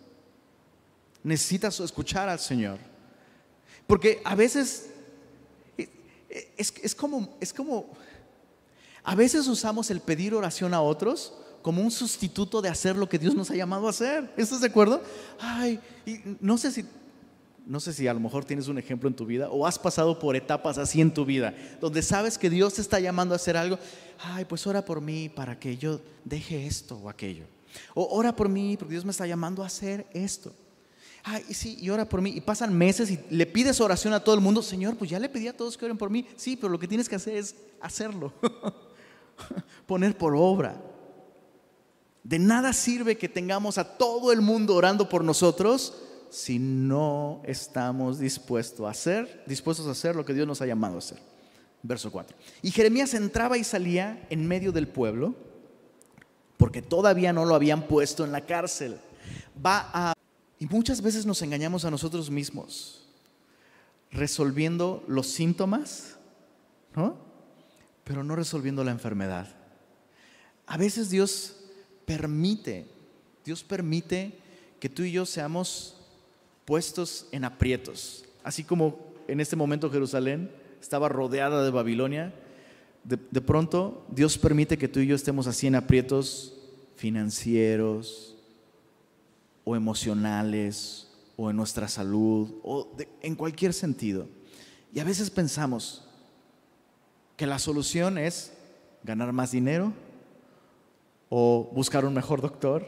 Necesitas 1.23 1.79
escuchar 1.79 2.29
al 2.29 2.39
Señor. 2.39 2.79
Porque 3.87 4.21
a 4.23 4.35
veces 4.35 4.89
es, 6.57 6.95
como, 6.95 7.37
es 7.39 7.53
como, 7.53 7.87
a 9.03 9.15
veces 9.15 9.47
usamos 9.47 9.89
el 9.89 10.01
pedir 10.01 10.33
oración 10.33 10.73
a 10.73 10.81
otros 10.81 11.33
como 11.61 11.81
un 11.81 11.91
sustituto 11.91 12.61
de 12.61 12.69
hacer 12.69 12.95
lo 12.95 13.09
que 13.09 13.19
Dios 13.19 13.35
nos 13.35 13.49
ha 13.49 13.55
llamado 13.55 13.87
a 13.87 13.89
hacer. 13.89 14.31
¿Estás 14.37 14.61
de 14.61 14.67
acuerdo? 14.67 15.01
Ay, 15.39 15.79
y 16.05 16.21
no 16.39 16.57
sé 16.57 16.71
si 16.71 16.85
no 17.69 17.79
sé 17.79 17.93
si 17.93 18.07
a 18.07 18.13
lo 18.15 18.19
mejor 18.19 18.45
tienes 18.45 18.67
un 18.67 18.79
ejemplo 18.79 19.07
en 19.07 19.15
tu 19.15 19.27
vida 19.27 19.47
o 19.51 19.67
has 19.67 19.77
pasado 19.77 20.17
por 20.17 20.35
etapas 20.35 20.79
así 20.79 21.01
en 21.01 21.13
tu 21.13 21.23
vida, 21.23 21.53
donde 21.79 22.01
sabes 22.01 22.39
que 22.39 22.49
Dios 22.49 22.73
te 22.73 22.81
está 22.81 22.99
llamando 22.99 23.35
a 23.35 23.37
hacer 23.37 23.55
algo. 23.55 23.77
Ay, 24.17 24.45
pues 24.45 24.65
ora 24.65 24.83
por 24.83 25.01
mí 25.01 25.29
para 25.29 25.59
que 25.59 25.77
yo 25.77 26.01
deje 26.25 26.65
esto 26.65 26.97
o 26.97 27.09
aquello. 27.09 27.45
O 27.93 28.17
ora 28.17 28.35
por 28.35 28.49
mí 28.49 28.75
porque 28.75 28.93
Dios 28.93 29.05
me 29.05 29.11
está 29.11 29.27
llamando 29.27 29.61
a 29.61 29.67
hacer 29.67 30.07
esto. 30.13 30.51
Ay, 31.23 31.43
sí, 31.51 31.77
y 31.79 31.91
ora 31.91 32.09
por 32.09 32.21
mí. 32.23 32.31
Y 32.31 32.41
pasan 32.41 32.75
meses 32.75 33.11
y 33.11 33.19
le 33.29 33.45
pides 33.45 33.79
oración 33.79 34.13
a 34.13 34.19
todo 34.19 34.33
el 34.33 34.41
mundo. 34.41 34.63
Señor, 34.63 34.95
pues 34.97 35.11
ya 35.11 35.19
le 35.19 35.29
pedí 35.29 35.47
a 35.47 35.55
todos 35.55 35.77
que 35.77 35.85
oren 35.85 35.97
por 35.97 36.09
mí. 36.09 36.27
Sí, 36.37 36.55
pero 36.55 36.69
lo 36.69 36.79
que 36.79 36.87
tienes 36.87 37.07
que 37.07 37.17
hacer 37.17 37.35
es 37.35 37.55
hacerlo. 37.81 38.33
Poner 39.85 40.17
por 40.17 40.33
obra. 40.35 40.81
De 42.23 42.39
nada 42.39 42.73
sirve 42.73 43.15
que 43.15 43.29
tengamos 43.29 43.77
a 43.77 43.95
todo 43.95 44.31
el 44.31 44.41
mundo 44.41 44.73
orando 44.73 45.07
por 45.07 45.23
nosotros 45.23 45.93
si 46.29 46.59
no 46.59 47.41
estamos 47.45 48.19
dispuestos 48.19 48.85
a 48.85 48.91
hacer, 48.91 49.43
dispuestos 49.47 49.87
a 49.87 49.91
hacer 49.91 50.15
lo 50.15 50.25
que 50.25 50.33
Dios 50.33 50.47
nos 50.47 50.61
ha 50.61 50.65
llamado 50.65 50.95
a 50.95 50.99
hacer. 50.99 51.19
Verso 51.81 52.11
4. 52.11 52.35
Y 52.61 52.71
Jeremías 52.71 53.13
entraba 53.13 53.57
y 53.57 53.63
salía 53.63 54.25
en 54.29 54.47
medio 54.47 54.71
del 54.71 54.87
pueblo, 54.87 55.35
porque 56.57 56.81
todavía 56.81 57.33
no 57.33 57.45
lo 57.45 57.55
habían 57.55 57.87
puesto 57.87 58.25
en 58.25 58.31
la 58.31 58.45
cárcel. 58.45 58.99
Va 59.65 59.89
a 59.93 60.13
y 60.59 60.65
muchas 60.65 61.01
veces 61.01 61.25
nos 61.25 61.41
engañamos 61.41 61.85
a 61.85 61.91
nosotros 61.91 62.29
mismos, 62.29 63.07
resolviendo 64.11 65.03
los 65.07 65.27
síntomas, 65.27 66.17
¿no? 66.93 67.17
Pero 68.03 68.25
no 68.25 68.35
resolviendo 68.35 68.83
la 68.83 68.91
enfermedad. 68.91 69.47
A 70.67 70.75
veces 70.75 71.09
Dios 71.09 71.55
permite, 72.05 72.87
Dios 73.45 73.63
permite 73.63 74.37
que 74.81 74.89
tú 74.89 75.03
y 75.03 75.13
yo 75.13 75.25
seamos 75.25 75.98
puestos 76.69 77.25
en 77.31 77.45
aprietos. 77.45 78.23
Así 78.43 78.63
como 78.63 78.99
en 79.27 79.39
este 79.39 79.55
momento 79.55 79.89
Jerusalén 79.89 80.51
estaba 80.79 81.09
rodeada 81.09 81.63
de 81.63 81.71
Babilonia, 81.71 82.31
de, 83.03 83.41
pronto 83.41 84.05
Dios 84.07 84.37
permite 84.37 84.77
que 84.77 84.87
tú 84.87 84.99
y 84.99 85.07
yo 85.07 85.15
estemos 85.15 85.47
así 85.47 85.65
en 85.65 85.73
aprietos 85.73 86.53
financieros 86.95 88.35
o 89.63 89.75
emocionales 89.75 91.09
o 91.37 91.49
en 91.49 91.55
nuestra 91.55 91.87
salud 91.87 92.53
o 92.61 92.95
en 93.23 93.33
cualquier 93.33 93.73
sentido. 93.73 94.27
Y 94.93 94.99
a 94.99 95.05
veces 95.05 95.31
pensamos 95.31 96.07
que 97.35 97.47
la 97.47 97.57
solución 97.57 98.19
es 98.19 98.53
ganar 99.03 99.33
más 99.33 99.49
dinero 99.49 99.91
o 101.29 101.67
buscar 101.73 102.05
un 102.05 102.13
mejor 102.13 102.41
doctor 102.41 102.85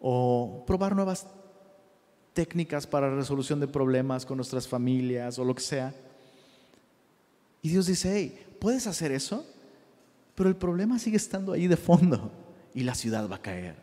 o 0.00 0.64
probar 0.66 0.96
nuevas 0.96 1.28
técnicas 2.34 2.86
para 2.86 3.14
resolución 3.14 3.60
de 3.60 3.68
problemas 3.68 4.26
con 4.26 4.36
nuestras 4.36 4.68
familias 4.68 5.38
o 5.38 5.44
lo 5.44 5.54
que 5.54 5.62
sea. 5.62 5.94
Y 7.62 7.70
Dios 7.70 7.86
dice, 7.86 8.12
hey, 8.14 8.56
puedes 8.60 8.86
hacer 8.86 9.12
eso, 9.12 9.46
pero 10.34 10.48
el 10.48 10.56
problema 10.56 10.98
sigue 10.98 11.16
estando 11.16 11.52
ahí 11.52 11.66
de 11.66 11.76
fondo 11.76 12.30
y 12.74 12.82
la 12.82 12.94
ciudad 12.94 13.30
va 13.30 13.36
a 13.36 13.42
caer. 13.42 13.76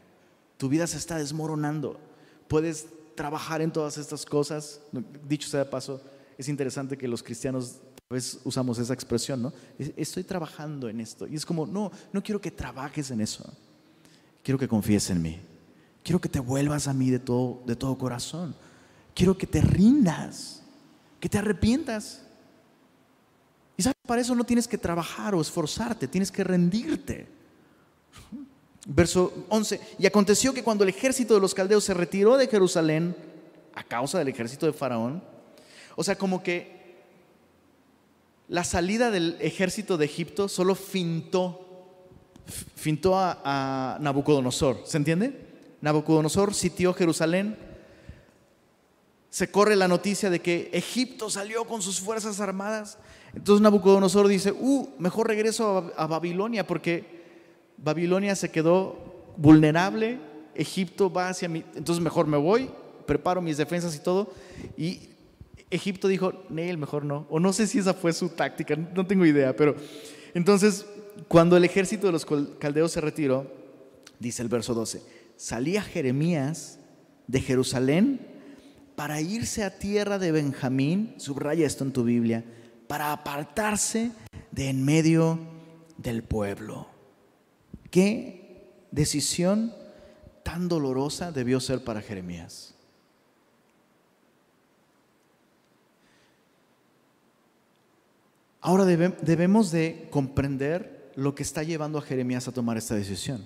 Tu 0.57 0.69
vida 0.69 0.85
se 0.85 0.97
está 0.97 1.17
desmoronando. 1.17 1.99
Puedes 2.47 2.87
trabajar 3.15 3.61
en 3.61 3.71
todas 3.71 3.97
estas 3.97 4.25
cosas. 4.25 4.81
Dicho 5.27 5.49
sea 5.49 5.61
de 5.61 5.65
paso, 5.65 6.01
es 6.37 6.47
interesante 6.49 6.97
que 6.97 7.07
los 7.07 7.23
cristianos 7.23 7.77
a 8.09 8.13
veces 8.13 8.39
usamos 8.43 8.77
esa 8.77 8.93
expresión, 8.93 9.41
¿no? 9.41 9.53
Estoy 9.95 10.23
trabajando 10.23 10.89
en 10.89 10.99
esto. 10.99 11.25
Y 11.25 11.35
es 11.35 11.45
como, 11.45 11.65
no, 11.65 11.91
no 12.11 12.21
quiero 12.21 12.41
que 12.41 12.51
trabajes 12.51 13.09
en 13.09 13.21
eso. 13.21 13.51
Quiero 14.43 14.59
que 14.59 14.67
confíes 14.67 15.09
en 15.09 15.21
mí. 15.21 15.39
Quiero 16.03 16.19
que 16.19 16.29
te 16.29 16.39
vuelvas 16.39 16.87
a 16.87 16.93
mí 16.93 17.09
de 17.09 17.19
todo, 17.19 17.61
de 17.65 17.75
todo 17.75 17.97
corazón. 17.97 18.55
Quiero 19.13 19.37
que 19.37 19.45
te 19.45 19.61
rindas, 19.61 20.63
que 21.19 21.29
te 21.29 21.37
arrepientas. 21.37 22.23
Y 23.77 23.83
sabes, 23.83 23.97
para 24.05 24.21
eso 24.21 24.33
no 24.33 24.43
tienes 24.43 24.67
que 24.67 24.77
trabajar 24.77 25.35
o 25.35 25.41
esforzarte, 25.41 26.07
tienes 26.07 26.31
que 26.31 26.43
rendirte. 26.43 27.27
Verso 28.87 29.45
11, 29.49 29.79
y 29.99 30.07
aconteció 30.07 30.53
que 30.53 30.63
cuando 30.63 30.83
el 30.83 30.89
ejército 30.89 31.35
de 31.35 31.39
los 31.39 31.53
caldeos 31.53 31.83
se 31.83 31.93
retiró 31.93 32.35
de 32.35 32.47
Jerusalén 32.47 33.15
a 33.75 33.83
causa 33.83 34.17
del 34.17 34.27
ejército 34.27 34.65
de 34.65 34.73
Faraón, 34.73 35.23
o 35.95 36.03
sea, 36.03 36.17
como 36.17 36.41
que 36.41 36.81
la 38.47 38.63
salida 38.63 39.11
del 39.11 39.37
ejército 39.39 39.97
de 39.97 40.05
Egipto 40.05 40.49
solo 40.49 40.73
fintó, 40.73 41.67
fintó 42.75 43.17
a, 43.19 43.39
a 43.43 43.99
Nabucodonosor, 43.99 44.81
¿se 44.85 44.97
entiende? 44.97 45.50
Nabucodonosor 45.81 46.53
sitió 46.53 46.93
Jerusalén. 46.93 47.57
Se 49.29 49.49
corre 49.49 49.75
la 49.75 49.87
noticia 49.87 50.29
de 50.29 50.39
que 50.39 50.69
Egipto 50.73 51.29
salió 51.29 51.65
con 51.65 51.81
sus 51.81 51.99
fuerzas 51.99 52.39
armadas. 52.39 52.97
Entonces 53.33 53.61
Nabucodonosor 53.61 54.27
dice, 54.27 54.51
uh, 54.51 54.89
mejor 54.99 55.27
regreso 55.27 55.91
a, 55.95 56.07
Babilonia 56.07 56.67
porque 56.67 57.21
Babilonia 57.77 58.35
se 58.35 58.51
quedó 58.51 59.33
vulnerable, 59.37 60.19
Egipto 60.53 61.11
va 61.11 61.29
hacia 61.29 61.47
mí, 61.47 61.63
entonces 61.75 62.03
mejor 62.03 62.27
me 62.27 62.37
voy, 62.37 62.69
preparo 63.05 63.41
mis 63.41 63.57
defensas 63.57 63.95
y 63.95 63.99
todo. 63.99 64.33
Y 64.77 65.09
Egipto 65.69 66.09
dijo, 66.09 66.43
Neil, 66.49 66.77
mejor 66.77 67.05
no. 67.05 67.25
O 67.29 67.39
no 67.39 67.53
sé 67.53 67.67
si 67.67 67.79
esa 67.79 67.93
fue 67.93 68.11
su 68.11 68.29
táctica, 68.29 68.75
no 68.75 69.07
tengo 69.07 69.25
idea, 69.25 69.55
pero 69.55 69.75
entonces 70.33 70.85
cuando 71.27 71.57
el 71.57 71.63
ejército 71.63 72.07
de 72.07 72.13
los 72.13 72.25
caldeos 72.59 72.91
se 72.91 73.01
retiró, 73.01 73.47
dice 74.19 74.41
el 74.41 74.49
verso 74.49 74.73
12, 74.73 75.01
salía 75.41 75.81
Jeremías 75.81 76.77
de 77.25 77.41
Jerusalén 77.41 78.21
para 78.95 79.21
irse 79.21 79.63
a 79.63 79.79
tierra 79.79 80.19
de 80.19 80.31
Benjamín, 80.31 81.15
subraya 81.17 81.65
esto 81.65 81.83
en 81.83 81.91
tu 81.91 82.03
Biblia, 82.03 82.45
para 82.87 83.11
apartarse 83.11 84.11
de 84.51 84.69
en 84.69 84.85
medio 84.85 85.39
del 85.97 86.21
pueblo. 86.21 86.87
¿Qué 87.89 88.69
decisión 88.91 89.73
tan 90.43 90.67
dolorosa 90.67 91.31
debió 91.31 91.59
ser 91.59 91.83
para 91.83 92.03
Jeremías? 92.03 92.75
Ahora 98.59 98.85
debemos 98.85 99.71
de 99.71 100.07
comprender 100.11 101.11
lo 101.15 101.33
que 101.33 101.41
está 101.41 101.63
llevando 101.63 101.97
a 101.97 102.03
Jeremías 102.03 102.47
a 102.47 102.51
tomar 102.51 102.77
esta 102.77 102.93
decisión. 102.93 103.43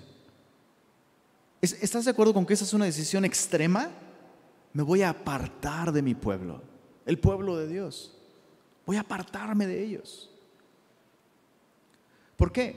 ¿Estás 1.60 2.04
de 2.04 2.10
acuerdo 2.10 2.34
con 2.34 2.44
que 2.46 2.54
esa 2.54 2.64
es 2.64 2.72
una 2.72 2.84
decisión 2.84 3.24
extrema? 3.24 3.90
Me 4.72 4.82
voy 4.82 5.02
a 5.02 5.10
apartar 5.10 5.92
de 5.92 6.02
mi 6.02 6.14
pueblo. 6.14 6.62
el 7.06 7.18
pueblo 7.18 7.56
de 7.56 7.68
Dios. 7.68 8.16
Voy 8.84 8.96
a 8.96 9.00
apartarme 9.00 9.66
de 9.66 9.82
ellos. 9.82 10.30
¿Por 12.36 12.52
qué? 12.52 12.76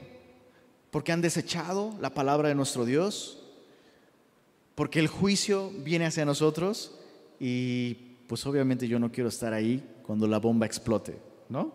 Porque 0.90 1.12
han 1.12 1.20
desechado 1.20 1.94
la 2.00 2.14
palabra 2.14 2.48
de 2.48 2.54
nuestro 2.54 2.84
Dios, 2.84 3.42
porque 4.74 4.98
el 4.98 5.08
juicio 5.08 5.70
viene 5.84 6.06
hacia 6.06 6.24
nosotros 6.24 6.98
y 7.38 7.94
pues 8.26 8.46
obviamente 8.46 8.88
yo 8.88 8.98
no 8.98 9.12
quiero 9.12 9.28
estar 9.28 9.52
ahí 9.52 9.84
cuando 10.02 10.26
la 10.26 10.38
bomba 10.38 10.66
explote, 10.66 11.18
¿no? 11.48 11.72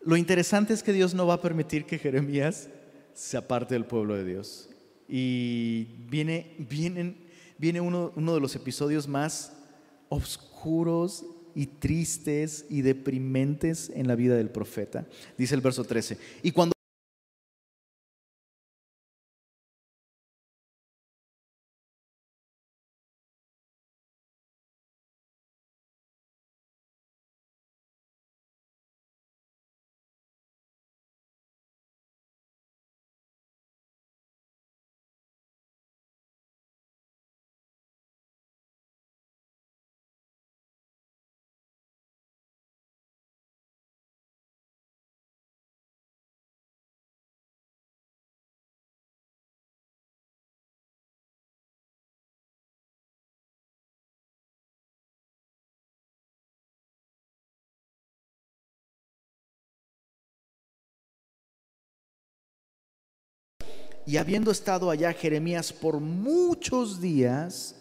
Lo 0.00 0.16
interesante 0.16 0.74
es 0.74 0.82
que 0.82 0.92
Dios 0.92 1.14
no 1.14 1.26
va 1.26 1.34
a 1.34 1.40
permitir 1.40 1.84
que 1.84 1.98
Jeremías 1.98 2.68
se 3.14 3.36
aparte 3.36 3.74
del 3.74 3.84
pueblo 3.84 4.14
de 4.14 4.24
Dios. 4.24 4.68
Y 5.08 5.88
viene, 6.08 6.54
viene 7.58 7.80
uno, 7.80 8.12
de 8.14 8.40
los 8.40 8.54
episodios 8.54 9.08
más 9.08 9.52
oscuros 10.08 11.24
y 11.54 11.66
tristes 11.66 12.66
y 12.68 12.82
deprimentes 12.82 13.90
en 13.94 14.06
la 14.06 14.14
vida 14.14 14.36
del 14.36 14.50
profeta. 14.50 15.06
Dice 15.36 15.54
el 15.54 15.60
verso 15.60 15.84
13. 15.84 16.18
Y 16.42 16.52
cuando 16.52 16.72
Y 64.08 64.16
habiendo 64.16 64.50
estado 64.50 64.90
allá 64.90 65.12
Jeremías 65.12 65.70
por 65.70 66.00
muchos 66.00 66.98
días, 66.98 67.76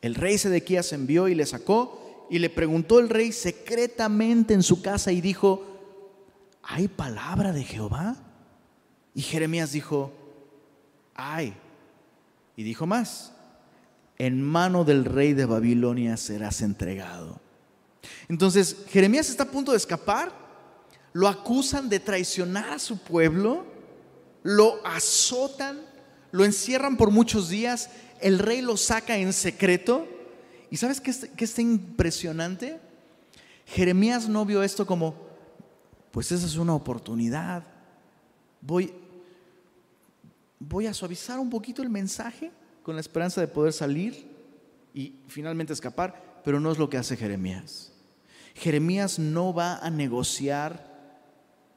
el 0.00 0.14
rey 0.14 0.38
Sedequías 0.38 0.90
envió 0.94 1.28
y 1.28 1.34
le 1.34 1.44
sacó 1.44 2.26
y 2.30 2.38
le 2.38 2.48
preguntó 2.48 2.98
el 2.98 3.10
rey 3.10 3.30
secretamente 3.30 4.54
en 4.54 4.62
su 4.62 4.80
casa 4.80 5.12
y 5.12 5.20
dijo, 5.20 5.66
¿hay 6.62 6.88
palabra 6.88 7.52
de 7.52 7.62
Jehová? 7.62 8.16
Y 9.14 9.20
Jeremías 9.20 9.72
dijo, 9.72 10.14
hay. 11.14 11.52
Y 12.56 12.62
dijo 12.62 12.86
más, 12.86 13.34
en 14.16 14.42
mano 14.42 14.84
del 14.86 15.04
rey 15.04 15.34
de 15.34 15.44
Babilonia 15.44 16.16
serás 16.16 16.62
entregado. 16.62 17.38
Entonces, 18.30 18.86
Jeremías 18.88 19.28
está 19.28 19.42
a 19.42 19.50
punto 19.50 19.72
de 19.72 19.76
escapar, 19.76 20.32
lo 21.12 21.28
acusan 21.28 21.90
de 21.90 22.00
traicionar 22.00 22.70
a 22.70 22.78
su 22.78 22.96
pueblo 22.96 23.78
lo 24.42 24.84
azotan, 24.86 25.80
lo 26.32 26.44
encierran 26.44 26.96
por 26.96 27.10
muchos 27.10 27.48
días, 27.48 27.90
el 28.20 28.38
rey 28.38 28.60
lo 28.60 28.76
saca 28.76 29.16
en 29.16 29.32
secreto. 29.32 30.06
¿Y 30.70 30.76
sabes 30.76 31.00
qué, 31.00 31.10
está 31.10 31.62
impresionante? 31.62 32.80
Jeremías 33.66 34.28
no 34.28 34.44
vio 34.44 34.62
esto 34.62 34.86
como, 34.86 35.14
pues 36.10 36.30
esa 36.32 36.46
es 36.46 36.56
una 36.56 36.74
oportunidad. 36.74 37.64
Voy, 38.60 38.92
voy 40.58 40.86
a 40.86 40.94
suavizar 40.94 41.38
un 41.38 41.50
poquito 41.50 41.82
el 41.82 41.90
mensaje 41.90 42.50
con 42.82 42.94
la 42.94 43.00
esperanza 43.00 43.40
de 43.40 43.48
poder 43.48 43.72
salir 43.72 44.28
y 44.94 45.14
finalmente 45.28 45.72
escapar, 45.72 46.40
pero 46.44 46.60
no 46.60 46.70
es 46.72 46.78
lo 46.78 46.88
que 46.88 46.98
hace 46.98 47.16
Jeremías. 47.16 47.92
Jeremías 48.54 49.18
no 49.18 49.54
va 49.54 49.78
a 49.78 49.90
negociar 49.90 50.88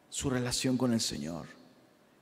su 0.10 0.30
relación 0.30 0.78
con 0.78 0.94
el 0.94 1.02
Señor. 1.02 1.63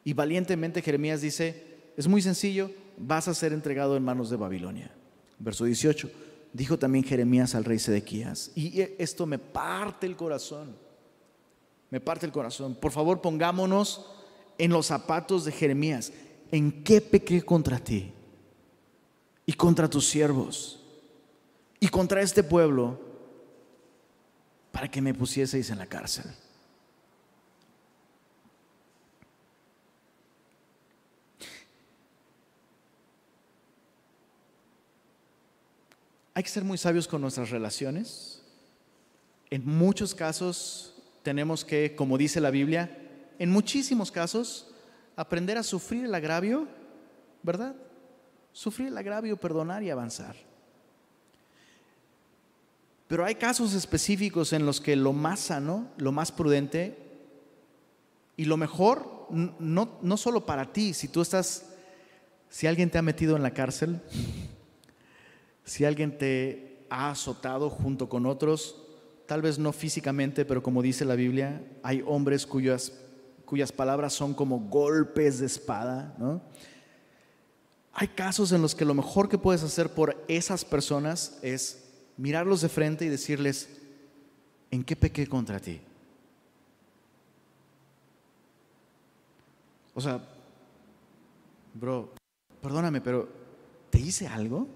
Y 0.04 0.14
valientemente 0.14 0.82
Jeremías 0.82 1.22
dice, 1.22 1.64
es 1.97 2.08
muy 2.08 2.22
sencillo, 2.22 2.72
vas 2.97 3.28
a 3.28 3.34
ser 3.34 3.54
entregado 3.54 3.95
en 3.95 4.04
manos 4.04 4.30
de 4.30 4.38
Babilonia. 4.38 4.91
Verso 5.39 5.66
18, 5.66 6.10
dijo 6.54 6.78
también 6.78 7.04
Jeremías 7.04 7.56
al 7.56 7.66
rey 7.66 7.80
Sedequías, 7.80 8.52
y 8.56 8.82
esto 8.97 9.26
me 9.26 9.39
parte 9.39 10.06
el 10.06 10.16
corazón, 10.16 10.76
me 11.89 11.99
parte 11.99 12.26
el 12.26 12.32
corazón. 12.32 12.76
Por 12.76 12.91
favor, 12.91 13.22
pongámonos 13.22 14.06
en 14.58 14.72
los 14.72 14.88
zapatos 14.88 15.45
de 15.45 15.52
Jeremías. 15.52 16.14
¿En 16.52 16.84
qué 16.84 17.02
pequé 17.02 17.41
contra 17.41 17.80
ti? 17.80 18.14
Y 19.45 19.54
contra 19.54 19.89
tus 19.89 20.08
siervos. 20.08 20.80
Y 21.80 21.88
contra 21.88 22.22
este 22.22 22.43
pueblo 22.43 22.99
para 24.72 24.89
que 24.89 25.02
me 25.02 25.14
pusieseis 25.14 25.70
en 25.70 25.80
la 25.80 25.88
cárcel. 25.88 26.26
Hay 36.42 36.44
que 36.44 36.50
ser 36.50 36.64
muy 36.64 36.80
sabios 36.80 37.08
con 37.08 37.22
nuestras 37.22 37.52
relaciones. 37.52 38.42
En 39.52 39.64
muchos 39.64 40.16
casos 40.16 40.96
tenemos 41.22 41.64
que, 41.64 41.96
como 41.96 42.18
dice 42.18 42.42
la 42.42 42.50
Biblia, 42.50 42.98
en 43.38 43.52
muchísimos 43.52 44.12
casos, 44.12 44.74
aprender 45.16 45.60
a 45.60 45.62
sufrir 45.62 46.06
el 46.06 46.16
agravio, 46.16 46.68
¿verdad? 47.44 47.76
Sufrir 48.54 48.88
el 48.88 48.98
agravio, 48.98 49.38
perdonar 49.38 49.84
y 49.84 49.92
avanzar. 49.92 50.36
Pero 53.08 53.24
hay 53.24 53.36
casos 53.36 53.76
específicos 53.76 54.52
en 54.52 54.66
los 54.66 54.82
que 54.82 54.96
lo 54.96 55.14
más 55.14 55.42
sano, 55.42 55.92
lo 55.98 56.12
más 56.12 56.32
prudente 56.32 56.98
y 58.36 58.46
lo 58.46 58.58
mejor, 58.58 59.28
no, 59.30 60.00
no 60.02 60.18
solo 60.18 60.44
para 60.48 60.74
ti, 60.74 60.96
si 60.96 61.08
tú 61.08 61.22
estás, 61.22 61.68
si 62.50 62.66
alguien 62.66 62.89
te 62.89 62.98
ha 62.98 63.04
metido 63.04 63.36
en 63.36 63.44
la 63.44 63.54
cárcel, 63.54 64.02
si 65.64 65.86
alguien 65.86 66.18
te 66.18 66.86
ha 66.89 67.12
azotado 67.12 67.70
junto 67.70 68.09
con 68.09 68.26
otros, 68.26 68.76
tal 69.26 69.41
vez 69.41 69.57
no 69.57 69.72
físicamente, 69.72 70.43
pero 70.43 70.62
como 70.62 70.82
dice 70.82 71.05
la 71.05 71.16
Biblia, 71.16 71.64
hay 71.84 72.03
hombres 72.05 72.45
cuyas, 72.45 72.91
cuyas 73.45 73.72
palabras 73.72 74.14
son 74.14 74.34
como 74.34 74.59
golpes 74.59 75.39
de 75.39 75.45
espada, 75.45 76.16
Hay 77.93 78.07
casos 78.09 78.51
en 78.51 78.62
los 78.62 78.74
que 78.76 78.86
lo 78.86 78.93
mejor 78.93 79.30
que 79.30 79.38
puedes 79.38 79.64
hacer 79.64 79.93
por 79.93 80.22
esas 80.28 80.66
personas 80.66 81.39
es 81.41 81.89
mirarlos 82.18 82.62
de 82.62 82.70
frente 82.70 83.05
y 83.05 83.09
decirles, 83.09 83.70
¿en 84.70 84.84
qué 84.84 84.95
pequé 84.95 85.28
contra 85.28 85.59
ti? 85.59 85.82
O 89.93 90.01
sea, 90.01 90.22
bro, 91.74 92.14
perdóname, 92.62 93.01
pero 93.01 93.30
¿te 93.89 93.99
hice 93.99 94.28
algo? 94.28 94.68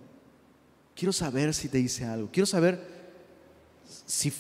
Quiero 0.96 1.12
saber 1.12 1.54
si 1.54 1.68
te 1.68 1.78
hice 1.78 2.06
algo. 2.06 2.30
Quiero 2.32 2.48
saber 2.48 2.80
si, 4.06 4.32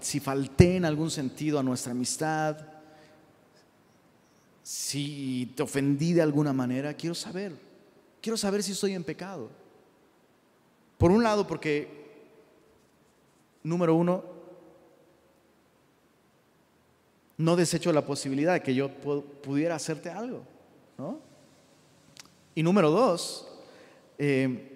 si 0.00 0.20
falté 0.20 0.76
en 0.76 0.84
algún 0.84 1.10
sentido 1.10 1.58
a 1.58 1.62
nuestra 1.62 1.90
amistad. 1.90 2.56
Si 4.62 5.52
te 5.56 5.64
ofendí 5.64 6.12
de 6.12 6.22
alguna 6.22 6.52
manera. 6.52 6.94
Quiero 6.94 7.16
saber. 7.16 7.52
Quiero 8.22 8.36
saber 8.36 8.62
si 8.62 8.72
estoy 8.72 8.94
en 8.94 9.02
pecado. 9.02 9.50
Por 10.96 11.10
un 11.10 11.22
lado, 11.22 11.46
porque, 11.46 11.88
número 13.64 13.96
uno, 13.96 14.24
no 17.36 17.56
desecho 17.56 17.92
la 17.92 18.06
posibilidad 18.06 18.54
de 18.54 18.62
que 18.62 18.74
yo 18.74 18.88
pudiera 18.88 19.74
hacerte 19.74 20.10
algo. 20.10 20.44
¿no? 20.96 21.18
Y 22.54 22.62
número 22.62 22.90
dos, 22.90 23.48
eh, 24.16 24.73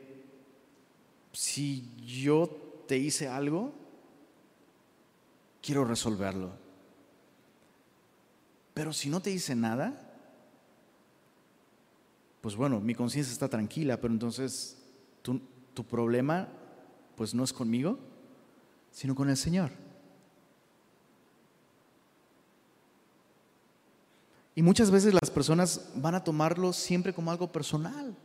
si 1.39 1.89
yo 2.05 2.49
te 2.89 2.99
hice 2.99 3.28
algo, 3.28 3.72
quiero 5.62 5.84
resolverlo. 5.84 6.51
Pero 8.74 8.93
si 8.93 9.09
no 9.09 9.20
te 9.20 9.30
hice 9.30 9.55
nada, 9.55 10.18
pues 12.41 12.57
bueno, 12.57 12.80
mi 12.80 12.93
conciencia 12.93 13.32
está 13.32 13.49
tranquila, 13.49 14.01
pero 14.01 14.12
entonces 14.12 14.78
tu, 15.22 15.41
tu 15.74 15.84
problema 15.84 16.49
pues 17.14 17.32
no 17.36 17.45
es 17.45 17.53
conmigo, 17.53 18.01
sino 18.91 19.14
con 19.14 19.30
el 19.30 19.36
Señor. 19.36 19.70
Y 24.57 24.62
muchas 24.62 24.91
veces 24.91 25.14
las 25.14 25.30
personas 25.30 25.89
van 25.95 26.16
a 26.16 26.24
tomarlo 26.24 26.72
siempre 26.72 27.14
como 27.14 27.30
algo 27.30 27.53
personal. 27.53 28.16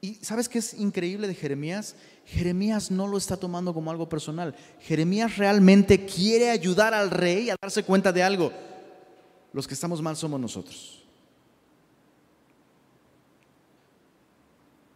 Y 0.00 0.14
¿sabes 0.16 0.48
qué 0.48 0.60
es 0.60 0.74
increíble 0.74 1.26
de 1.26 1.34
Jeremías? 1.34 1.96
Jeremías 2.24 2.90
no 2.90 3.06
lo 3.06 3.18
está 3.18 3.36
tomando 3.36 3.74
como 3.74 3.90
algo 3.90 4.08
personal. 4.08 4.54
Jeremías 4.80 5.36
realmente 5.36 6.06
quiere 6.06 6.50
ayudar 6.50 6.94
al 6.94 7.10
rey 7.10 7.50
a 7.50 7.56
darse 7.60 7.82
cuenta 7.82 8.12
de 8.12 8.22
algo. 8.22 8.52
Los 9.52 9.66
que 9.66 9.74
estamos 9.74 10.00
mal 10.00 10.16
somos 10.16 10.38
nosotros. 10.38 11.02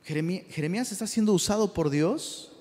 Jeremías 0.05 0.93
está 0.93 1.07
siendo 1.07 1.33
usado 1.33 1.73
por 1.73 1.91
Dios. 1.91 2.53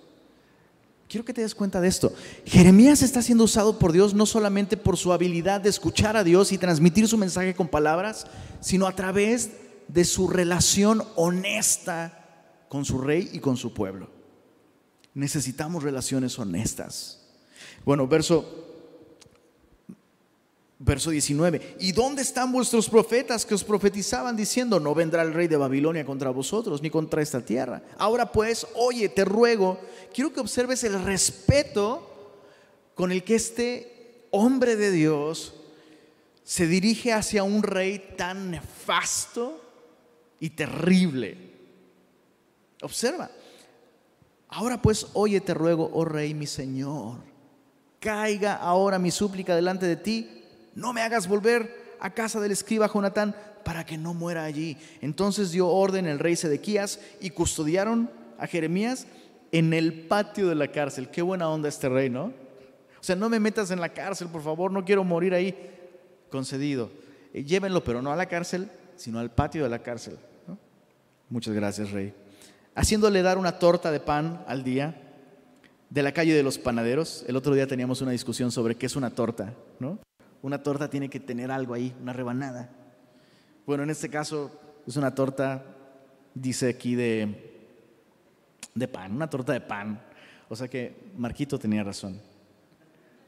Quiero 1.09 1.25
que 1.25 1.33
te 1.33 1.41
des 1.41 1.53
cuenta 1.53 1.81
de 1.81 1.89
esto. 1.89 2.13
Jeremías 2.45 3.01
está 3.01 3.21
siendo 3.21 3.43
usado 3.43 3.77
por 3.77 3.91
Dios 3.91 4.13
no 4.13 4.25
solamente 4.25 4.77
por 4.77 4.95
su 4.97 5.11
habilidad 5.11 5.59
de 5.61 5.69
escuchar 5.69 6.15
a 6.15 6.23
Dios 6.23 6.51
y 6.51 6.57
transmitir 6.57 7.07
su 7.07 7.17
mensaje 7.17 7.53
con 7.53 7.67
palabras, 7.67 8.25
sino 8.61 8.87
a 8.87 8.95
través 8.95 9.51
de 9.89 10.05
su 10.05 10.29
relación 10.29 11.03
honesta 11.15 12.20
con 12.71 12.85
su 12.85 12.99
rey 12.99 13.29
y 13.33 13.39
con 13.39 13.57
su 13.57 13.73
pueblo. 13.73 14.07
Necesitamos 15.13 15.83
relaciones 15.83 16.39
honestas. 16.39 17.19
Bueno, 17.83 18.07
verso 18.07 18.69
Verso 20.83 21.11
19, 21.11 21.75
¿y 21.79 21.91
dónde 21.91 22.23
están 22.23 22.51
vuestros 22.51 22.89
profetas 22.89 23.45
que 23.45 23.53
os 23.53 23.63
profetizaban 23.63 24.35
diciendo, 24.35 24.79
no 24.79 24.95
vendrá 24.95 25.21
el 25.21 25.31
rey 25.31 25.47
de 25.47 25.55
Babilonia 25.55 26.03
contra 26.03 26.31
vosotros 26.31 26.81
ni 26.81 26.89
contra 26.89 27.21
esta 27.21 27.45
tierra? 27.45 27.83
Ahora 27.99 28.31
pues, 28.31 28.65
oye, 28.73 29.07
te 29.09 29.23
ruego, 29.23 29.79
quiero 30.11 30.33
que 30.33 30.39
observes 30.39 30.83
el 30.83 31.03
respeto 31.03 32.39
con 32.95 33.11
el 33.11 33.23
que 33.23 33.35
este 33.35 34.25
hombre 34.31 34.75
de 34.75 34.89
Dios 34.89 35.53
se 36.43 36.65
dirige 36.65 37.13
hacia 37.13 37.43
un 37.43 37.61
rey 37.61 38.13
tan 38.17 38.49
nefasto 38.49 39.61
y 40.39 40.49
terrible. 40.49 41.50
Observa, 42.81 43.29
ahora 44.47 44.81
pues, 44.81 45.07
oye, 45.13 45.39
te 45.41 45.53
ruego, 45.53 45.89
oh 45.93 46.05
rey, 46.05 46.33
mi 46.33 46.47
Señor, 46.47 47.19
caiga 47.99 48.55
ahora 48.55 48.97
mi 48.99 49.11
súplica 49.11 49.55
delante 49.55 49.85
de 49.85 49.95
ti 49.95 50.41
no 50.75 50.93
me 50.93 51.01
hagas 51.01 51.27
volver 51.27 51.95
a 51.99 52.11
casa 52.11 52.39
del 52.39 52.51
escriba 52.51 52.91
Jonatán 52.91 53.35
para 53.63 53.85
que 53.85 53.97
no 53.97 54.13
muera 54.13 54.43
allí. 54.43 54.77
Entonces 55.01 55.51
dio 55.51 55.67
orden 55.67 56.07
el 56.07 56.19
rey 56.19 56.35
Sedequías 56.35 56.99
y 57.19 57.31
custodiaron 57.31 58.09
a 58.37 58.47
Jeremías 58.47 59.05
en 59.51 59.73
el 59.73 60.07
patio 60.07 60.47
de 60.47 60.55
la 60.55 60.71
cárcel. 60.71 61.09
Qué 61.09 61.21
buena 61.21 61.49
onda 61.49 61.69
este 61.69 61.89
rey, 61.89 62.09
¿no? 62.09 62.25
O 62.25 63.03
sea, 63.03 63.15
no 63.15 63.29
me 63.29 63.39
metas 63.39 63.71
en 63.71 63.81
la 63.81 63.89
cárcel, 63.89 64.29
por 64.29 64.43
favor, 64.43 64.71
no 64.71 64.85
quiero 64.85 65.03
morir 65.03 65.33
ahí. 65.33 65.55
Concedido. 66.29 66.91
Eh, 67.33 67.43
llévenlo, 67.43 67.83
pero 67.83 68.01
no 68.01 68.11
a 68.11 68.15
la 68.15 68.27
cárcel, 68.27 68.69
sino 68.95 69.19
al 69.19 69.31
patio 69.31 69.63
de 69.63 69.69
la 69.69 69.79
cárcel. 69.79 70.17
Muchas 71.29 71.53
gracias, 71.53 71.91
rey. 71.91 72.13
Haciéndole 72.73 73.21
dar 73.21 73.37
una 73.37 73.59
torta 73.59 73.91
de 73.91 73.99
pan 73.99 74.43
al 74.47 74.63
día 74.63 74.95
de 75.89 76.03
la 76.03 76.13
calle 76.13 76.33
de 76.33 76.41
los 76.41 76.57
panaderos. 76.57 77.25
El 77.27 77.35
otro 77.35 77.53
día 77.53 77.67
teníamos 77.67 78.01
una 78.01 78.11
discusión 78.11 78.51
sobre 78.51 78.75
qué 78.75 78.85
es 78.85 78.95
una 78.95 79.09
torta, 79.09 79.53
¿no? 79.79 79.99
Una 80.41 80.63
torta 80.63 80.89
tiene 80.89 81.09
que 81.09 81.19
tener 81.19 81.51
algo 81.51 81.73
ahí, 81.73 81.93
una 82.01 82.13
rebanada. 82.13 82.69
Bueno, 83.65 83.83
en 83.83 83.89
este 83.89 84.09
caso 84.09 84.57
es 84.87 84.95
una 84.95 85.13
torta, 85.13 85.65
dice 86.33 86.69
aquí, 86.69 86.95
de, 86.95 87.61
de 88.73 88.87
pan, 88.87 89.11
una 89.11 89.29
torta 89.29 89.51
de 89.51 89.61
pan. 89.61 90.01
O 90.47 90.55
sea 90.55 90.69
que 90.69 91.11
Marquito 91.17 91.59
tenía 91.59 91.83
razón. 91.83 92.21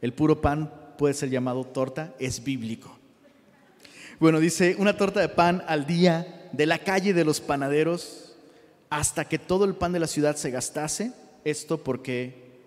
El 0.02 0.14
puro 0.14 0.41
pan 0.41 0.72
puede 0.98 1.14
ser 1.14 1.30
llamado 1.30 1.66
torta, 1.66 2.14
es 2.18 2.44
bíblico. 2.44 2.98
Bueno, 4.20 4.39
dice 4.39 4.78
una 4.80 4.96
torta 4.96 5.20
de 5.20 5.30
pan 5.30 5.64
al 5.68 5.86
día 5.86 6.50
de 6.54 6.66
la 6.66 6.80
calle 6.80 7.14
de 7.14 7.26
los 7.26 7.41
panaderos 7.41 8.32
hasta 8.94 9.26
que 9.26 9.39
todo 9.39 9.66
el 9.66 9.76
pan 9.76 9.91
de 9.91 10.00
la 10.00 10.08
ciudad 10.08 10.36
se 10.36 10.52
gastase. 10.52 11.14
Esto 11.44 11.84
porque 11.84 12.62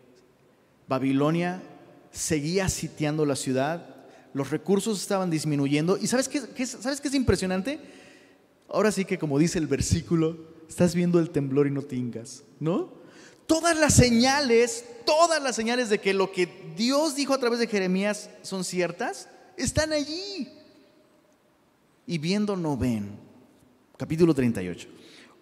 Babilonia 0.88 1.62
seguía 2.10 2.68
sitiando 2.68 3.24
la 3.24 3.36
ciudad 3.36 3.96
los 4.36 4.50
recursos 4.50 5.00
estaban 5.00 5.30
disminuyendo. 5.30 5.96
¿Y 5.96 6.08
sabes 6.08 6.28
qué, 6.28 6.66
sabes 6.66 7.00
qué 7.00 7.08
es 7.08 7.14
impresionante? 7.14 7.80
Ahora 8.68 8.92
sí 8.92 9.06
que 9.06 9.16
como 9.16 9.38
dice 9.38 9.58
el 9.58 9.66
versículo, 9.66 10.36
estás 10.68 10.94
viendo 10.94 11.18
el 11.18 11.30
temblor 11.30 11.66
y 11.66 11.70
no 11.70 11.80
tingas, 11.80 12.42
¿no? 12.60 12.92
Todas 13.46 13.78
las 13.78 13.94
señales, 13.94 14.84
todas 15.06 15.42
las 15.42 15.56
señales 15.56 15.88
de 15.88 16.00
que 16.00 16.12
lo 16.12 16.32
que 16.32 16.50
Dios 16.76 17.16
dijo 17.16 17.32
a 17.32 17.38
través 17.38 17.60
de 17.60 17.66
Jeremías 17.66 18.28
son 18.42 18.62
ciertas, 18.62 19.30
están 19.56 19.94
allí. 19.94 20.48
Y 22.06 22.18
viendo 22.18 22.56
no 22.56 22.76
ven. 22.76 23.18
Capítulo 23.96 24.34
38. 24.34 24.86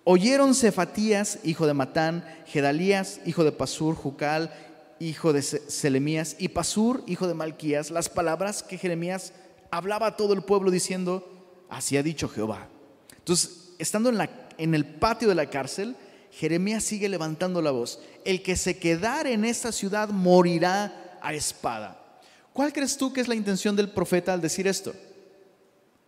Oyeron 0.05 0.55
Cefatías, 0.55 1.39
hijo 1.45 1.67
de 1.67 1.73
Matán, 1.73 2.25
Gedalías, 2.47 3.21
hijo 3.25 3.43
de 3.43 3.53
Pasur, 3.53 3.95
Jucal, 3.95 4.53
hijo 5.01 5.33
de 5.33 5.43
Selemías, 5.43 6.37
y 6.39 6.49
Pasur, 6.49 7.03
hijo 7.07 7.27
de 7.27 7.33
Malquías, 7.33 7.91
las 7.91 8.11
palabras 8.11 8.63
que 8.63 8.77
Jeremías 8.77 9.33
hablaba 9.71 10.09
a 10.09 10.17
todo 10.17 10.35
el 10.35 10.43
pueblo 10.43 10.71
diciendo, 10.71 11.67
así 11.71 11.97
ha 11.97 12.03
dicho 12.03 12.29
Jehová. 12.29 12.69
Entonces, 13.17 13.71
estando 13.79 14.11
en, 14.59 14.75
el 14.75 14.85
patio 14.85 15.27
de 15.27 15.35
la 15.35 15.49
cárcel, 15.49 15.97
Jeremías 16.31 16.85
sigue 16.85 17.09
levantando 17.09 17.63
la 17.63 17.71
voz. 17.71 18.01
El 18.27 18.43
que 18.43 18.57
se 18.57 18.79
quedare 18.79 19.33
en 19.33 19.47
esta 19.47 19.73
ciudad 19.73 20.11
morirá 20.11 21.19
a 21.23 21.33
espada. 21.33 22.21
¿Cuál 22.53 22.73
crees 22.75 22.99
tú 22.99 23.13
que 23.13 23.23
es 23.23 23.29
la 23.29 23.35
intención 23.35 23.75
del 23.75 23.91
profeta 23.91 24.35
al 24.35 24.43
decir 24.43 24.69
esto? 24.69 24.95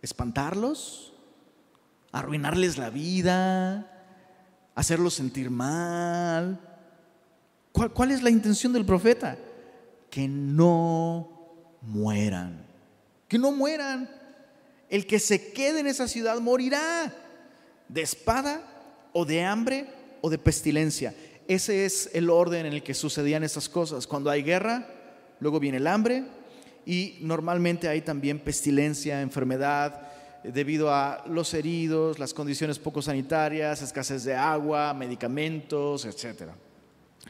¿Espantarlos? 0.03 1.06
¿Arruinarles 2.11 2.77
la 2.77 2.89
vida? 2.89 3.91
¿Hacerlos 4.75 5.15
sentir 5.15 5.49
mal? 5.49 6.59
¿Cuál, 7.71 8.11
es 8.11 8.23
la 8.23 8.29
intención 8.29 8.73
del 8.73 8.85
profeta? 8.85 9.37
Que 10.09 10.27
no 10.27 11.29
mueran. 11.81 12.65
Que 13.27 13.37
no 13.37 13.51
mueran. 13.51 14.09
El 14.89 15.05
que 15.05 15.19
se 15.19 15.51
quede 15.51 15.81
en 15.81 15.87
esa 15.87 16.07
ciudad 16.07 16.39
morirá 16.39 17.13
de 17.87 18.01
espada 18.01 18.61
o 19.13 19.25
de 19.25 19.43
hambre 19.43 19.87
o 20.21 20.29
de 20.29 20.37
pestilencia. 20.37 21.13
Ese 21.47 21.85
es 21.85 22.09
el 22.13 22.29
orden 22.29 22.65
en 22.65 22.73
el 22.73 22.83
que 22.83 22.93
sucedían 22.93 23.43
esas 23.43 23.69
cosas. 23.69 24.07
Cuando 24.07 24.29
hay 24.29 24.43
guerra, 24.43 24.87
luego 25.39 25.59
viene 25.59 25.77
el 25.77 25.87
hambre 25.87 26.25
y 26.85 27.17
normalmente 27.21 27.87
hay 27.87 28.01
también 28.01 28.39
pestilencia, 28.39 29.21
enfermedad, 29.21 30.06
debido 30.53 30.93
a 30.93 31.23
los 31.27 31.53
heridos, 31.53 32.19
las 32.19 32.33
condiciones 32.33 32.79
poco 32.79 33.01
sanitarias, 33.01 33.81
escasez 33.81 34.23
de 34.23 34.35
agua, 34.35 34.93
medicamentos, 34.93 36.05
etcétera. 36.05 36.55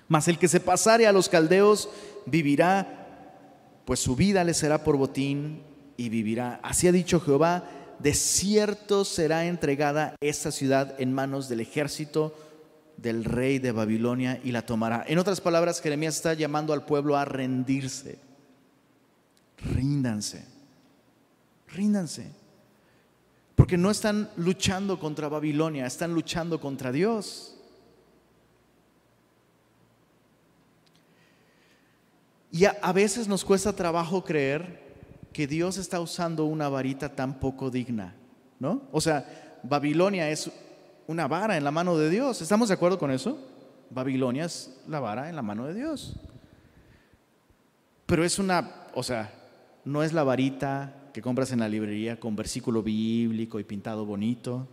Mas 0.08 0.28
el 0.28 0.38
que 0.38 0.48
se 0.48 0.60
pasare 0.60 1.08
a 1.08 1.12
los 1.12 1.30
caldeos 1.30 1.90
vivirá, 2.26 3.82
pues 3.86 4.00
su 4.00 4.16
vida 4.16 4.44
le 4.44 4.54
será 4.54 4.84
por 4.84 4.98
botín 4.98 5.64
y 5.98 6.10
vivirá. 6.10 6.60
Así 6.64 6.88
ha 6.88 6.92
dicho 6.92 7.20
Jehová, 7.20 7.70
de 8.00 8.14
cierto 8.14 9.06
será 9.06 9.46
entregada 9.46 10.16
esta 10.22 10.52
ciudad 10.52 10.96
en 11.00 11.14
manos 11.14 11.50
del 11.50 11.62
ejército 11.62 12.36
del 12.98 13.24
rey 13.24 13.60
de 13.60 13.72
Babilonia 13.72 14.40
y 14.44 14.52
la 14.52 14.66
tomará. 14.66 15.04
En 15.08 15.20
otras 15.20 15.42
palabras, 15.42 15.82
Jeremías 15.82 16.16
está 16.16 16.34
llamando 16.34 16.74
al 16.74 16.86
pueblo 16.86 17.16
a 17.16 17.26
rendirse. 17.26 18.20
Ríndanse, 19.58 20.46
ríndanse. 21.68 22.47
Porque 23.58 23.76
no 23.76 23.90
están 23.90 24.30
luchando 24.38 25.00
contra 25.00 25.30
Babilonia, 25.30 25.88
están 25.88 26.14
luchando 26.14 26.62
contra 26.62 26.92
Dios. 26.92 27.58
Y 32.52 32.66
a, 32.66 32.94
veces 32.94 33.28
nos 33.28 33.44
cuesta 33.44 33.74
trabajo 33.74 34.24
creer 34.24 34.80
que 35.34 35.48
Dios 35.48 35.78
está 35.78 36.00
usando 36.00 36.46
una 36.46 36.70
varita 36.70 37.16
tan 37.16 37.40
poco 37.40 37.72
digna, 37.72 38.14
¿no? 38.60 38.84
O 38.92 39.02
sea, 39.02 39.58
Babilonia 39.64 40.30
es 40.30 40.52
una 41.08 41.28
vara 41.28 41.58
en 41.58 41.64
la 41.64 41.72
mano 41.72 41.98
de 41.98 42.12
Dios. 42.12 42.40
¿Estamos 42.44 42.68
de 42.68 42.76
acuerdo 42.76 43.00
con 43.00 43.10
eso? 43.10 43.40
Babilonia 43.90 44.46
es 44.46 44.80
la 44.88 45.00
vara 45.00 45.30
en 45.30 45.36
la 45.36 45.42
mano 45.42 45.66
de 45.66 45.74
Dios. 45.74 46.16
Pero 48.06 48.24
es 48.24 48.38
una, 48.38 48.86
o 48.94 49.02
sea, 49.02 49.34
no 49.88 50.04
es 50.04 50.14
la 50.14 50.24
varita 50.24 51.10
que 51.14 51.22
compras 51.22 51.52
en 51.52 51.60
la 51.60 51.70
librería 51.70 52.20
con 52.20 52.36
versículo 52.36 52.84
bíblico 52.84 53.60
y 53.60 53.64
pintado 53.64 54.06
bonito. 54.06 54.68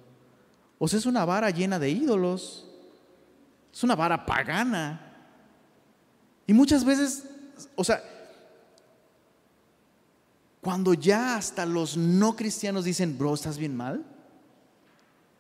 O 0.79 0.89
sea, 0.89 0.99
es 0.99 1.07
una 1.07 1.25
vara 1.25 1.51
llena 1.51 1.79
de 1.79 1.91
ídolos. 1.91 2.69
Es 3.73 3.83
una 3.83 3.95
vara 3.95 4.27
pagana. 4.27 5.01
Y 6.47 6.53
muchas 6.53 6.85
veces 6.85 7.25
o 7.75 7.85
sea, 7.85 8.03
cuando 10.61 10.95
ya 10.95 11.37
hasta 11.37 11.67
los 11.67 11.97
no 11.97 12.37
cristianos 12.37 12.85
dicen, 12.85 13.17
bro, 13.19 13.35
¿estás 13.35 13.59
bien 13.59 13.77
mal? 13.77 14.05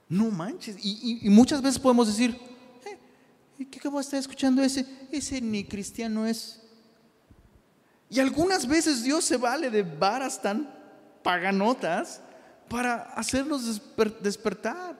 No 0.08 0.30
manches. 0.30 0.76
Y, 0.82 1.28
muchas 1.30 1.62
veces 1.62 1.78
podemos 1.78 2.06
decir, 2.06 2.38
eh, 3.58 3.66
¿qué 3.66 3.78
acabo 3.78 3.98
de 3.98 4.02
estar 4.02 4.20
escuchando 4.20 4.62
ese? 4.62 4.86
Ese 5.10 5.40
ni 5.40 5.64
cristiano 5.64 6.26
es. 6.26 6.60
Y 8.14 8.20
algunas 8.20 8.68
veces 8.68 9.02
Dios 9.02 9.24
se 9.24 9.36
vale 9.36 9.70
de 9.70 9.82
varas 9.82 10.40
tan 10.40 10.72
paganotas 11.24 12.20
para 12.68 13.02
hacernos 13.14 13.82
despertar. 14.20 14.96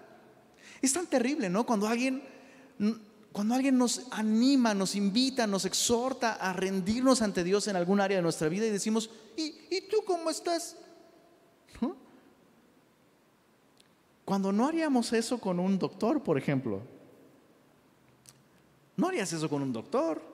Es 0.82 0.92
tan 0.92 1.06
terrible, 1.06 1.48
¿no? 1.48 1.64
Cuando 1.64 1.86
alguien 1.86 2.24
cuando 3.30 3.54
alguien 3.54 3.78
nos 3.78 4.08
anima, 4.10 4.74
nos 4.74 4.96
invita, 4.96 5.46
nos 5.46 5.64
exhorta 5.64 6.32
a 6.32 6.52
rendirnos 6.54 7.22
ante 7.22 7.44
Dios 7.44 7.68
en 7.68 7.76
algún 7.76 8.00
área 8.00 8.16
de 8.16 8.22
nuestra 8.22 8.48
vida 8.48 8.66
y 8.66 8.70
decimos, 8.70 9.08
¿y, 9.36 9.80
tú 9.82 9.98
cómo 10.04 10.28
estás? 10.28 10.76
Cuando 14.24 14.50
no 14.50 14.66
haríamos 14.66 15.12
eso 15.12 15.38
con 15.38 15.60
un 15.60 15.78
doctor, 15.78 16.20
por 16.20 16.36
ejemplo, 16.36 16.82
no 18.96 19.06
harías 19.06 19.32
eso 19.32 19.48
con 19.48 19.62
un 19.62 19.72
doctor. 19.72 20.33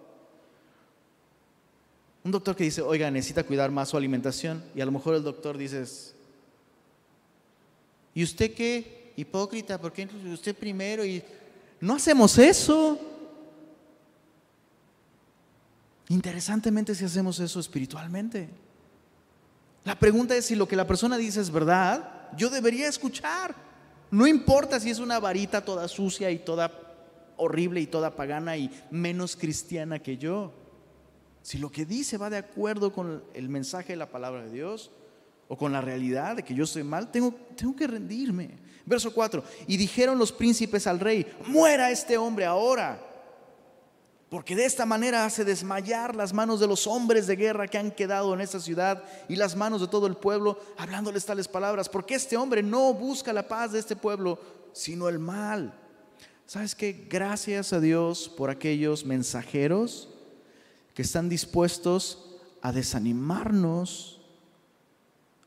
Un 2.23 2.31
doctor 2.31 2.55
que 2.55 2.65
dice, 2.65 2.83
oiga, 2.83 3.11
necesita 3.11 3.45
cuidar 3.45 3.71
más 3.71 3.89
su 3.89 3.97
alimentación 3.97 4.63
y 4.75 4.81
a 4.81 4.85
lo 4.85 4.93
mejor 4.93 5.15
el 5.15 5.23
doctor 5.23 5.57
dice, 5.57 5.85
¿y 8.15 8.23
usted 8.23 8.55
qué? 8.55 9.13
Hipócrita, 9.17 9.81
¿por 9.81 9.93
qué 9.93 10.09
usted 10.33 10.55
primero? 10.55 11.05
Y 11.05 11.23
no 11.81 11.95
hacemos 11.95 12.37
eso. 12.39 12.99
Interesantemente 16.09 16.95
si 16.95 17.05
hacemos 17.05 17.39
eso 17.41 17.61
espiritualmente. 17.61 18.49
La 19.85 19.99
pregunta 19.99 20.37
es 20.37 20.47
si 20.47 20.57
lo 20.57 20.69
que 20.69 20.77
la 20.77 20.87
persona 20.87 21.17
dice 21.17 21.41
es 21.41 21.51
verdad, 21.51 22.29
yo 22.37 22.51
debería 22.51 22.89
escuchar. 22.89 23.55
No 24.11 24.27
importa 24.27 24.79
si 24.79 24.91
es 24.91 24.99
una 24.99 25.19
varita 25.19 25.65
toda 25.65 25.89
sucia 25.89 26.31
y 26.31 26.39
toda 26.41 26.71
horrible 27.37 27.81
y 27.81 27.87
toda 27.87 28.15
pagana 28.15 28.57
y 28.57 28.71
menos 28.91 29.37
cristiana 29.37 29.99
que 29.99 30.19
yo. 30.19 30.53
Si 31.43 31.59
lo 31.59 31.71
que 31.71 31.87
dice 31.87 32.19
va 32.19 32.31
de 32.31 32.37
acuerdo 32.37 32.93
con 32.93 33.25
el 33.35 33.49
mensaje 33.49 33.93
de 33.93 33.97
la 33.97 34.11
palabra 34.11 34.45
de 34.45 34.51
Dios 34.51 34.91
o 35.49 35.57
con 35.57 35.73
la 35.73 35.81
realidad 35.81 36.37
de 36.37 36.43
que 36.43 36.55
yo 36.55 36.65
estoy 36.65 36.85
mal, 36.85 37.11
tengo, 37.11 37.35
tengo 37.57 37.75
que 37.75 37.87
rendirme. 37.87 38.59
Verso 38.87 39.13
4, 39.13 39.43
y 39.67 39.77
dijeron 39.77 40.19
los 40.19 40.33
príncipes 40.33 40.87
al 40.87 41.01
rey, 41.01 41.27
muera 41.47 41.91
este 41.91 42.19
hombre 42.19 42.45
ahora, 42.45 43.01
porque 44.29 44.57
de 44.57 44.65
esta 44.65 44.87
manera 44.87 45.25
hace 45.25 45.45
desmayar 45.45 46.15
las 46.15 46.33
manos 46.33 46.61
de 46.61 46.67
los 46.67 46.87
hombres 46.87 47.27
de 47.27 47.37
guerra 47.37 47.69
que 47.69 47.79
han 47.79 47.91
quedado 47.91 48.33
en 48.33 48.41
esta 48.41 48.61
ciudad 48.61 49.03
y 49.29 49.37
las 49.37 49.57
manos 49.57 49.81
de 49.81 49.89
todo 49.89 50.07
el 50.07 50.17
pueblo, 50.17 50.59
hablándoles 50.79 51.27
tales 51.27 51.49
palabras, 51.49 51.89
porque 51.89 52.15
este 52.15 52.37
hombre 52.37 52.63
no 52.63 52.95
busca 52.95 53.33
la 53.33 53.47
paz 53.47 53.73
de 53.73 53.81
este 53.81 53.97
pueblo, 53.97 54.39
sino 54.73 55.09
el 55.09 55.19
mal. 55.19 55.75
¿Sabes 56.47 56.75
qué? 56.75 57.07
Gracias 57.09 57.73
a 57.73 57.81
Dios 57.81 58.29
por 58.29 58.51
aquellos 58.51 59.05
mensajeros 59.05 60.10
que 60.95 61.03
están 61.03 61.29
dispuestos 61.29 62.39
a 62.63 62.73
desanimarnos, 62.73 64.21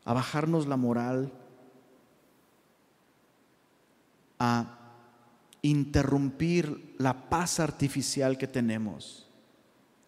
a 0.04 0.12
bajarnos 0.12 0.66
la 0.66 0.76
moral, 0.76 1.32
a 4.38 4.78
interrumpir 5.62 6.94
la 6.98 7.28
paz 7.28 7.60
artificial 7.60 8.36
que 8.36 8.46
tenemos. 8.46 9.26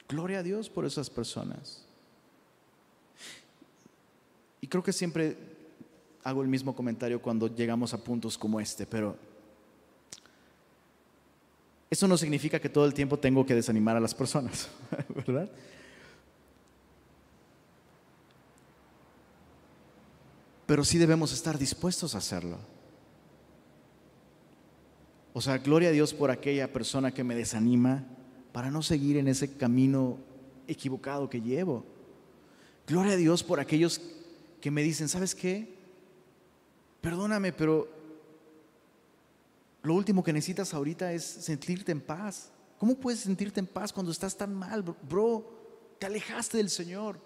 Gloria 0.09 0.41
a 0.41 0.43
Dios 0.43 0.68
por 0.68 0.84
esas 0.84 1.09
personas. 1.09 1.84
Y 4.61 4.66
creo 4.68 4.82
que 4.82 4.93
siempre 4.93 5.37
hago 6.24 6.43
el 6.43 6.49
mismo 6.49 6.74
comentario 6.74 7.22
cuando 7.22 7.47
llegamos 7.55 7.95
a 7.95 8.03
puntos 8.03 8.37
como 8.37 8.61
este, 8.61 8.84
pero 8.84 9.16
eso 11.91 12.09
no 12.09 12.16
significa 12.16 12.59
que 12.59 12.68
todo 12.68 12.84
el 12.84 12.95
tiempo 12.95 13.18
tengo 13.18 13.47
que 13.47 13.55
desanimar 13.55 13.97
a 13.97 14.01
las 14.01 14.14
personas, 14.14 14.68
¿verdad? 15.14 15.49
Pero 20.66 20.84
sí 20.84 20.99
debemos 20.99 21.32
estar 21.32 21.59
dispuestos 21.59 22.14
a 22.14 22.18
hacerlo. 22.18 22.59
O 25.32 25.41
sea, 25.41 25.59
gloria 25.59 25.91
a 25.91 25.93
Dios 25.93 26.12
por 26.12 26.30
aquella 26.30 26.72
persona 26.72 27.12
que 27.12 27.22
me 27.22 27.37
desanima 27.37 28.05
para 28.53 28.70
no 28.70 28.82
seguir 28.82 29.16
en 29.16 29.28
ese 29.28 29.57
camino 29.57 30.18
equivocado 30.66 31.30
que 31.30 31.41
llevo. 31.41 31.84
Gloria 32.89 33.12
a 33.12 33.16
Dios 33.16 33.45
por 33.45 33.61
aquellos 33.61 34.01
que 34.61 34.70
me 34.70 34.82
dicen, 34.82 35.09
¿sabes 35.09 35.34
qué? 35.34 35.76
Perdóname, 37.01 37.53
pero 37.53 37.89
lo 39.87 39.95
último 39.95 40.24
que 40.24 40.32
necesitas 40.32 40.74
ahorita 40.74 41.12
es 41.12 41.22
sentirte 41.22 41.93
en 41.93 42.01
paz. 42.01 42.51
¿Cómo 42.76 42.97
puedes 42.97 43.20
sentirte 43.20 43.61
en 43.61 43.68
paz 43.68 43.93
cuando 43.93 44.11
estás 44.11 44.37
tan 44.37 44.53
mal, 44.53 44.82
bro? 44.82 45.95
Te 46.01 46.07
alejaste 46.07 46.57
del 46.57 46.70
Señor. 46.70 47.20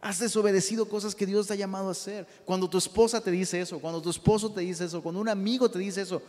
Has 0.00 0.18
desobedecido 0.18 0.88
cosas 0.88 1.14
que 1.14 1.26
Dios 1.26 1.46
te 1.46 1.52
ha 1.52 1.56
llamado 1.56 1.88
a 1.88 1.92
hacer. 1.92 2.26
Cuando 2.46 2.68
tu 2.68 2.78
esposa 2.78 3.20
te 3.20 3.30
dice 3.30 3.60
eso, 3.60 3.78
cuando 3.78 4.00
tu 4.00 4.08
esposo 4.08 4.50
te 4.50 4.62
dice 4.62 4.86
eso, 4.86 5.02
cuando 5.02 5.20
un 5.20 5.28
amigo 5.28 5.70
te 5.70 5.78
dice 5.78 6.00
eso, 6.00 6.22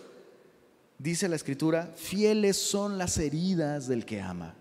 dice 0.97 1.30
la 1.30 1.38
escritura, 1.38 1.93
fieles 1.95 2.57
son 2.57 2.97
las 2.97 3.18
heridas 3.18 3.88
del 3.88 4.05
que 4.05 4.20
ama. 4.20 4.55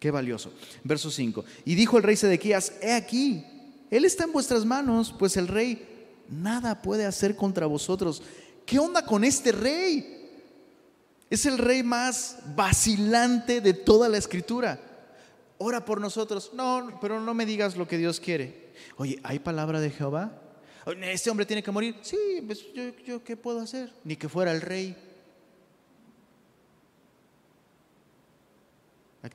Qué 0.00 0.10
valioso. 0.10 0.52
Verso 0.82 1.08
5. 1.08 1.44
Y 1.64 1.76
dijo 1.76 1.96
el 1.98 2.02
rey 2.02 2.16
Sedequías, 2.16 2.72
he 2.82 2.92
aquí, 2.92 3.46
él 3.92 4.04
está 4.04 4.24
en 4.24 4.32
vuestras 4.32 4.64
manos, 4.64 5.14
pues 5.16 5.36
el 5.36 5.46
rey 5.46 5.94
nada 6.28 6.82
puede 6.82 7.06
hacer 7.06 7.36
contra 7.36 7.66
vosotros. 7.66 8.22
¿Qué 8.66 8.78
onda 8.78 9.04
con 9.04 9.24
este 9.24 9.52
rey? 9.52 10.14
Es 11.30 11.46
el 11.46 11.58
rey 11.58 11.82
más 11.82 12.38
vacilante 12.54 13.60
de 13.60 13.74
toda 13.74 14.08
la 14.08 14.18
escritura. 14.18 14.80
Ora 15.58 15.84
por 15.84 16.00
nosotros. 16.00 16.50
No, 16.54 16.98
pero 17.00 17.20
no 17.20 17.34
me 17.34 17.46
digas 17.46 17.76
lo 17.76 17.88
que 17.88 17.98
Dios 17.98 18.20
quiere. 18.20 18.72
Oye, 18.96 19.18
¿hay 19.22 19.38
palabra 19.38 19.80
de 19.80 19.90
Jehová? 19.90 20.40
¿Este 21.02 21.30
hombre 21.30 21.46
tiene 21.46 21.62
que 21.62 21.70
morir? 21.70 21.96
Sí, 22.02 22.42
pues 22.46 22.64
yo, 23.04 23.24
¿qué 23.24 23.36
puedo 23.36 23.60
hacer? 23.60 23.92
Ni 24.04 24.16
que 24.16 24.28
fuera 24.28 24.52
el 24.52 24.60
rey. 24.60 24.96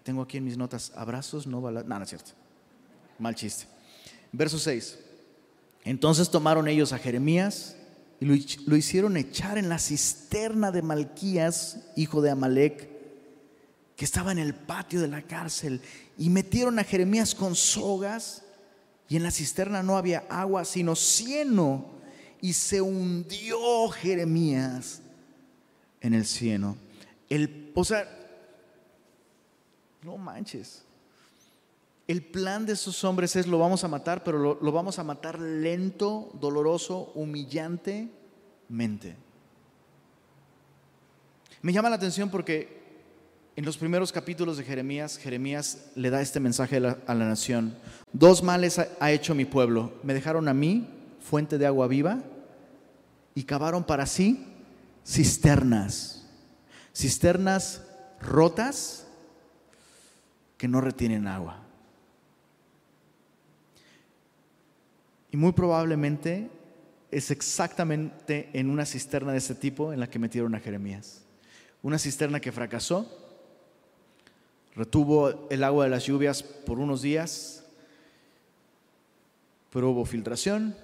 Tengo 0.04 0.22
aquí 0.22 0.38
en 0.38 0.46
mis 0.46 0.58
notas, 0.58 0.92
abrazos, 0.96 1.48
no 1.48 1.62
balas. 1.62 1.86
No, 1.86 1.98
no 1.98 2.04
es 2.04 2.10
cierto. 2.10 2.32
Mal 3.18 3.34
chiste. 3.34 3.66
Verso 4.32 4.60
6. 4.60 5.00
Entonces 5.84 6.30
tomaron 6.30 6.68
ellos 6.68 6.94
a 6.94 7.00
Jeremías 7.00 7.76
y 8.20 8.26
lo, 8.26 8.76
hicieron 8.76 9.16
echar 9.16 9.58
en 9.58 9.70
la 9.70 9.80
cisterna 9.80 10.72
de 10.72 10.82
Malquías, 10.82 11.78
hijo 11.96 12.22
de 12.22 12.30
Amalek, 12.32 12.90
que 13.96 14.06
estaba 14.06 14.32
en 14.32 14.40
el 14.40 14.54
patio 14.54 15.02
de 15.02 15.08
la 15.08 15.22
cárcel, 15.22 15.82
y 16.18 16.30
metieron 16.30 16.80
a 16.80 16.84
Jeremías 16.84 17.34
con 17.34 17.56
sogas, 17.56 18.44
y 19.08 19.16
en 19.16 19.24
la 19.24 19.32
cisterna 19.32 19.84
no 19.84 19.98
había 19.98 20.26
agua, 20.30 20.66
sino 20.66 20.96
cieno, 20.96 21.86
y 22.42 22.54
se 22.54 22.82
hundió 22.82 23.90
Jeremías 23.90 25.02
en 26.02 26.14
el 26.14 26.26
cieno. 26.26 26.78
El, 27.30 27.72
o 27.74 27.86
sea, 27.86 28.08
no 30.04 30.18
manches. 30.18 30.84
El 32.10 32.24
plan 32.24 32.66
de 32.66 32.74
esos 32.74 33.04
hombres 33.04 33.36
es 33.36 33.46
lo 33.46 33.60
vamos 33.60 33.84
a 33.84 33.88
matar, 33.88 34.24
pero 34.24 34.40
lo, 34.40 34.58
lo 34.60 34.72
vamos 34.72 34.98
a 34.98 35.04
matar 35.04 35.38
lento, 35.38 36.32
doloroso, 36.34 37.12
humillantemente. 37.14 39.16
Me 41.62 41.72
llama 41.72 41.92
la 41.92 41.98
atención 41.98 42.32
porque 42.32 42.80
en 43.56 43.64
los 43.64 43.78
primeros 43.78 44.12
capítulos 44.12 44.58
de 44.58 44.64
Jeremías, 44.64 45.20
Jeremías 45.20 45.92
le 45.94 46.10
da 46.10 46.20
este 46.20 46.40
mensaje 46.40 46.78
a 46.78 46.80
la, 46.80 47.28
nación. 47.28 47.78
Dos 48.12 48.42
males 48.42 48.80
ha 48.80 49.12
hecho 49.12 49.36
mi 49.36 49.46
pueblo. 49.46 49.94
Me 50.02 50.16
dejaron 50.16 50.48
a 50.48 50.54
mí, 50.56 50.90
fuente 51.22 51.60
de 51.60 51.68
agua 51.68 51.88
viva, 51.88 52.24
y 53.36 53.44
cavaron 53.44 53.84
para 53.84 54.08
sí 54.08 54.48
cisternas. 55.06 56.26
Cisternas 56.92 57.84
rotas 58.20 59.06
que 60.58 60.68
no 60.68 60.82
retienen 60.82 61.28
agua. 61.28 61.69
Y 65.32 65.38
muy 65.38 65.52
probablemente 65.52 66.50
es 67.12 67.32
exactamente 67.32 68.50
en 68.54 68.70
una 68.70 68.86
cisterna 68.86 69.32
de 69.32 69.40
ese 69.40 69.56
tipo 69.56 69.94
en 69.94 70.00
la 70.00 70.10
que 70.10 70.20
metieron 70.20 70.56
a 70.56 70.60
Jeremías. 70.60 71.24
Una 71.82 71.98
cisterna 71.98 72.40
que 72.40 72.52
fracasó, 72.52 73.08
retuvo 74.76 75.48
el 75.50 75.64
agua 75.64 75.86
de 75.86 75.90
las 75.90 76.06
lluvias 76.06 76.44
por 76.44 76.80
unos 76.80 77.02
días, 77.02 77.64
pero 79.72 79.92
hubo 79.92 80.06
filtración 80.06 80.76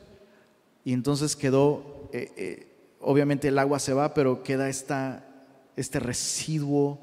y 0.83 0.93
entonces 0.93 1.35
quedó, 1.35 2.09
eh, 2.13 2.31
eh, 2.37 2.67
obviamente 3.01 3.47
el 3.47 3.57
agua 3.57 3.79
se 3.79 3.93
va, 3.93 4.13
pero 4.13 4.43
queda 4.43 4.69
esta, 4.69 5.25
este 5.75 5.99
residuo 5.99 6.99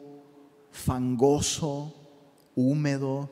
fangoso, 0.70 1.94
húmedo, 2.54 3.28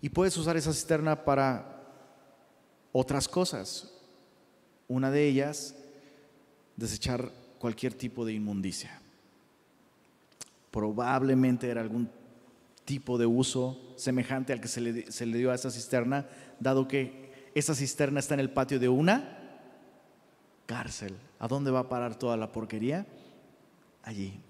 y 0.00 0.10
puedes 0.10 0.36
usar 0.36 0.56
esa 0.56 0.72
cisterna 0.72 1.24
para 1.24 1.73
otras 2.94 3.26
cosas. 3.26 3.92
Una 4.86 5.10
de 5.10 5.26
ellas, 5.26 5.74
desechar 6.76 7.30
cualquier 7.58 7.92
tipo 7.92 8.24
de 8.24 8.32
inmundicia. 8.32 9.00
Probablemente 10.70 11.68
era 11.68 11.80
algún 11.80 12.08
tipo 12.84 13.18
de 13.18 13.26
uso 13.26 13.80
semejante 13.96 14.52
al 14.52 14.60
que 14.60 14.68
se 14.68 14.80
le, 14.80 15.10
se 15.10 15.26
le 15.26 15.38
dio 15.38 15.50
a 15.50 15.54
esa 15.56 15.70
cisterna, 15.70 16.26
dado 16.60 16.86
que 16.86 17.32
esa 17.54 17.74
cisterna 17.74 18.20
está 18.20 18.34
en 18.34 18.40
el 18.40 18.50
patio 18.50 18.78
de 18.78 18.88
una 18.88 19.38
cárcel. 20.66 21.16
¿A 21.40 21.48
dónde 21.48 21.72
va 21.72 21.80
a 21.80 21.88
parar 21.88 22.16
toda 22.16 22.36
la 22.36 22.52
porquería? 22.52 23.06
Allí. 24.02 24.40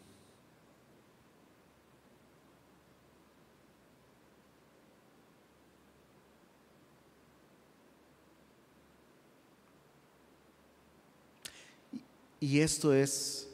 Y 12.44 12.60
esto 12.60 12.92
es, 12.92 13.48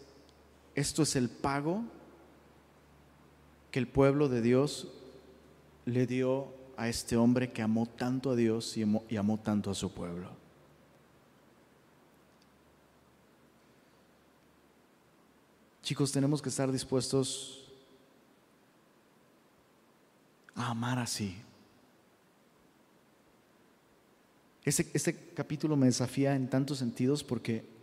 esto 0.74 1.05
es 1.05 1.14
el 1.14 1.28
pago 1.28 1.84
que 3.70 3.78
el 3.78 3.86
pueblo 3.86 4.28
de 4.28 4.43
Dios 4.43 4.88
le 5.84 6.09
dio 6.09 6.49
a 6.76 6.88
este 6.88 7.16
hombre 7.16 7.53
que 7.53 7.62
amó 7.62 7.86
tanto 7.86 8.32
a 8.32 8.34
Dios 8.34 8.76
y 8.76 8.82
amó, 9.16 9.38
tanto 9.38 9.70
a 9.70 9.76
su 9.76 9.93
pueblo. 9.93 10.28
Chicos, 15.84 16.11
tenemos 16.11 16.43
que 16.43 16.49
estar 16.49 16.72
dispuestos 16.72 17.70
a 20.57 20.70
amar 20.70 20.99
así. 20.99 21.36
Este 24.64 25.32
capítulo 25.32 25.76
me 25.76 25.86
desafía 25.86 26.34
en 26.34 26.51
tantos 26.51 26.78
sentidos 26.78 27.22
porque 27.22 27.78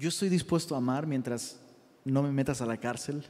yo 0.00 0.08
estoy 0.08 0.30
dispuesto 0.30 0.74
a 0.74 0.78
amar 0.78 1.06
mientras 1.06 1.60
no 2.06 2.22
me 2.22 2.32
metas 2.32 2.62
a 2.62 2.66
la 2.66 2.78
cárcel, 2.78 3.20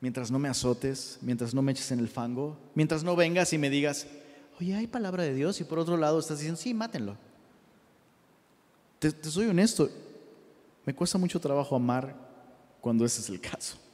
mientras 0.00 0.30
no 0.30 0.38
me 0.38 0.48
azotes, 0.48 1.18
mientras 1.20 1.52
no 1.52 1.60
me 1.60 1.72
eches 1.72 1.90
en 1.90 1.98
el 1.98 2.08
fango, 2.08 2.56
mientras 2.76 3.02
no 3.02 3.16
vengas 3.16 3.52
y 3.52 3.58
me 3.58 3.70
digas, 3.70 4.06
oye, 4.60 4.76
hay 4.76 4.86
palabra 4.86 5.24
de 5.24 5.34
Dios 5.34 5.60
y 5.60 5.64
por 5.64 5.80
otro 5.80 5.96
lado 5.96 6.20
estás 6.20 6.38
diciendo, 6.38 6.60
sí, 6.60 6.72
mátenlo. 6.72 7.16
Te, 9.00 9.12
soy 9.28 9.46
honesto, 9.46 9.90
me 10.86 10.94
cuesta 10.94 11.18
mucho 11.18 11.40
trabajo 11.40 11.74
amar 11.74 12.14
cuando 12.80 13.04
ese 13.04 13.20
es 13.20 13.28
el 13.28 13.40
caso. 13.40 13.78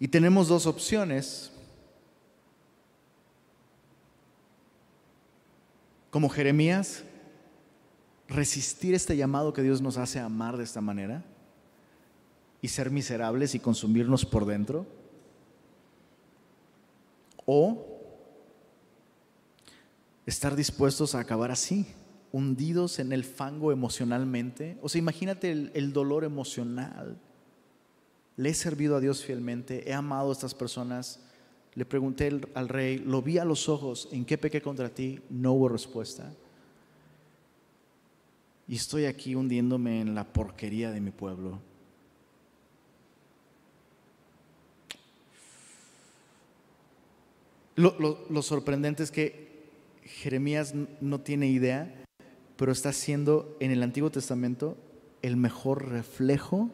Y 0.00 0.06
tenemos 0.06 0.46
dos 0.46 0.64
opciones. 0.64 1.50
Como 6.18 6.30
Jeremías, 6.30 7.04
resistir 8.26 8.92
este 8.92 9.16
llamado 9.16 9.52
que 9.52 9.62
Dios 9.62 9.80
nos 9.80 9.98
hace 9.98 10.18
a 10.18 10.24
amar 10.24 10.56
de 10.56 10.64
esta 10.64 10.80
manera 10.80 11.22
y 12.60 12.66
ser 12.66 12.90
miserables 12.90 13.54
y 13.54 13.60
consumirnos 13.60 14.26
por 14.26 14.44
dentro. 14.44 14.84
O 17.46 18.00
estar 20.26 20.56
dispuestos 20.56 21.14
a 21.14 21.20
acabar 21.20 21.52
así, 21.52 21.86
hundidos 22.32 22.98
en 22.98 23.12
el 23.12 23.22
fango 23.22 23.70
emocionalmente. 23.70 24.76
O 24.82 24.88
sea, 24.88 24.98
imagínate 24.98 25.52
el, 25.52 25.70
el 25.72 25.92
dolor 25.92 26.24
emocional 26.24 27.16
le 28.34 28.48
he 28.48 28.54
servido 28.54 28.96
a 28.96 29.00
Dios 29.00 29.24
fielmente, 29.24 29.88
he 29.88 29.94
amado 29.94 30.30
a 30.30 30.32
estas 30.32 30.56
personas. 30.56 31.20
Le 31.78 31.84
pregunté 31.84 32.28
al 32.54 32.68
rey, 32.68 32.98
lo 32.98 33.22
vi 33.22 33.38
a 33.38 33.44
los 33.44 33.68
ojos, 33.68 34.08
¿en 34.10 34.24
qué 34.24 34.36
pequé 34.36 34.60
contra 34.60 34.88
ti? 34.88 35.20
No 35.30 35.52
hubo 35.52 35.68
respuesta. 35.68 36.34
Y 38.66 38.74
estoy 38.74 39.04
aquí 39.04 39.36
hundiéndome 39.36 40.00
en 40.00 40.12
la 40.12 40.24
porquería 40.24 40.90
de 40.90 41.00
mi 41.00 41.12
pueblo. 41.12 41.60
Lo, 47.76 48.42
sorprendente 48.42 49.04
es 49.04 49.12
que 49.12 49.68
Jeremías 50.02 50.74
no 51.00 51.20
tiene 51.20 51.46
idea, 51.46 51.94
pero 52.56 52.72
está 52.72 52.92
siendo 52.92 53.56
en 53.60 53.70
el 53.70 53.84
Antiguo 53.84 54.10
Testamento 54.10 54.76
el 55.22 55.36
mejor 55.36 55.90
reflejo 55.90 56.70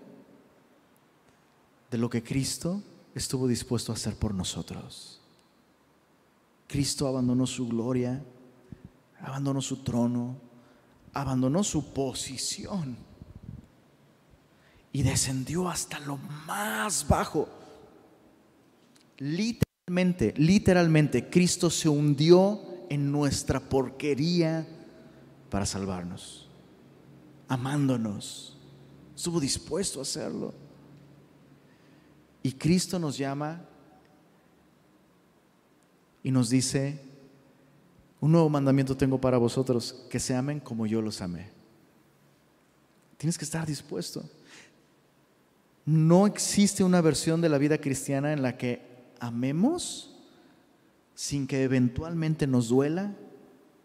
de 1.90 1.98
lo 1.98 2.09
que 2.09 2.22
Cristo 2.22 2.82
estuvo 3.14 3.46
dispuesto 3.46 3.92
a 3.92 3.94
hacer 3.94 4.16
por 4.16 4.34
nosotros. 4.34 5.20
Cristo 6.66 7.06
abandonó 7.06 7.46
su 7.46 7.68
gloria, 7.68 8.22
abandonó 9.20 9.60
su 9.62 9.78
trono, 9.78 10.36
abandonó 11.12 11.62
su 11.62 11.92
posición 11.92 12.96
y 14.92 15.02
descendió 15.02 15.68
hasta 15.68 16.00
lo 16.00 16.16
más 16.46 17.06
bajo. 17.06 17.48
Literalmente, 19.18 20.34
literalmente, 20.36 21.30
Cristo 21.30 21.70
se 21.70 21.88
hundió 21.88 22.60
en 22.90 23.12
nuestra 23.12 23.60
porquería 23.60 24.66
para 25.50 25.66
salvarnos, 25.66 26.48
amándonos. 27.48 28.56
Estuvo 29.14 29.38
dispuesto 29.38 30.00
a 30.00 30.02
hacerlo. 30.02 30.63
Y 32.45 32.53
Cristo 32.53 32.99
nos 32.99 33.16
llama 33.16 33.64
y 36.22 36.30
nos 36.30 36.51
dice, 36.51 37.01
un 38.20 38.32
nuevo 38.32 38.51
mandamiento 38.51 38.95
tengo 38.95 39.18
para 39.18 39.38
vosotros, 39.38 40.05
que 40.11 40.20
se 40.20 40.36
amen 40.36 40.61
como 40.61 40.86
yo 40.86 41.01
los 41.01 41.22
amé. 41.22 41.49
Tienes 43.16 43.38
que 43.38 43.47
estar 43.47 43.66
dispuesto. 43.66 44.22
No 45.86 46.26
existe 46.26 46.84
una 46.84 47.01
versión 47.01 47.40
de 47.40 47.49
la 47.49 47.57
vida 47.57 47.78
cristiana 47.78 48.34
en 48.34 48.42
la 48.42 48.59
que 48.59 48.82
amemos 49.20 50.14
sin 51.14 51.47
que 51.47 51.62
eventualmente 51.62 52.47
nos 52.47 52.68
duela, 52.68 53.14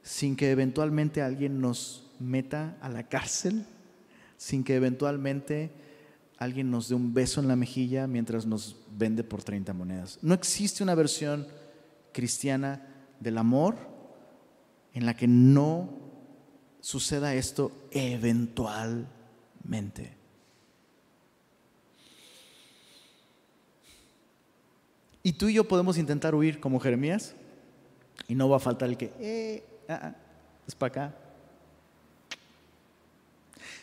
sin 0.03 0.35
que 0.35 0.51
eventualmente 0.51 1.21
alguien 1.21 1.61
nos 1.61 2.11
meta 2.19 2.77
a 2.81 2.89
la 2.89 3.07
cárcel, 3.07 3.65
sin 4.35 4.65
que 4.65 4.75
eventualmente 4.75 5.71
alguien 6.39 6.71
nos 6.71 6.87
dé 6.87 6.95
un 6.95 7.13
beso 7.13 7.41
en 7.41 7.49
la 7.49 7.57
mejilla 7.57 8.07
mientras 8.07 8.45
nos 8.45 8.77
vende 8.97 9.25
por 9.25 9.43
30 9.43 9.73
monedas. 9.73 10.17
No 10.21 10.33
existe 10.33 10.81
una 10.81 10.95
versión 10.95 11.45
cristiana 12.13 12.87
del 13.19 13.37
amor 13.37 13.75
en 14.93 15.05
la 15.05 15.17
que 15.17 15.27
no 15.27 15.89
suceda 16.79 17.35
esto 17.35 17.73
eventualmente. 17.91 20.13
Y 25.21 25.33
tú 25.33 25.49
y 25.49 25.55
yo 25.55 25.67
podemos 25.67 25.97
intentar 25.97 26.33
huir 26.33 26.61
como 26.61 26.79
Jeremías 26.79 27.35
y 28.29 28.35
no 28.35 28.47
va 28.47 28.55
a 28.55 28.61
faltar 28.61 28.87
el 28.87 28.95
que, 28.95 29.11
eh, 29.19 29.65
ah, 29.89 29.99
ah, 30.03 30.15
es 30.65 30.73
para 30.73 30.87
acá, 30.87 31.13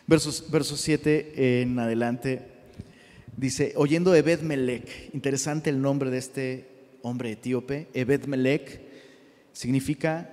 Verso 0.06 0.76
7 0.76 1.62
en 1.62 1.78
adelante 1.80 2.42
dice, 3.36 3.72
oyendo 3.76 4.14
Ebed 4.14 4.40
Melech, 4.40 5.10
interesante 5.12 5.68
el 5.68 5.80
nombre 5.82 6.10
de 6.10 6.18
este 6.18 6.68
hombre 7.02 7.32
etíope, 7.32 7.88
Ebed 7.92 8.26
Melech 8.26 8.80
significa, 9.52 10.30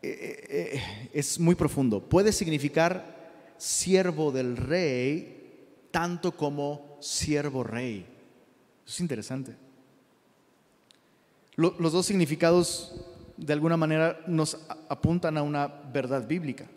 eh, 0.00 0.08
eh, 0.08 0.46
eh, 0.48 1.08
es 1.12 1.40
muy 1.40 1.56
profundo, 1.56 2.00
puede 2.08 2.30
significar 2.30 3.16
siervo 3.56 4.30
del 4.30 4.56
rey 4.56 5.34
tanto 5.90 6.36
como 6.36 6.98
siervo 7.00 7.64
rey. 7.64 8.06
es 8.86 9.00
interesante. 9.00 9.56
Los 11.56 11.92
dos 11.92 12.06
significados 12.06 12.94
de 13.36 13.52
alguna 13.52 13.76
manera 13.76 14.20
nos 14.28 14.56
apuntan 14.88 15.36
a 15.36 15.42
una 15.42 15.66
verdad 15.66 16.28
bíblica 16.28 16.68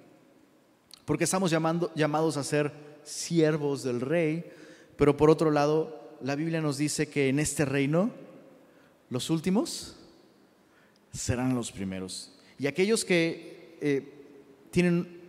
porque 1.05 1.23
estamos 1.23 1.51
llamados 1.51 2.37
a 2.37 2.43
ser 2.43 2.71
siervos 3.03 3.83
del 3.83 4.01
rey, 4.01 4.45
pero 4.95 5.17
por 5.17 5.29
otro 5.29 5.51
lado, 5.51 6.17
la 6.21 6.35
Biblia 6.35 6.61
nos 6.61 6.77
dice 6.77 7.09
que 7.09 7.29
en 7.29 7.39
este 7.39 7.65
reino 7.65 8.11
los 9.09 9.29
últimos 9.29 9.95
serán 11.11 11.55
los 11.55 11.71
primeros. 11.71 12.31
Y 12.59 12.67
aquellos 12.67 13.03
que 13.03 13.77
eh, 13.81 14.13
tienen 14.71 15.19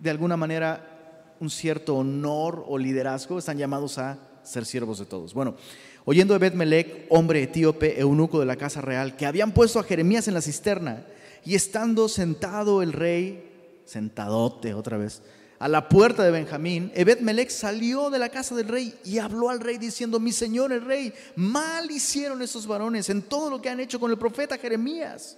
de 0.00 0.10
alguna 0.10 0.36
manera 0.36 1.34
un 1.40 1.50
cierto 1.50 1.96
honor 1.96 2.64
o 2.68 2.78
liderazgo 2.78 3.38
están 3.38 3.58
llamados 3.58 3.98
a 3.98 4.18
ser 4.44 4.64
siervos 4.64 4.98
de 4.98 5.06
todos. 5.06 5.34
Bueno, 5.34 5.56
oyendo 6.04 6.34
a 6.34 6.38
Bet 6.38 6.54
Melech, 6.54 7.06
hombre 7.08 7.42
etíope, 7.42 8.00
eunuco 8.00 8.38
de 8.38 8.46
la 8.46 8.56
casa 8.56 8.80
real, 8.80 9.16
que 9.16 9.26
habían 9.26 9.52
puesto 9.52 9.80
a 9.80 9.84
Jeremías 9.84 10.28
en 10.28 10.34
la 10.34 10.42
cisterna, 10.42 11.04
y 11.44 11.56
estando 11.56 12.08
sentado 12.08 12.82
el 12.82 12.92
rey 12.92 13.51
sentadote 13.92 14.72
otra 14.72 14.96
vez, 14.96 15.22
a 15.58 15.68
la 15.68 15.88
puerta 15.88 16.24
de 16.24 16.32
Benjamín, 16.32 16.90
Ebed 16.94 17.20
Melech 17.20 17.50
salió 17.50 18.10
de 18.10 18.18
la 18.18 18.30
casa 18.30 18.54
del 18.56 18.66
rey 18.66 18.98
y 19.04 19.18
habló 19.18 19.48
al 19.48 19.60
rey 19.60 19.78
diciendo, 19.78 20.18
mi 20.18 20.32
señor 20.32 20.72
el 20.72 20.84
rey, 20.84 21.12
mal 21.36 21.88
hicieron 21.90 22.42
esos 22.42 22.66
varones 22.66 23.10
en 23.10 23.22
todo 23.22 23.48
lo 23.48 23.62
que 23.62 23.68
han 23.68 23.78
hecho 23.78 24.00
con 24.00 24.10
el 24.10 24.18
profeta 24.18 24.58
Jeremías, 24.58 25.36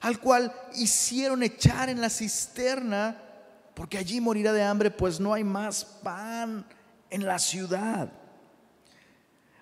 al 0.00 0.20
cual 0.20 0.54
hicieron 0.76 1.42
echar 1.42 1.90
en 1.90 2.00
la 2.00 2.08
cisterna, 2.08 3.20
porque 3.74 3.98
allí 3.98 4.20
morirá 4.20 4.52
de 4.52 4.62
hambre, 4.62 4.90
pues 4.90 5.20
no 5.20 5.34
hay 5.34 5.44
más 5.44 5.84
pan 5.84 6.64
en 7.10 7.26
la 7.26 7.38
ciudad. 7.38 8.10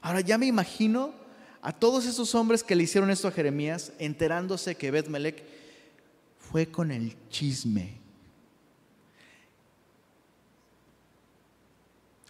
Ahora 0.03 0.20
ya 0.20 0.39
me 0.39 0.47
imagino 0.47 1.14
a 1.62 1.72
todos 1.72 2.07
esos 2.07 2.32
hombres 2.37 2.62
que 2.62 2.76
le 2.76 2.84
hicieron 2.84 3.11
esto 3.11 3.26
a 3.26 3.32
Jeremías, 3.32 3.93
enterándose 3.99 4.76
que 4.76 4.89
Ebed 4.89 5.09
Melech 5.09 5.43
fue 6.39 6.66
con 6.66 6.93
el 6.93 7.16
chisme 7.28 8.05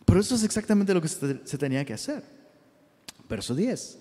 Pero 0.07 0.21
eso 0.21 0.35
es 0.35 0.45
exactamente 0.45 0.95
lo 0.95 1.03
que 1.03 1.09
se 1.09 1.59
tenía 1.59 1.85
que 1.85 1.93
hacer. 1.93 2.23
Verso 3.29 3.55
10. 3.55 3.99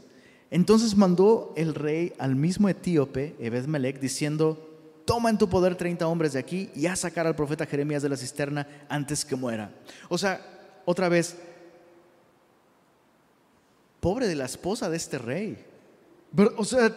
Entonces 0.51 0.95
mandó 0.95 1.53
el 1.57 1.75
rey 1.75 2.13
al 2.17 2.35
mismo 2.35 2.69
etíope, 2.69 3.35
Ebed 3.39 3.65
Melech, 3.65 3.99
diciendo: 3.99 5.01
toma 5.05 5.29
en 5.29 5.37
tu 5.37 5.49
poder 5.49 5.75
30 5.75 6.07
hombres 6.07 6.33
de 6.33 6.39
aquí 6.39 6.69
y 6.75 6.87
haz 6.87 6.99
sacar 7.01 7.27
al 7.27 7.35
profeta 7.35 7.65
Jeremías 7.65 8.03
de 8.03 8.09
la 8.09 8.17
cisterna 8.17 8.67
antes 8.89 9.25
que 9.25 9.35
muera. 9.35 9.71
O 10.09 10.17
sea, 10.17 10.41
otra 10.85 11.09
vez, 11.09 11.35
pobre 13.99 14.27
de 14.27 14.35
la 14.35 14.45
esposa 14.45 14.89
de 14.89 14.97
este 14.97 15.17
rey. 15.17 15.57
o 16.57 16.65
sea, 16.65 16.95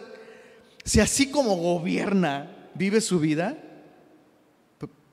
si 0.83 0.99
así 0.99 1.29
como 1.29 1.55
gobierna, 1.55 2.69
vive 2.75 3.01
su 3.01 3.19
vida, 3.19 3.57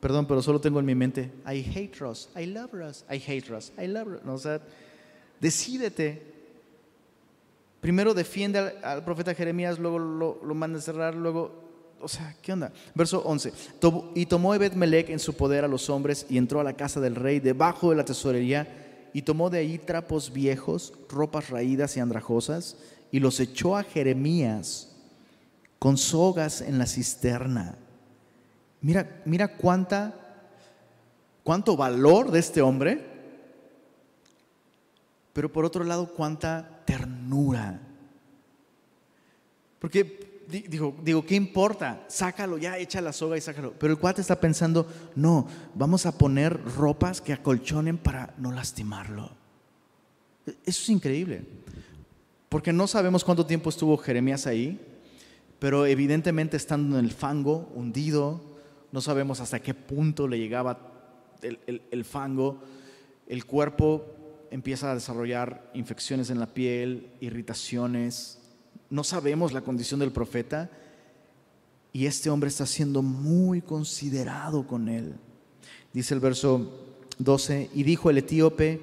perdón, 0.07 0.25
pero 0.25 0.41
solo 0.41 0.61
tengo 0.61 0.79
en 0.79 0.87
mi 0.87 0.95
mente, 0.95 1.33
I 1.45 1.69
hate 1.69 1.97
Ross, 1.99 2.29
I 2.41 2.47
love 2.47 2.73
Ross, 2.73 3.05
I 3.11 3.17
hate 3.17 3.49
Ross, 3.49 3.73
I 3.77 3.89
love 3.89 4.07
Ross. 4.07 4.23
o 4.25 4.39
sea, 4.39 4.61
decídete. 5.41 6.23
Primero 7.81 8.15
defiende 8.15 8.61
al, 8.85 9.05
profeta 9.05 9.35
Jeremías, 9.35 9.81
luego 9.81 9.99
lo, 9.99 10.39
lo 10.45 10.55
manda 10.55 10.79
a 10.79 10.81
cerrar, 10.81 11.13
luego 11.13 11.51
o 12.01 12.07
sea, 12.07 12.37
¿qué 12.41 12.53
onda? 12.53 12.73
Verso 12.95 13.21
11. 13.25 13.53
Y 14.15 14.27
tomó 14.27 14.55
Ebed 14.55 14.75
Melech 14.75 15.11
en 15.11 15.19
su 15.19 15.35
poder 15.35 15.65
a 15.65 15.69
los 15.69 15.91
hombres 15.91 16.25
y 16.31 16.39
entró 16.39 16.61
a 16.61 16.65
la 16.65 16.75
casa 16.75 17.01
del 17.01 17.17
rey 17.17 17.41
debajo 17.41 17.91
de 17.91 17.97
la 17.97 18.05
tesorería 18.05 19.09
y 19.13 19.23
tomó 19.23 19.51
de 19.51 19.59
ahí 19.59 19.77
trapos 19.77 20.33
viejos, 20.33 20.93
ropas 21.09 21.51
raídas 21.51 21.97
y 21.97 22.01
andrajosas 22.01 22.77
y 23.11 23.19
los 23.19 23.41
echó 23.41 23.77
a 23.77 23.83
Jeremías 23.83 24.95
con 25.81 25.97
sogas 25.97 26.61
en 26.61 26.79
la 26.79 26.87
cisterna. 26.87 27.77
Mira, 28.87 29.21
mira 29.25 29.49
cuánta, 29.49 30.15
cuánto 31.43 31.77
valor 31.77 32.31
de 32.31 32.39
este 32.39 32.63
hombre, 32.63 33.05
pero 35.33 35.51
por 35.51 35.65
otro 35.65 35.83
lado 35.83 36.15
cuánta 36.15 36.85
ternura. 36.85 37.81
Porque 39.81 40.45
digo, 40.69 40.95
digo, 41.03 41.27
¿qué 41.27 41.35
importa? 41.35 42.05
Sácalo 42.07 42.59
ya, 42.59 42.79
echa 42.79 43.01
la 43.01 43.13
soga 43.13 43.37
y 43.37 43.41
sácalo. 43.41 43.75
Pero 43.77 43.93
el 43.93 43.99
cuate 43.99 44.21
está 44.21 44.39
pensando, 44.39 44.87
no, 45.17 45.49
vamos 45.75 46.07
a 46.07 46.17
poner 46.17 46.57
ropas 46.77 47.21
que 47.21 47.33
acolchonen 47.33 47.99
para 47.99 48.35
no 48.39 48.53
lastimarlo. 48.53 49.33
Eso 50.47 50.61
es 50.65 50.89
increíble. 50.91 51.45
Porque 52.49 52.73
no 52.73 52.87
sabemos 52.87 53.25
cuánto 53.25 53.47
tiempo 53.47 53.69
estuvo 53.69 53.97
Jeremías 53.97 54.47
ahí, 54.47 54.81
pero 55.59 55.87
evidentemente 55.87 56.57
estando 56.57 57.01
en 57.01 57.05
el 57.05 57.11
fango, 57.11 57.69
hundido, 57.75 58.46
no 58.97 59.03
sabemos 59.03 59.41
hasta 59.41 59.61
qué 59.61 59.75
punto 59.75 60.27
le 60.27 60.39
llegaba 60.39 60.79
el, 61.43 62.05
fango, 62.07 62.63
el 63.29 63.45
cuerpo 63.45 64.07
empieza 64.51 64.91
a 64.91 64.95
desarrollar 64.95 65.71
infecciones 65.75 66.31
en 66.31 66.41
la 66.41 66.47
piel, 66.47 67.11
irritaciones, 67.21 68.39
no 68.89 69.05
sabemos 69.05 69.53
la 69.53 69.61
condición 69.61 70.01
del 70.01 70.13
profeta 70.13 70.71
y 71.93 72.07
este 72.07 72.31
hombre 72.31 72.49
está 72.49 72.65
siendo 72.65 73.03
muy 73.03 73.61
considerado 73.61 74.67
con 74.67 74.89
él. 74.89 75.17
Dice 75.93 76.15
el 76.15 76.21
verso 76.21 76.97
12, 77.19 77.69
y 77.75 77.83
dijo 77.83 78.09
el 78.09 78.17
etíope 78.17 78.81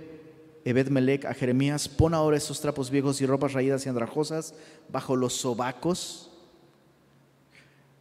Ebed 0.64 0.90
Melech 0.90 1.26
a 1.26 1.34
Jeremías, 1.34 1.90
pon 1.90 2.14
ahora 2.14 2.38
estos 2.38 2.62
trapos 2.62 2.92
viejos 2.92 3.20
y 3.20 3.26
ropas 3.26 3.54
raídas 3.54 3.84
y 3.88 3.90
andrajosas 3.90 4.54
bajo 4.92 5.16
los 5.16 5.34
sobacos, 5.34 6.30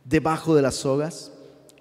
debajo 0.05 0.55
de 0.55 0.61
las 0.61 0.75
sogas. 0.75 1.32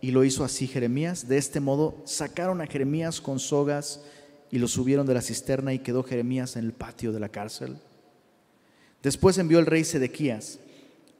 Y 0.02 0.12
lo 0.12 0.24
hizo 0.24 0.44
así 0.44 0.68
Jeremías. 0.68 1.28
De 1.28 1.38
este 1.38 1.60
modo 1.60 2.02
sacaron 2.06 2.60
a 2.60 2.68
Jeremías 2.68 3.22
con 3.22 3.40
sogas 3.40 4.02
y 4.50 4.60
lo 4.60 4.68
subieron 4.68 5.06
de 5.06 5.14
la 5.14 5.22
cisterna 5.22 5.74
y 5.74 5.80
quedó 5.80 6.04
Jeremías 6.04 6.56
en 6.56 6.66
el 6.66 6.74
patio 6.74 7.12
de 7.12 7.20
la 7.20 7.30
cárcel. 7.30 7.78
Después 9.02 9.38
envió 9.38 9.60
el 9.60 9.66
rey 9.66 9.84
Sedequías 9.84 10.60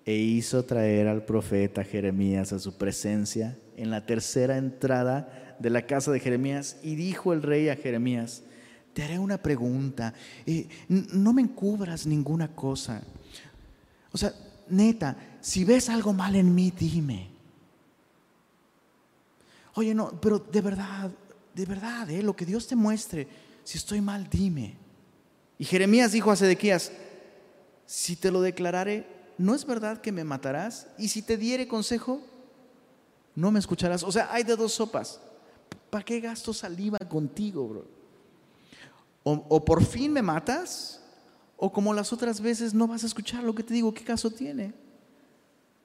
e 0.06 0.16
hizo 0.16 0.66
traer 0.66 1.08
al 1.08 1.24
profeta 1.24 1.84
Jeremías 1.84 2.52
a 2.54 2.60
su 2.60 2.78
presencia 2.78 3.58
en 3.78 3.90
la 3.90 4.06
tercera 4.06 4.58
entrada 4.58 5.56
de 5.60 5.70
la 5.70 5.86
casa 5.86 6.12
de 6.12 6.20
Jeremías 6.20 6.78
y 6.84 6.96
dijo 6.96 7.34
el 7.34 7.42
rey 7.42 7.70
a 7.70 7.76
Jeremías, 7.76 8.44
te 8.94 9.04
haré 9.04 9.20
una 9.20 9.38
pregunta, 9.38 10.14
eh, 10.46 10.68
no 10.88 11.34
me 11.34 11.42
encubras 11.42 12.06
ninguna 12.06 12.54
cosa. 12.54 13.02
O 14.12 14.18
sea, 14.18 14.34
neta, 14.70 15.16
si 15.40 15.64
ves 15.64 15.90
algo 15.90 16.14
mal 16.14 16.36
en 16.36 16.54
mí, 16.54 16.72
dime. 16.78 17.31
Oye, 19.76 19.94
no, 19.94 20.12
pero 20.20 20.40
de 20.40 20.62
verdad, 20.62 21.12
de 21.54 21.66
verdad, 21.66 22.10
eh, 22.10 22.24
lo 22.24 22.36
que 22.36 22.46
Dios 22.46 22.68
te 22.68 22.76
muestre, 22.76 23.28
si 23.64 23.78
estoy 23.78 24.02
mal, 24.02 24.30
dime. 24.30 24.76
Y 25.58 25.66
Jeremías 25.66 26.12
dijo 26.12 26.32
a 26.32 26.36
Sedequías, 26.36 26.92
si 27.86 28.16
te 28.16 28.32
lo 28.32 28.42
declarare, 28.42 29.06
¿no 29.38 29.54
es 29.54 29.66
verdad 29.66 30.02
que 30.02 30.12
me 30.12 30.24
matarás? 30.24 30.88
Y 30.98 31.10
si 31.10 31.22
te 31.22 31.38
diere 31.38 31.68
consejo, 31.68 32.22
no 33.36 33.52
me 33.52 33.60
escucharás. 33.60 34.04
O 34.04 34.12
sea, 34.12 34.30
hay 34.32 34.44
de 34.44 34.56
dos 34.56 34.74
sopas. 34.74 35.20
¿Para 35.90 36.04
qué 36.04 36.20
gasto 36.20 36.54
saliva 36.54 36.98
contigo, 37.00 37.68
bro? 37.68 37.86
O, 39.24 39.46
o, 39.50 39.64
por 39.64 39.84
fin 39.86 40.12
me 40.12 40.22
matas, 40.22 41.02
o 41.58 41.72
como 41.72 41.94
las 41.94 42.12
otras 42.12 42.42
veces 42.42 42.74
no 42.74 42.88
vas 42.88 43.04
a 43.04 43.08
escuchar 43.08 43.44
lo 43.44 43.54
que 43.54 43.62
te 43.62 43.74
digo, 43.74 43.94
¿qué 43.94 44.04
caso 44.04 44.32
tiene? 44.32 44.74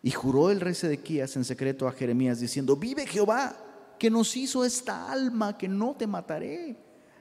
Y 0.03 0.11
juró 0.11 0.51
el 0.51 0.61
rey 0.61 0.75
Sedequías 0.75 1.37
en 1.37 1.45
secreto 1.45 1.87
a 1.87 1.93
Jeremías 1.93 2.41
diciendo, 2.41 2.77
vive 2.77 3.07
Jehová, 3.07 3.57
que 3.99 4.11
nos 4.11 4.37
hizo 4.37 4.65
esta 4.65 5.11
alma, 5.11 5.57
que 5.57 5.69
no 5.69 5.95
te 5.95 6.07
mataré 6.07 6.77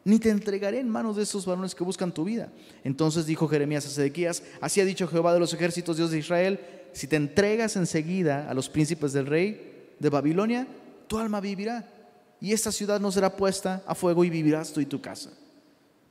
ni 0.05 0.19
te 0.19 0.29
entregaré 0.29 0.79
en 0.79 0.87
manos 0.87 1.15
de 1.15 1.23
esos 1.23 1.47
varones 1.47 1.73
que 1.73 1.83
buscan 1.83 2.13
tu 2.13 2.23
vida. 2.23 2.53
Entonces 2.83 3.25
dijo 3.25 3.47
Jeremías 3.47 3.87
a 3.87 3.89
Sedequías, 3.89 4.43
así 4.61 4.79
ha 4.79 4.85
dicho 4.85 5.07
Jehová 5.07 5.33
de 5.33 5.39
los 5.39 5.53
ejércitos, 5.53 5.97
Dios 5.97 6.11
de 6.11 6.19
Israel, 6.19 6.59
si 6.93 7.07
te 7.07 7.15
entregas 7.15 7.75
enseguida 7.75 8.47
a 8.49 8.53
los 8.53 8.69
príncipes 8.69 9.13
del 9.13 9.25
rey 9.25 9.95
de 9.99 10.09
Babilonia, 10.09 10.67
tu 11.07 11.17
alma 11.17 11.41
vivirá, 11.41 11.91
y 12.39 12.53
esta 12.53 12.71
ciudad 12.71 12.99
no 12.99 13.11
será 13.11 13.35
puesta 13.35 13.83
a 13.87 13.95
fuego 13.95 14.23
y 14.23 14.29
vivirás 14.29 14.71
tú 14.71 14.79
y 14.79 14.85
tu 14.85 15.01
casa. 15.01 15.31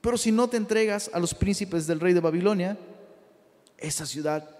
Pero 0.00 0.18
si 0.18 0.32
no 0.32 0.48
te 0.48 0.56
entregas 0.56 1.08
a 1.14 1.20
los 1.20 1.32
príncipes 1.32 1.86
del 1.86 2.00
rey 2.00 2.14
de 2.14 2.20
Babilonia, 2.20 2.76
esta 3.78 4.06
ciudad 4.06 4.50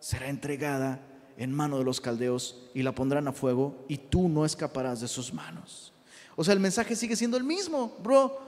será 0.00 0.28
entregada 0.30 1.00
en 1.40 1.54
mano 1.54 1.78
de 1.78 1.84
los 1.84 2.02
caldeos 2.02 2.54
y 2.74 2.82
la 2.82 2.94
pondrán 2.94 3.26
a 3.26 3.32
fuego 3.32 3.86
y 3.88 3.96
tú 3.96 4.28
no 4.28 4.44
escaparás 4.44 5.00
de 5.00 5.08
sus 5.08 5.32
manos. 5.32 5.90
O 6.36 6.44
sea, 6.44 6.52
el 6.52 6.60
mensaje 6.60 6.94
sigue 6.94 7.16
siendo 7.16 7.38
el 7.38 7.44
mismo, 7.44 7.96
bro. 8.02 8.38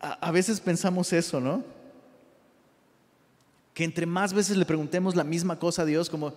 A, 0.00 0.32
veces 0.32 0.58
pensamos 0.60 1.12
eso, 1.12 1.40
¿no? 1.40 1.62
Que 3.72 3.84
entre 3.84 4.04
más 4.04 4.32
veces 4.32 4.56
le 4.56 4.66
preguntemos 4.66 5.14
la 5.14 5.24
misma 5.24 5.60
cosa 5.60 5.82
a 5.82 5.86
Dios, 5.86 6.10
como, 6.10 6.34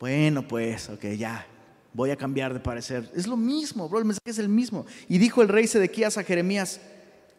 bueno, 0.00 0.48
pues, 0.48 0.90
ok, 0.90 1.04
ya, 1.16 1.46
voy 1.94 2.10
a 2.10 2.16
cambiar 2.16 2.54
de 2.54 2.58
parecer. 2.58 3.08
Es 3.14 3.28
lo 3.28 3.36
mismo, 3.36 3.88
bro, 3.88 4.00
el 4.00 4.04
mensaje 4.04 4.30
es 4.30 4.38
el 4.40 4.48
mismo. 4.48 4.84
Y 5.08 5.18
dijo 5.18 5.42
el 5.42 5.48
rey 5.48 5.68
Sedequías 5.68 6.18
a 6.18 6.24
Jeremías, 6.24 6.80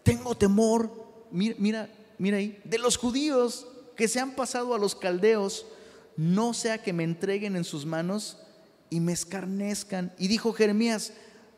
tengo 0.01 0.33
temor, 0.33 0.89
mira, 1.29 1.55
mira, 1.59 1.89
mira 2.17 2.37
ahí, 2.37 2.57
de 2.63 2.77
los 2.77 2.95
judíos 2.95 3.67
que 3.99 4.07
se 4.07 4.21
han 4.21 4.31
pasado 4.31 4.73
a 4.73 4.79
los 4.79 4.95
caldeos, 4.95 5.65
no 6.15 6.53
sea 6.53 6.81
que 6.81 6.93
me 6.93 7.03
entreguen 7.03 7.57
en 7.57 7.65
sus 7.65 7.85
manos 7.85 8.37
y 8.89 9.01
me 9.01 9.11
escarnezcan. 9.11 10.13
Y 10.17 10.29
dijo 10.29 10.53
Jeremías, 10.53 11.11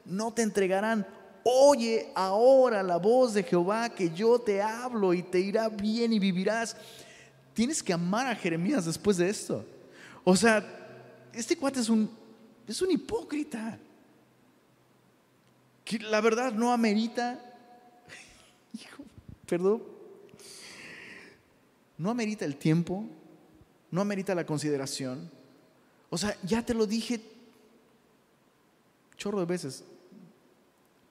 no 0.05 0.33
te 0.33 0.41
entregarán. 0.41 1.05
Oye 1.43 2.09
ahora 2.15 2.81
la 2.81 2.97
voz 2.97 3.35
de 3.35 3.43
Jehová 3.43 3.89
que 3.89 4.09
yo 4.09 4.39
te 4.39 4.59
hablo 4.59 5.13
y 5.13 5.21
te 5.21 5.39
irá 5.39 5.69
bien 5.69 6.13
y 6.13 6.17
vivirás. 6.17 6.75
Tienes 7.53 7.83
que 7.83 7.93
amar 7.93 8.25
a 8.25 8.35
Jeremías 8.35 8.85
después 8.85 9.17
de 9.17 9.29
esto. 9.29 9.63
O 10.23 10.35
sea, 10.35 10.65
este 11.33 11.55
cuate 11.55 11.79
es 11.79 11.89
un, 11.89 12.09
es 12.67 12.81
un 12.81 12.89
hipócrita. 12.89 13.77
Que 15.85 15.99
la 15.99 16.19
verdad 16.21 16.53
no 16.53 16.73
amerita, 16.73 17.39
perdón, 19.45 20.00
no 22.01 22.09
amerita 22.09 22.45
el 22.45 22.55
tiempo, 22.55 23.05
no 23.91 24.01
amerita 24.01 24.35
la 24.35 24.45
consideración 24.45 25.29
o 26.11 26.17
sea, 26.17 26.37
ya 26.43 26.63
te 26.63 26.73
lo 26.73 26.85
dije 26.85 27.21
chorro 29.15 29.39
de 29.39 29.45
veces. 29.45 29.85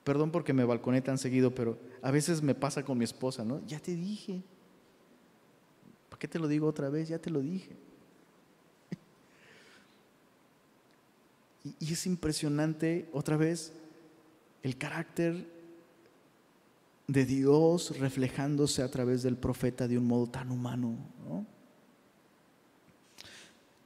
Perdón 0.04 0.30
porque 0.30 0.52
me 0.52 0.64
balconé 0.64 1.00
tan 1.00 1.16
seguido, 1.16 1.54
pero 1.54 1.78
a 2.02 2.10
veces 2.10 2.42
me 2.42 2.54
pasa 2.54 2.84
con 2.84 2.98
mi 2.98 3.04
esposa, 3.04 3.42
¿no? 3.42 3.64
Ya 3.66 3.80
te 3.80 3.96
dije. 3.96 4.42
¿Para 6.10 6.18
qué 6.18 6.28
te 6.28 6.38
lo 6.38 6.48
digo 6.48 6.66
otra 6.66 6.90
vez? 6.90 7.08
Ya 7.08 7.18
te 7.18 7.30
lo 7.30 7.40
dije. 7.40 7.74
Y, 11.78 11.92
es 11.92 12.06
impresionante, 12.06 13.08
otra 13.12 13.36
vez, 13.36 13.72
el 14.62 14.76
carácter 14.76 15.46
de 17.12 17.26
Dios 17.26 17.98
reflejándose 17.98 18.82
a 18.82 18.90
través 18.90 19.22
del 19.22 19.36
profeta 19.36 19.88
de 19.88 19.98
un 19.98 20.06
modo 20.06 20.26
tan 20.26 20.50
humano, 20.50 20.96
¿no? 21.24 21.46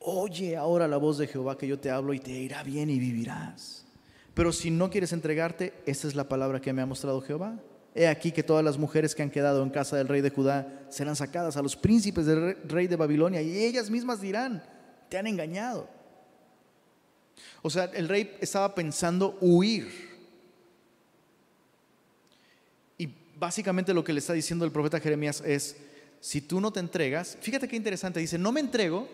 oye 0.04 0.56
ahora 0.56 0.86
la 0.86 0.98
voz 0.98 1.16
de 1.16 1.26
Jehová 1.26 1.56
que 1.56 1.66
yo 1.66 1.78
te 1.78 1.90
hablo 1.90 2.12
y 2.12 2.18
te 2.20 2.30
irá 2.30 2.62
bien 2.62 2.90
y 2.90 2.98
vivirás. 2.98 3.86
Pero 4.34 4.52
si 4.52 4.70
no 4.70 4.90
quieres 4.90 5.12
entregarte, 5.12 5.72
esta 5.86 6.06
es 6.06 6.14
la 6.14 6.28
palabra 6.28 6.60
que 6.60 6.72
me 6.72 6.82
ha 6.82 6.86
mostrado 6.86 7.20
Jehová. 7.22 7.58
He 7.94 8.08
aquí 8.08 8.32
que 8.32 8.42
todas 8.42 8.64
las 8.64 8.76
mujeres 8.76 9.14
que 9.14 9.22
han 9.22 9.30
quedado 9.30 9.62
en 9.62 9.70
casa 9.70 9.96
del 9.96 10.08
rey 10.08 10.20
de 10.20 10.30
Judá 10.30 10.86
serán 10.88 11.16
sacadas 11.16 11.56
a 11.56 11.62
los 11.62 11.76
príncipes 11.76 12.26
del 12.26 12.56
rey 12.68 12.86
de 12.86 12.96
Babilonia 12.96 13.40
y 13.40 13.64
ellas 13.64 13.88
mismas 13.88 14.20
dirán, 14.20 14.62
te 15.08 15.16
han 15.16 15.26
engañado. 15.26 15.88
O 17.62 17.70
sea, 17.70 17.84
el 17.84 18.08
rey 18.08 18.36
estaba 18.40 18.74
pensando 18.74 19.38
huir. 19.40 19.88
Y 22.98 23.06
básicamente 23.44 23.92
lo 23.92 24.02
que 24.02 24.12
le 24.12 24.20
está 24.20 24.32
diciendo 24.32 24.64
el 24.64 24.72
profeta 24.72 25.00
Jeremías 25.00 25.42
es, 25.44 25.76
si 26.20 26.40
tú 26.40 26.60
no 26.60 26.72
te 26.72 26.80
entregas, 26.80 27.36
fíjate 27.40 27.68
qué 27.68 27.76
interesante, 27.76 28.18
dice, 28.18 28.38
no 28.38 28.52
me 28.52 28.60
entrego 28.60 29.06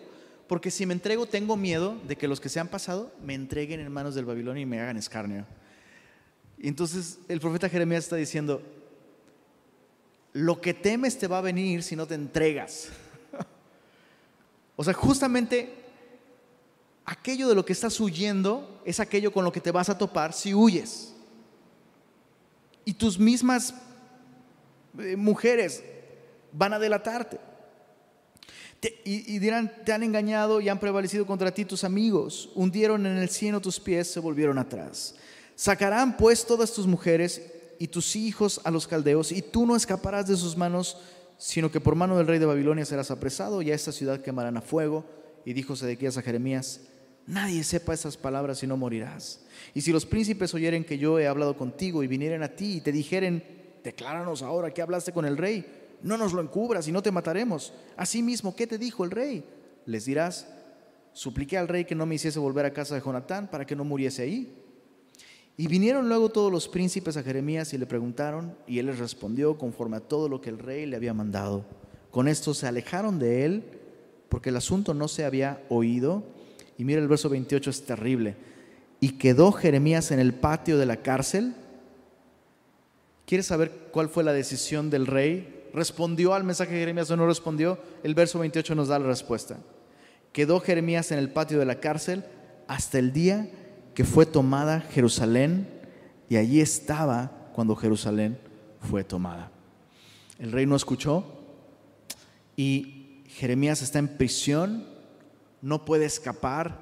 porque 0.47 0.71
si 0.71 0.85
me 0.85 0.93
entrego 0.93 1.25
tengo 1.25 1.57
miedo 1.57 1.97
de 2.07 2.15
que 2.17 2.27
los 2.27 2.39
que 2.39 2.49
se 2.49 2.59
han 2.59 2.69
pasado 2.69 3.13
me 3.23 3.33
entreguen 3.33 3.79
en 3.79 3.91
manos 3.91 4.15
del 4.15 4.25
Babilonia 4.25 4.63
y 4.63 4.65
me 4.65 4.79
hagan 4.79 4.97
escarnio. 4.97 5.45
Y 6.57 6.67
entonces 6.67 7.19
el 7.27 7.39
profeta 7.39 7.67
Jeremías 7.67 8.05
está 8.05 8.15
diciendo, 8.15 8.61
lo 10.33 10.61
que 10.61 10.73
temes 10.73 11.17
te 11.17 11.27
va 11.27 11.39
a 11.39 11.41
venir 11.41 11.83
si 11.83 11.95
no 11.95 12.07
te 12.07 12.15
entregas. 12.15 12.87
o 14.77 14.83
sea, 14.83 14.93
justamente 14.93 15.73
aquello 17.03 17.49
de 17.49 17.55
lo 17.55 17.65
que 17.65 17.73
estás 17.73 17.99
huyendo 17.99 18.81
es 18.85 19.01
aquello 19.01 19.33
con 19.33 19.43
lo 19.43 19.51
que 19.51 19.59
te 19.59 19.71
vas 19.71 19.89
a 19.89 19.97
topar 19.97 20.31
si 20.31 20.53
huyes. 20.53 21.13
Y 22.85 22.93
tus 22.93 23.19
mismas 23.19 23.73
mujeres 25.17 25.83
van 26.51 26.73
a 26.73 26.79
delatarte. 26.79 27.39
y, 29.03 29.35
y, 29.35 29.39
dirán, 29.39 29.71
te 29.85 29.93
han 29.93 30.03
engañado 30.03 30.59
y 30.59 30.69
han 30.69 30.79
prevalecido 30.79 31.25
contra 31.25 31.53
ti 31.53 31.65
tus 31.65 31.83
amigos, 31.83 32.49
hundieron 32.55 33.05
en 33.05 33.17
el 33.17 33.29
cielo 33.29 33.61
tus 33.61 33.79
pies, 33.79 34.11
se 34.11 34.19
volvieron 34.19 34.57
atrás. 34.57 35.15
Sacarán 35.55 36.17
pues 36.17 36.45
todas 36.45 36.73
tus 36.73 36.87
mujeres 36.87 37.41
y 37.77 37.87
tus 37.87 38.15
hijos 38.15 38.61
a 38.63 38.71
los 38.71 38.87
caldeos, 38.87 39.31
y 39.31 39.41
tú 39.41 39.65
no 39.65 39.75
escaparás 39.75 40.27
de 40.27 40.37
sus 40.37 40.57
manos, 40.57 40.97
sino 41.37 41.71
que 41.71 41.79
por 41.81 41.95
mano 41.95 42.17
del 42.17 42.27
rey 42.27 42.39
de 42.39 42.45
Babilonia 42.45 42.85
serás 42.85 43.11
apresado, 43.11 43.61
y 43.61 43.71
a 43.71 43.75
esta 43.75 43.91
ciudad 43.91 44.21
quemarán 44.21 44.57
a 44.57 44.61
fuego. 44.61 45.05
Y 45.45 45.53
dijo 45.53 45.75
Sedequías 45.75 46.17
a 46.17 46.21
Jeremías, 46.21 46.81
nadie 47.25 47.63
sepa 47.63 47.93
esas 47.93 48.17
palabras 48.17 48.61
y 48.61 48.67
no 48.67 48.77
morirás. 48.77 49.41
Y 49.73 49.81
si 49.81 49.91
los 49.91 50.05
príncipes 50.05 50.53
oyeren 50.53 50.83
que 50.83 50.97
yo 50.97 51.19
he 51.19 51.27
hablado 51.27 51.57
contigo 51.57 52.03
y 52.03 52.07
vinieren 52.07 52.43
a 52.43 52.49
ti 52.49 52.77
y 52.77 52.81
te 52.81 52.91
dijeren, 52.91 53.60
decláranos 53.83 54.41
ahora 54.41 54.73
que 54.73 54.81
hablaste 54.81 55.11
con 55.11 55.25
el 55.25 55.37
rey, 55.37 55.65
no 56.03 56.17
nos 56.17 56.33
lo 56.33 56.41
encubras 56.41 56.87
y 56.87 56.91
no 56.91 57.01
te 57.01 57.11
mataremos. 57.11 57.73
Asimismo, 57.95 58.55
¿qué 58.55 58.67
te 58.67 58.77
dijo 58.77 59.03
el 59.05 59.11
rey? 59.11 59.43
Les 59.85 60.05
dirás, 60.05 60.47
supliqué 61.13 61.57
al 61.57 61.67
rey 61.67 61.85
que 61.85 61.95
no 61.95 62.05
me 62.05 62.15
hiciese 62.15 62.39
volver 62.39 62.65
a 62.65 62.73
casa 62.73 62.95
de 62.95 63.01
Jonatán 63.01 63.49
para 63.49 63.65
que 63.65 63.75
no 63.75 63.83
muriese 63.83 64.23
ahí. 64.23 64.57
Y 65.57 65.67
vinieron 65.67 66.07
luego 66.07 66.29
todos 66.29 66.51
los 66.51 66.67
príncipes 66.67 67.17
a 67.17 67.23
Jeremías 67.23 67.73
y 67.73 67.77
le 67.77 67.85
preguntaron, 67.85 68.55
y 68.65 68.79
él 68.79 68.87
les 68.87 68.99
respondió 68.99 69.57
conforme 69.57 69.97
a 69.97 69.99
todo 69.99 70.27
lo 70.29 70.41
que 70.41 70.49
el 70.49 70.57
rey 70.57 70.85
le 70.85 70.95
había 70.95 71.13
mandado. 71.13 71.65
Con 72.09 72.27
esto 72.27 72.53
se 72.53 72.67
alejaron 72.67 73.19
de 73.19 73.45
él, 73.45 73.63
porque 74.29 74.49
el 74.49 74.57
asunto 74.57 74.93
no 74.93 75.07
se 75.07 75.25
había 75.25 75.63
oído. 75.69 76.23
Y 76.77 76.85
mira 76.85 77.01
el 77.01 77.07
verso 77.07 77.29
28, 77.29 77.69
es 77.69 77.85
terrible. 77.85 78.35
Y 78.99 79.17
quedó 79.17 79.51
Jeremías 79.51 80.11
en 80.11 80.19
el 80.19 80.33
patio 80.33 80.77
de 80.77 80.85
la 80.85 80.97
cárcel. 80.97 81.53
¿Quieres 83.25 83.47
saber 83.47 83.89
cuál 83.91 84.09
fue 84.09 84.23
la 84.23 84.33
decisión 84.33 84.89
del 84.89 85.07
rey? 85.07 85.69
¿Respondió 85.73 86.33
al 86.33 86.43
mensaje 86.43 86.73
de 86.73 86.79
Jeremías 86.79 87.09
o 87.11 87.17
no 87.17 87.27
respondió? 87.27 87.79
El 88.03 88.15
verso 88.15 88.39
28 88.39 88.75
nos 88.75 88.89
da 88.89 88.99
la 88.99 89.07
respuesta. 89.07 89.57
Quedó 90.33 90.59
Jeremías 90.59 91.11
en 91.11 91.19
el 91.19 91.29
patio 91.29 91.59
de 91.59 91.65
la 91.65 91.79
cárcel 91.79 92.23
hasta 92.67 92.99
el 92.99 93.13
día 93.13 93.49
que 93.93 94.03
fue 94.03 94.25
tomada 94.25 94.81
Jerusalén 94.81 95.67
y 96.29 96.37
allí 96.37 96.61
estaba 96.61 97.49
cuando 97.53 97.75
Jerusalén 97.75 98.37
fue 98.79 99.03
tomada. 99.03 99.51
El 100.39 100.51
rey 100.51 100.65
no 100.65 100.75
escuchó 100.75 101.25
y 102.55 103.23
Jeremías 103.27 103.81
está 103.81 103.99
en 103.99 104.07
prisión, 104.17 104.85
no 105.61 105.85
puede 105.85 106.05
escapar 106.05 106.79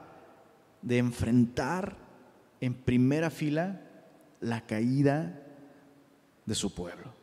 de 0.81 0.97
enfrentar 0.97 1.97
en 2.61 2.73
primera 2.73 3.29
fila 3.29 3.81
la 4.39 4.65
caída 4.65 5.43
de 6.49 6.55
su 6.55 6.73
pueblo. 6.73 7.13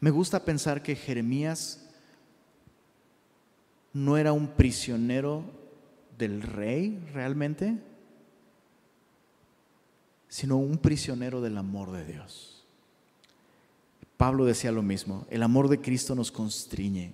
Me 0.00 0.10
gusta 0.10 0.44
pensar 0.44 0.82
que 0.82 0.96
Jeremías 0.96 1.88
no 3.92 4.16
era 4.16 4.32
un 4.32 4.48
prisionero 4.48 5.44
del 6.18 6.42
rey 6.42 6.98
realmente, 7.14 7.78
sino 10.26 10.56
un 10.56 10.76
prisionero 10.76 11.40
del 11.40 11.56
amor 11.56 11.92
de 11.92 12.04
Dios. 12.04 12.64
Pablo 14.16 14.44
decía 14.44 14.72
lo 14.72 14.82
mismo, 14.82 15.24
el 15.30 15.44
amor 15.44 15.68
de 15.68 15.80
Cristo 15.80 16.16
nos 16.16 16.32
constriñe 16.32 17.12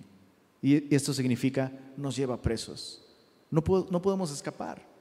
y 0.63 0.95
esto 0.95 1.13
significa 1.13 1.71
nos 1.95 2.17
lleva 2.17 2.41
presos. 2.41 3.03
No, 3.51 3.63
no 3.91 4.01
podemos 4.01 4.33
escapar. 4.33 4.96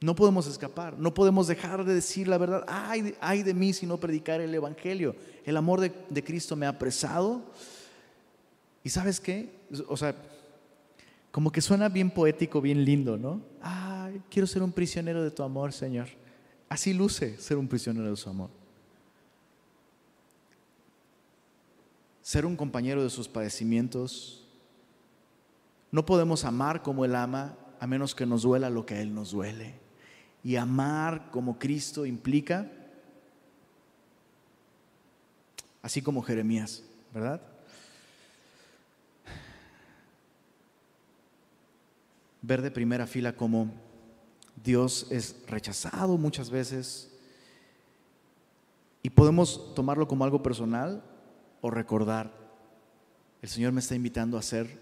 No 0.00 0.14
podemos 0.14 0.46
escapar, 0.46 0.98
no 0.98 1.14
podemos 1.14 1.46
dejar 1.46 1.84
de 1.84 1.94
decir 1.94 2.28
la 2.28 2.38
verdad. 2.38 2.64
Ay, 2.68 3.42
de 3.42 3.54
mí 3.54 3.72
si 3.72 3.86
no 3.86 3.98
predicar 3.98 4.40
el 4.40 4.54
Evangelio. 4.54 5.16
El 5.44 5.56
amor 5.56 5.80
de, 5.80 5.92
de 6.10 6.24
Cristo 6.24 6.54
me 6.54 6.66
ha 6.66 6.70
apresado 6.70 7.42
y 8.86 8.88
sabes 8.88 9.18
qué? 9.18 9.50
O 9.88 9.96
sea, 9.96 10.14
como 11.32 11.50
que 11.50 11.60
suena 11.60 11.88
bien 11.88 12.08
poético, 12.08 12.60
bien 12.60 12.84
lindo, 12.84 13.16
¿no? 13.16 13.42
Ay, 13.60 14.22
quiero 14.30 14.46
ser 14.46 14.62
un 14.62 14.70
prisionero 14.70 15.24
de 15.24 15.32
tu 15.32 15.42
amor, 15.42 15.72
Señor. 15.72 16.06
Así 16.68 16.94
luce 16.94 17.36
ser 17.38 17.56
un 17.56 17.66
prisionero 17.66 18.08
de 18.08 18.16
su 18.16 18.30
amor. 18.30 18.48
Ser 22.22 22.46
un 22.46 22.54
compañero 22.54 23.02
de 23.02 23.10
sus 23.10 23.26
padecimientos. 23.26 24.46
No 25.90 26.06
podemos 26.06 26.44
amar 26.44 26.80
como 26.80 27.04
Él 27.04 27.16
ama 27.16 27.56
a 27.80 27.88
menos 27.88 28.14
que 28.14 28.24
nos 28.24 28.42
duela 28.42 28.70
lo 28.70 28.86
que 28.86 28.94
a 28.94 29.00
Él 29.00 29.12
nos 29.12 29.32
duele. 29.32 29.85
Y 30.46 30.54
amar 30.54 31.32
como 31.32 31.58
Cristo 31.58 32.06
implica, 32.06 32.70
así 35.82 36.00
como 36.00 36.22
Jeremías, 36.22 36.84
¿verdad? 37.12 37.42
ver 42.42 42.62
de 42.62 42.70
primera 42.70 43.08
fila 43.08 43.34
cómo 43.34 43.72
Dios 44.62 45.08
es 45.10 45.34
rechazado 45.48 46.16
muchas 46.16 46.48
veces 46.48 47.10
y 49.02 49.10
podemos 49.10 49.74
tomarlo 49.74 50.06
como 50.06 50.22
algo 50.22 50.44
personal 50.44 51.02
o 51.60 51.70
recordar, 51.70 52.32
el 53.42 53.48
Señor 53.48 53.72
me 53.72 53.80
está 53.80 53.96
invitando 53.96 54.38
a 54.38 54.42
ser, 54.42 54.78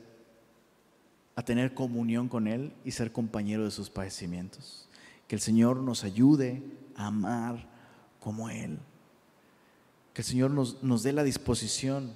a 1.36 1.43
tener 1.43 1.73
comunión 1.73 2.28
con 2.28 2.49
Él 2.49 2.74
y 2.85 2.91
ser 2.91 3.12
compañero 3.12 3.65
de 3.65 3.70
sus 3.70 3.89
padecimientos. 3.89 4.84
Que 5.28 5.36
el 5.36 5.40
Señor 5.40 5.78
nos 5.78 6.05
ayude 6.05 6.62
a 6.96 7.06
amar 7.06 7.68
como 8.20 8.51
Él. 8.51 8.78
Que 10.12 10.22
el 10.22 10.26
Señor 10.26 10.51
nos, 10.51 10.82
nos 10.82 11.02
dé 11.02 11.12
la 11.12 11.24
disposición. 11.24 12.12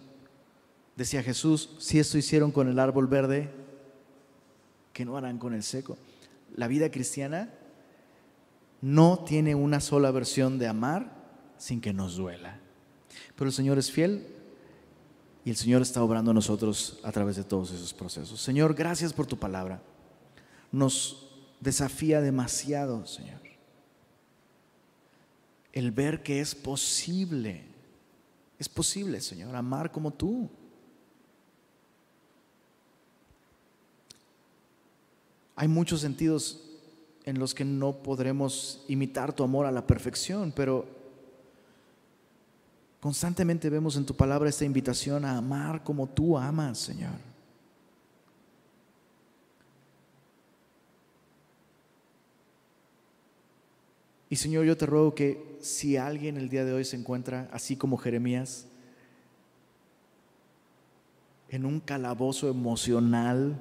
Decía 0.97 1.23
Jesús, 1.23 1.71
si 1.79 1.99
esto 1.99 2.19
hicieron 2.19 2.53
con 2.53 2.69
el 2.69 2.79
árbol 2.79 3.07
verde, 3.07 3.51
que 4.93 5.05
no 5.05 5.17
harán 5.17 5.39
con 5.39 5.55
el 5.55 5.63
seco? 5.63 5.97
La 6.57 6.67
vida 6.67 6.91
cristiana 6.91 7.55
no 8.81 9.25
tiene 9.25 9.55
una 9.55 9.81
sola 9.81 10.11
versión 10.11 10.59
de 10.59 10.67
amar 10.67 11.13
sin 11.57 11.81
que 11.81 11.93
nos 11.93 12.17
duela. 12.17 12.59
Pero 13.37 13.49
el 13.49 13.55
Señor 13.55 13.79
es 13.79 13.91
fiel 13.91 14.27
y 15.45 15.51
el 15.51 15.57
Señor 15.57 15.83
está 15.83 16.03
obrando 16.03 16.31
a 16.31 16.35
nosotros 16.35 16.99
a 17.03 17.13
través 17.13 17.37
de 17.37 17.45
todos 17.45 17.71
esos 17.71 17.95
procesos. 17.95 18.41
Señor, 18.41 18.75
gracias 18.75 19.13
por 19.13 19.27
tu 19.27 19.37
palabra. 19.39 19.81
Nos 20.73 21.28
desafía 21.61 22.21
demasiado, 22.21 23.07
Señor. 23.07 23.41
El 25.73 25.93
ver 25.93 26.23
que 26.23 26.41
es 26.41 26.55
posible, 26.55 27.65
es 28.59 28.69
posible, 28.69 29.21
Señor, 29.21 29.55
amar 29.55 29.93
como 29.93 30.13
tú. 30.13 30.49
Hay 35.55 35.69
muchos 35.69 36.01
sentidos 36.01 36.65
en 37.25 37.39
los 37.39 37.55
que 37.55 37.65
no 37.65 38.03
podremos 38.03 38.85
imitar 38.89 39.33
tu 39.33 39.45
amor 39.45 39.67
a 39.67 39.73
la 39.73 39.87
perfección, 39.87 40.53
pero 40.55 40.87
constantemente 43.01 43.69
vemos 43.69 43.97
en 43.97 44.07
tu 44.07 44.15
palabra 44.15 44.49
esta 44.49 44.65
invitación 44.65 45.25
a 45.25 45.37
amar 45.37 45.83
como 45.85 46.07
tú 46.07 46.39
amas, 46.39 46.79
Señor. 46.79 47.28
Y 54.31 54.37
Señor, 54.37 54.65
yo 54.65 54.77
te 54.77 54.87
ruego 54.87 55.15
que 55.15 55.59
si 55.61 55.97
alguien 55.97 56.37
el 56.37 56.49
día 56.49 56.65
de 56.65 56.73
hoy 56.73 56.85
se 56.85 56.97
encuentra, 56.97 57.49
así 57.53 57.77
como 57.77 57.97
Jeremías, 57.97 58.67
en 61.49 61.65
un 61.65 61.81
calabozo 61.81 62.49
emocional, 62.49 63.59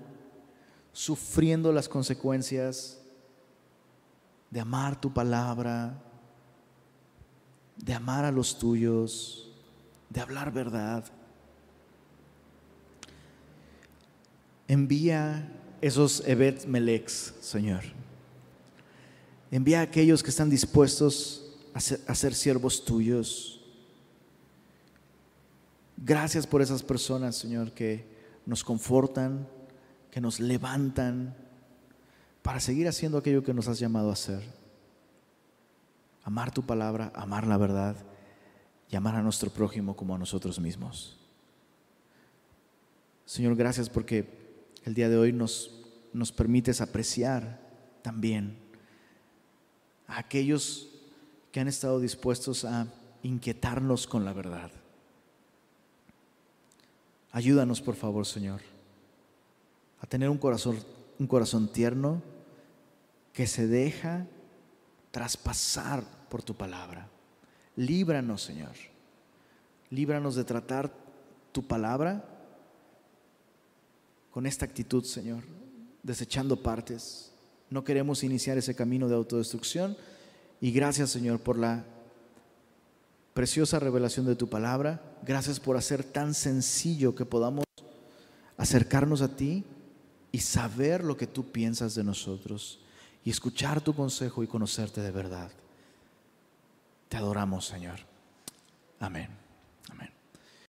sufriendo 0.92 1.72
las 1.72 1.88
consecuencias 1.88 3.02
de 4.52 4.60
amar 4.60 5.00
tu 5.00 5.14
palabra, 5.14 6.02
de 7.78 7.94
amar 7.94 8.26
a 8.26 8.32
los 8.32 8.60
tuyos, 8.60 9.50
de 10.10 10.20
hablar 10.20 10.52
verdad. 10.52 11.06
Envía 14.68 15.50
esos 15.80 16.24
Evet 16.26 16.66
Melex, 16.66 17.36
Señor 17.40 17.84
Envía 19.52 19.80
a 19.80 19.84
aquellos 19.84 20.24
que 20.24 20.30
están 20.30 20.50
dispuestos 20.50 21.48
a 21.74 22.16
ser, 22.16 22.34
siervos 22.34 22.84
tuyos. 22.84 23.62
Gracias 25.96 26.46
por 26.46 26.62
esas 26.62 26.84
personas, 26.84 27.36
Señor, 27.36 27.72
que 27.72 28.06
nos 28.46 28.64
confortan, 28.64 29.48
que 30.12 30.20
nos 30.20 30.40
levantan 30.40 31.36
para 32.42 32.60
seguir 32.60 32.88
haciendo 32.88 33.18
aquello 33.18 33.44
que 33.44 33.54
nos 33.54 33.68
has 33.68 33.80
llamado 33.80 34.10
a 34.10 34.14
hacer. 34.14 34.44
Amar 36.24 36.52
tu 36.52 36.66
palabra, 36.66 37.12
amar 37.16 37.48
la 37.48 37.58
verdad 37.58 37.96
y 38.90 38.96
amar 38.96 39.16
a 39.16 39.22
nuestro 39.22 39.50
prójimo 39.50 39.96
como 39.96 40.16
a 40.16 40.18
nosotros 40.18 40.60
mismos. 40.60 41.18
Señor, 43.26 43.56
gracias 43.56 43.90
porque 43.90 44.28
el 44.84 44.94
día 44.94 45.10
de 45.10 45.18
hoy 45.18 45.32
nos, 45.32 45.86
nos 46.12 46.32
permites 46.32 46.82
apreciar 46.82 47.60
también 48.02 48.67
a 50.08 50.20
aquellos 50.20 50.90
que 51.52 51.60
han 51.60 51.68
estado 51.68 52.00
dispuestos 52.00 52.66
a 52.66 52.88
inquietarnos 53.24 54.08
con 54.08 54.26
la 54.26 54.34
verdad. 54.34 54.72
Ayúdanos, 57.32 57.82
por 57.82 57.96
favor, 57.96 58.26
Señor, 58.26 58.62
a 60.00 60.08
tener 60.08 60.30
un 60.30 60.38
corazón, 60.38 60.80
un 61.20 61.28
corazón 61.28 61.72
tierno 61.72 62.22
que 63.34 63.46
se 63.48 63.68
deja 63.68 64.26
traspasar 65.12 66.04
por 66.30 66.42
tu 66.42 66.56
palabra. 66.56 67.10
Líbranos, 67.76 68.42
Señor. 68.42 68.74
Líbranos 69.90 70.36
de 70.36 70.44
tratar 70.44 70.92
tu 71.52 71.64
palabra 71.64 72.24
con 74.32 74.46
esta 74.46 74.66
actitud, 74.66 75.04
Señor, 75.04 75.44
desechando 76.04 76.62
partes. 76.62 77.32
No 77.70 77.84
queremos 77.84 78.24
iniciar 78.24 78.58
ese 78.58 78.76
camino 78.76 79.08
de 79.08 79.16
autodestrucción. 79.16 79.98
Y 80.62 80.72
gracias, 80.72 81.10
Señor, 81.10 81.40
por 81.40 81.58
la 81.58 81.84
preciosa 83.34 83.80
revelación 83.80 84.26
de 84.26 84.36
tu 84.36 84.50
palabra. 84.50 85.02
Gracias 85.24 85.60
por 85.60 85.78
hacer 85.78 86.04
tan 86.04 86.34
sencillo 86.34 87.14
que 87.14 87.26
podamos 87.26 87.66
acercarnos 88.58 89.22
a 89.22 89.36
ti 89.36 89.64
y 90.32 90.40
saber 90.40 91.04
lo 91.04 91.18
que 91.18 91.28
tú 91.28 91.52
piensas 91.52 91.96
de 91.96 92.04
nosotros 92.04 92.80
y 93.24 93.30
escuchar 93.30 93.82
tu 93.82 93.94
consejo 93.94 94.44
y 94.44 94.48
conocerte 94.48 95.02
de 95.02 95.12
verdad. 95.12 95.52
Te 97.10 97.18
adoramos, 97.18 97.66
Señor. 97.66 98.00
Amén. 99.00 99.30
Amén. 99.90 100.17